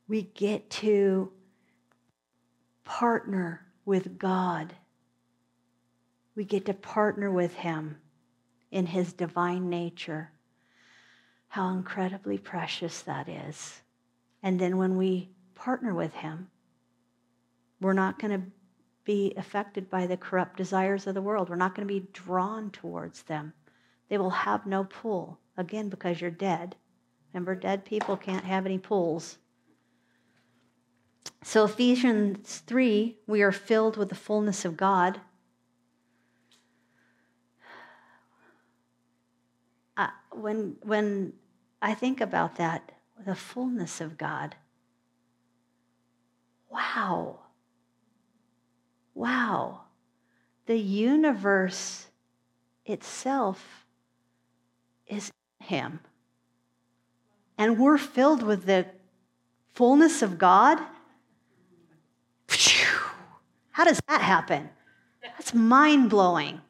We 0.08 0.24
get 0.24 0.68
to 0.82 1.32
partner 2.84 3.68
with 3.86 4.18
God. 4.18 4.74
We 6.40 6.46
get 6.46 6.64
to 6.68 6.74
partner 6.74 7.30
with 7.30 7.54
Him 7.54 7.98
in 8.72 8.86
His 8.86 9.12
divine 9.12 9.70
nature. 9.70 10.32
How 11.50 11.74
incredibly 11.74 12.38
precious 12.38 13.02
that 13.02 13.28
is. 13.28 13.82
And 14.42 14.58
then 14.58 14.78
when 14.78 14.96
we 14.96 15.32
partner 15.54 15.94
with 15.94 16.14
Him, 16.14 16.48
we're 17.82 17.92
not 17.92 18.20
going 18.20 18.40
to 18.40 18.48
be 19.04 19.34
affected 19.36 19.90
by 19.90 20.08
the 20.08 20.16
corrupt 20.16 20.56
desires 20.56 21.08
of 21.08 21.14
the 21.14 21.22
world. 21.22 21.50
We're 21.50 21.58
not 21.58 21.76
going 21.76 21.86
to 21.86 21.94
be 21.94 22.08
drawn 22.14 22.72
towards 22.72 23.24
them. 23.24 23.52
They 24.08 24.18
will 24.18 24.30
have 24.30 24.66
no 24.66 24.86
pull, 24.86 25.40
again, 25.58 25.90
because 25.90 26.22
you're 26.22 26.32
dead. 26.32 26.78
Remember, 27.34 27.54
dead 27.54 27.84
people 27.84 28.16
can't 28.16 28.46
have 28.46 28.66
any 28.66 28.78
pulls. 28.78 29.40
So, 31.44 31.66
Ephesians 31.66 32.64
3, 32.66 33.18
we 33.28 33.42
are 33.42 33.52
filled 33.52 33.98
with 33.98 34.08
the 34.08 34.16
fullness 34.16 34.64
of 34.64 34.78
God. 34.78 35.20
Uh, 40.00 40.08
when, 40.32 40.78
when 40.84 41.34
I 41.82 41.94
think 41.94 42.22
about 42.22 42.56
that, 42.56 42.92
the 43.26 43.36
fullness 43.36 44.02
of 44.02 44.18
God, 44.18 44.56
wow. 46.70 47.40
Wow. 49.14 49.82
The 50.66 50.78
universe 50.78 52.08
itself 52.86 53.86
is 55.08 55.32
Him. 55.60 56.00
And 57.58 57.78
we're 57.78 57.98
filled 57.98 58.44
with 58.44 58.66
the 58.66 58.86
fullness 59.74 60.22
of 60.22 60.38
God. 60.38 60.80
How 63.72 63.84
does 63.84 64.00
that 64.08 64.22
happen? 64.22 64.70
That's 65.22 65.54
mind 65.54 66.10
blowing. 66.10 66.62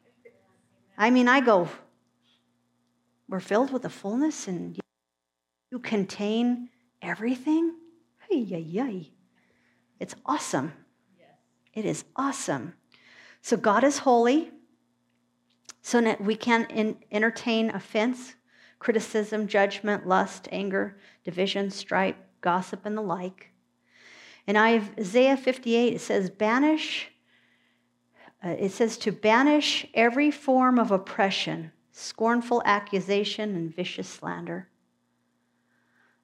I 0.97 1.09
mean, 1.09 1.27
I 1.27 1.39
go, 1.39 1.69
we're 3.29 3.39
filled 3.39 3.71
with 3.71 3.83
the 3.83 3.89
fullness 3.89 4.47
and 4.47 4.79
you 5.71 5.79
contain 5.79 6.69
everything? 7.01 7.75
Hey, 8.29 8.37
yay, 8.37 8.59
yay. 8.59 9.11
It's 9.99 10.15
awesome. 10.25 10.73
It 11.73 11.85
is 11.85 12.03
awesome. 12.15 12.73
So 13.41 13.55
God 13.55 13.83
is 13.83 13.99
holy 13.99 14.51
so 15.81 16.01
that 16.01 16.21
we 16.21 16.35
can 16.35 16.65
in, 16.65 16.97
entertain 17.11 17.69
offense, 17.69 18.35
criticism, 18.79 19.47
judgment, 19.47 20.07
lust, 20.07 20.47
anger, 20.51 20.97
division, 21.23 21.69
strife, 21.69 22.15
gossip, 22.41 22.85
and 22.85 22.97
the 22.97 23.01
like. 23.01 23.51
In 24.47 24.57
Isaiah 24.57 25.37
58, 25.37 25.93
it 25.93 26.01
says, 26.01 26.29
banish, 26.29 27.11
uh, 28.43 28.55
it 28.57 28.71
says 28.71 28.97
to 28.97 29.11
banish 29.11 29.85
every 29.93 30.31
form 30.31 30.79
of 30.79 30.91
oppression, 30.91 31.71
scornful 31.99 32.61
accusation, 32.65 33.55
and 33.55 33.75
vicious 33.75 34.07
slander. 34.07 34.67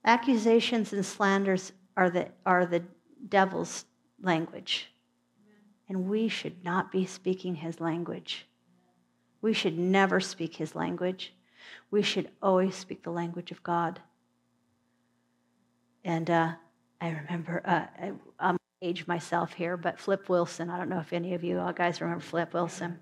Accusations 0.05 0.93
and 0.93 1.05
slanders 1.05 1.73
are 1.97 2.09
the, 2.09 2.29
are 2.45 2.65
the 2.65 2.83
devil's 3.27 3.85
language. 4.21 4.91
And 5.89 6.09
we 6.09 6.27
should 6.29 6.63
not 6.63 6.91
be 6.91 7.05
speaking 7.05 7.55
his 7.55 7.79
language. 7.79 8.47
We 9.41 9.53
should 9.53 9.77
never 9.77 10.19
speak 10.19 10.55
his 10.55 10.75
language. 10.75 11.33
We 11.91 12.01
should 12.01 12.29
always 12.41 12.75
speak 12.75 13.03
the 13.03 13.11
language 13.11 13.51
of 13.51 13.61
God. 13.61 13.99
And 16.03 16.29
uh, 16.29 16.53
I 17.01 17.09
remember, 17.09 17.61
uh, 17.65 17.85
I, 18.01 18.11
I'm 18.39 18.57
age 18.81 19.07
myself 19.07 19.53
here, 19.53 19.77
but 19.77 19.99
Flip 19.99 20.27
Wilson, 20.29 20.69
I 20.69 20.77
don't 20.77 20.89
know 20.89 20.99
if 20.99 21.13
any 21.13 21.33
of 21.33 21.43
you 21.43 21.61
guys 21.75 22.01
remember 22.01 22.23
Flip 22.23 22.53
Wilson. 22.53 22.99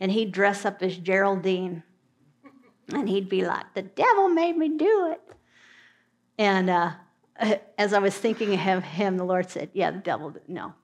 And 0.00 0.10
he'd 0.12 0.32
dress 0.32 0.64
up 0.64 0.82
as 0.82 0.96
Geraldine. 0.96 1.82
And 2.92 3.08
he'd 3.08 3.28
be 3.28 3.44
like, 3.44 3.72
the 3.74 3.82
devil 3.82 4.28
made 4.28 4.56
me 4.56 4.76
do 4.76 5.12
it. 5.12 5.20
And 6.38 6.68
uh, 6.68 6.92
as 7.78 7.92
I 7.92 7.98
was 7.98 8.16
thinking 8.16 8.54
of 8.54 8.84
him, 8.84 9.16
the 9.16 9.24
Lord 9.24 9.50
said, 9.50 9.70
yeah, 9.72 9.90
the 9.90 9.98
devil, 9.98 10.34
no, 10.48 10.74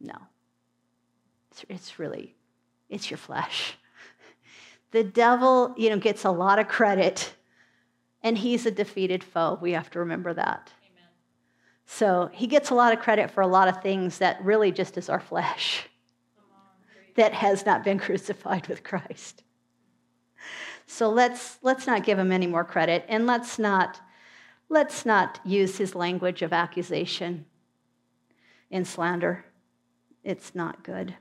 no. 0.00 0.16
It's, 1.50 1.64
it's 1.68 1.98
really, 1.98 2.34
it's 2.88 3.10
your 3.10 3.18
flesh. 3.18 3.76
The 4.90 5.04
devil, 5.04 5.74
you 5.76 5.90
know, 5.90 5.98
gets 5.98 6.24
a 6.24 6.30
lot 6.30 6.58
of 6.58 6.66
credit, 6.66 7.34
and 8.22 8.38
he's 8.38 8.64
a 8.64 8.70
defeated 8.70 9.22
foe. 9.22 9.58
We 9.60 9.72
have 9.72 9.90
to 9.90 9.98
remember 9.98 10.32
that. 10.32 10.72
Amen. 10.82 11.10
So 11.84 12.30
he 12.32 12.46
gets 12.46 12.70
a 12.70 12.74
lot 12.74 12.94
of 12.94 12.98
credit 12.98 13.30
for 13.30 13.42
a 13.42 13.46
lot 13.46 13.68
of 13.68 13.82
things 13.82 14.16
that 14.16 14.42
really 14.42 14.72
just 14.72 14.96
is 14.96 15.10
our 15.10 15.20
flesh 15.20 15.86
that 17.18 17.34
has 17.34 17.66
not 17.66 17.84
been 17.84 17.98
crucified 18.06 18.66
with 18.68 18.82
Christ. 18.82 19.42
So 20.86 21.10
let's 21.10 21.58
let's 21.62 21.86
not 21.86 22.04
give 22.04 22.18
him 22.18 22.32
any 22.32 22.46
more 22.46 22.64
credit, 22.64 23.04
and 23.08 23.26
let's 23.26 23.58
not 23.58 24.00
let's 24.70 25.04
not 25.04 25.40
use 25.44 25.76
his 25.76 25.94
language 25.94 26.40
of 26.40 26.52
accusation 26.52 27.44
and 28.70 28.86
slander. 28.86 29.44
It's 30.24 30.54
not 30.54 30.82
good. 30.82 31.16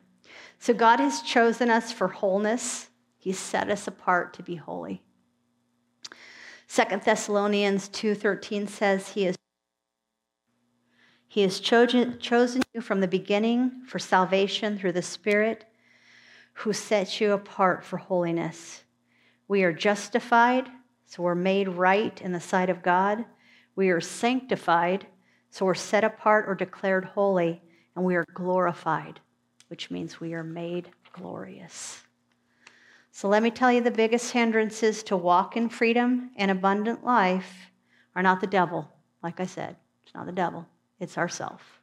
So 0.59 0.73
God 0.73 0.99
has 0.99 1.21
chosen 1.21 1.69
us 1.69 1.91
for 1.91 2.07
wholeness 2.07 2.89
He 3.17 3.33
set 3.33 3.69
us 3.69 3.87
apart 3.87 4.33
to 4.35 4.43
be 4.43 4.55
holy. 4.55 5.01
Second 6.67 7.01
Thessalonians 7.01 7.89
2:13 7.89 8.69
says 8.69 9.09
he 9.09 9.25
is 9.25 9.35
he 11.29 11.41
has 11.41 11.59
chosen, 11.59 12.19
chosen 12.19 12.61
you 12.73 12.81
from 12.81 13.01
the 13.01 13.07
beginning 13.07 13.83
for 13.85 13.99
salvation 13.99 14.77
through 14.77 14.93
the 14.93 15.01
Spirit 15.01 15.66
who 16.57 16.73
sets 16.73 17.21
you 17.21 17.33
apart 17.33 17.83
for 17.83 17.97
holiness. 17.97 18.83
We 19.47 19.63
are 19.63 19.73
justified, 19.73 20.67
So 21.05 21.23
we're 21.23 21.35
made 21.35 21.69
right 21.69 22.19
in 22.21 22.33
the 22.33 22.39
sight 22.41 22.69
of 22.69 22.83
God. 22.83 23.23
We 23.75 23.89
are 23.89 24.01
sanctified. 24.01 25.07
So 25.51 25.65
we're 25.65 25.75
set 25.75 26.03
apart 26.03 26.45
or 26.47 26.55
declared 26.55 27.05
holy. 27.05 27.61
And 27.95 28.03
we 28.03 28.15
are 28.15 28.25
glorified, 28.33 29.19
which 29.69 29.89
means 29.91 30.19
we 30.19 30.33
are 30.33 30.43
made 30.43 30.89
glorious. 31.13 32.03
So 33.11 33.27
let 33.27 33.43
me 33.43 33.51
tell 33.51 33.71
you 33.71 33.81
the 33.81 33.91
biggest 33.91 34.31
hindrances 34.31 35.03
to 35.03 35.15
walk 35.15 35.55
in 35.55 35.69
freedom 35.69 36.31
and 36.35 36.51
abundant 36.51 37.05
life 37.05 37.71
are 38.15 38.23
not 38.23 38.41
the 38.41 38.47
devil. 38.47 38.91
Like 39.23 39.39
I 39.39 39.45
said, 39.45 39.75
it's 40.03 40.13
not 40.13 40.25
the 40.25 40.31
devil, 40.31 40.67
it's 40.99 41.17
ourself. 41.17 41.76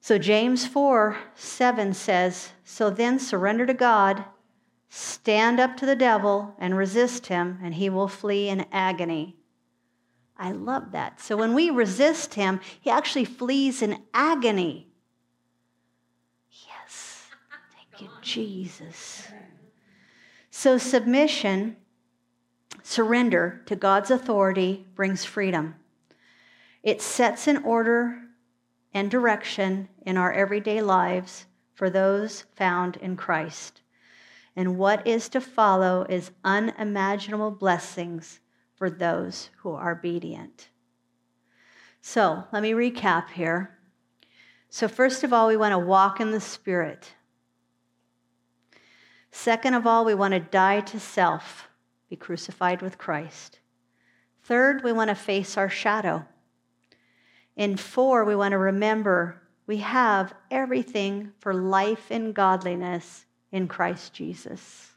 So 0.00 0.18
James 0.18 0.66
4 0.66 1.16
7 1.34 1.92
says, 1.92 2.52
So 2.64 2.88
then 2.90 3.18
surrender 3.18 3.66
to 3.66 3.74
God, 3.74 4.24
stand 4.88 5.60
up 5.60 5.76
to 5.76 5.86
the 5.86 5.94
devil, 5.94 6.54
and 6.58 6.76
resist 6.76 7.26
him, 7.26 7.58
and 7.62 7.74
he 7.74 7.90
will 7.90 8.08
flee 8.08 8.48
in 8.48 8.64
agony. 8.72 9.36
I 10.38 10.52
love 10.52 10.92
that. 10.92 11.20
So 11.20 11.36
when 11.36 11.52
we 11.52 11.68
resist 11.68 12.32
him, 12.34 12.60
he 12.80 12.88
actually 12.88 13.26
flees 13.26 13.82
in 13.82 14.02
agony. 14.14 14.88
Yes. 16.50 17.26
Thank 17.74 18.00
you, 18.00 18.08
Jesus. 18.22 19.28
So, 20.50 20.78
submission, 20.78 21.76
surrender 22.82 23.62
to 23.66 23.76
God's 23.76 24.10
authority 24.10 24.86
brings 24.94 25.26
freedom. 25.26 25.74
It 26.82 27.02
sets 27.02 27.46
in 27.46 27.58
order 27.58 28.22
and 28.92 29.10
direction 29.10 29.88
in 30.02 30.16
our 30.16 30.32
everyday 30.32 30.82
lives 30.82 31.46
for 31.74 31.90
those 31.90 32.44
found 32.56 32.96
in 32.96 33.16
Christ. 33.16 33.82
And 34.56 34.76
what 34.76 35.06
is 35.06 35.28
to 35.30 35.40
follow 35.40 36.04
is 36.08 36.32
unimaginable 36.44 37.52
blessings 37.52 38.40
for 38.74 38.90
those 38.90 39.50
who 39.58 39.72
are 39.72 39.92
obedient. 39.92 40.68
So, 42.02 42.44
let 42.52 42.62
me 42.62 42.72
recap 42.72 43.30
here. 43.30 43.78
So, 44.70 44.88
first 44.88 45.22
of 45.22 45.32
all, 45.32 45.48
we 45.48 45.56
want 45.56 45.72
to 45.72 45.78
walk 45.78 46.20
in 46.20 46.30
the 46.30 46.40
Spirit. 46.40 47.14
Second 49.30 49.74
of 49.74 49.86
all, 49.86 50.04
we 50.04 50.14
want 50.14 50.32
to 50.32 50.40
die 50.40 50.80
to 50.80 50.98
self, 50.98 51.68
be 52.08 52.16
crucified 52.16 52.82
with 52.82 52.98
Christ. 52.98 53.60
Third, 54.42 54.82
we 54.82 54.92
want 54.92 55.08
to 55.08 55.14
face 55.14 55.56
our 55.56 55.68
shadow. 55.68 56.26
And 57.60 57.78
four, 57.78 58.24
we 58.24 58.34
want 58.34 58.52
to 58.52 58.58
remember 58.58 59.38
we 59.66 59.76
have 59.76 60.32
everything 60.50 61.32
for 61.40 61.52
life 61.52 62.10
and 62.10 62.34
godliness 62.34 63.26
in 63.52 63.68
Christ 63.68 64.14
Jesus. 64.14 64.92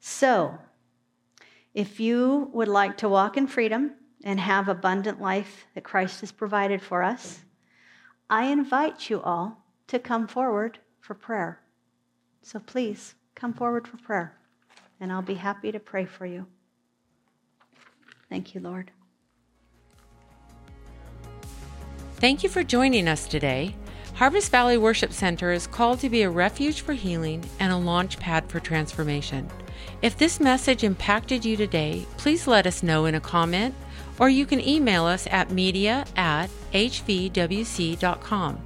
So, 0.00 0.58
if 1.74 2.00
you 2.00 2.50
would 2.52 2.66
like 2.66 2.96
to 2.98 3.08
walk 3.08 3.36
in 3.36 3.46
freedom 3.46 3.92
and 4.24 4.40
have 4.40 4.68
abundant 4.68 5.20
life 5.20 5.68
that 5.76 5.84
Christ 5.84 6.22
has 6.22 6.32
provided 6.32 6.82
for 6.82 7.04
us, 7.04 7.38
I 8.28 8.46
invite 8.46 9.08
you 9.08 9.22
all 9.22 9.64
to 9.86 10.00
come 10.00 10.26
forward 10.26 10.80
for 10.98 11.14
prayer. 11.14 11.60
So 12.42 12.58
please 12.58 13.14
come 13.36 13.52
forward 13.52 13.86
for 13.86 13.96
prayer, 13.98 14.36
and 14.98 15.12
I'll 15.12 15.22
be 15.22 15.34
happy 15.34 15.70
to 15.70 15.78
pray 15.78 16.04
for 16.04 16.26
you. 16.26 16.46
Thank 18.28 18.56
you, 18.56 18.60
Lord. 18.60 18.90
Thank 22.18 22.42
you 22.42 22.48
for 22.48 22.64
joining 22.64 23.08
us 23.08 23.28
today. 23.28 23.74
Harvest 24.14 24.50
Valley 24.50 24.78
Worship 24.78 25.12
Center 25.12 25.52
is 25.52 25.66
called 25.66 26.00
to 26.00 26.08
be 26.08 26.22
a 26.22 26.30
refuge 26.30 26.80
for 26.80 26.94
healing 26.94 27.44
and 27.60 27.70
a 27.70 27.76
launch 27.76 28.18
pad 28.18 28.48
for 28.48 28.58
transformation. 28.58 29.50
If 30.00 30.16
this 30.16 30.40
message 30.40 30.82
impacted 30.82 31.44
you 31.44 31.58
today, 31.58 32.06
please 32.16 32.46
let 32.46 32.66
us 32.66 32.82
know 32.82 33.04
in 33.04 33.16
a 33.16 33.20
comment 33.20 33.74
or 34.18 34.30
you 34.30 34.46
can 34.46 34.66
email 34.66 35.04
us 35.04 35.28
at 35.30 35.50
media 35.50 36.06
at 36.16 36.48
hvwc.com. 36.72 38.60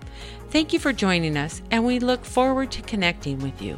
Thank 0.51 0.73
you 0.73 0.79
for 0.79 0.93
joining 0.93 1.37
us, 1.37 1.63
and 1.73 1.85
we 1.85 1.99
look 1.99 2.25
forward 2.25 2.71
to 2.73 2.83
connecting 2.83 3.41
with 3.41 3.61
you. 3.61 3.77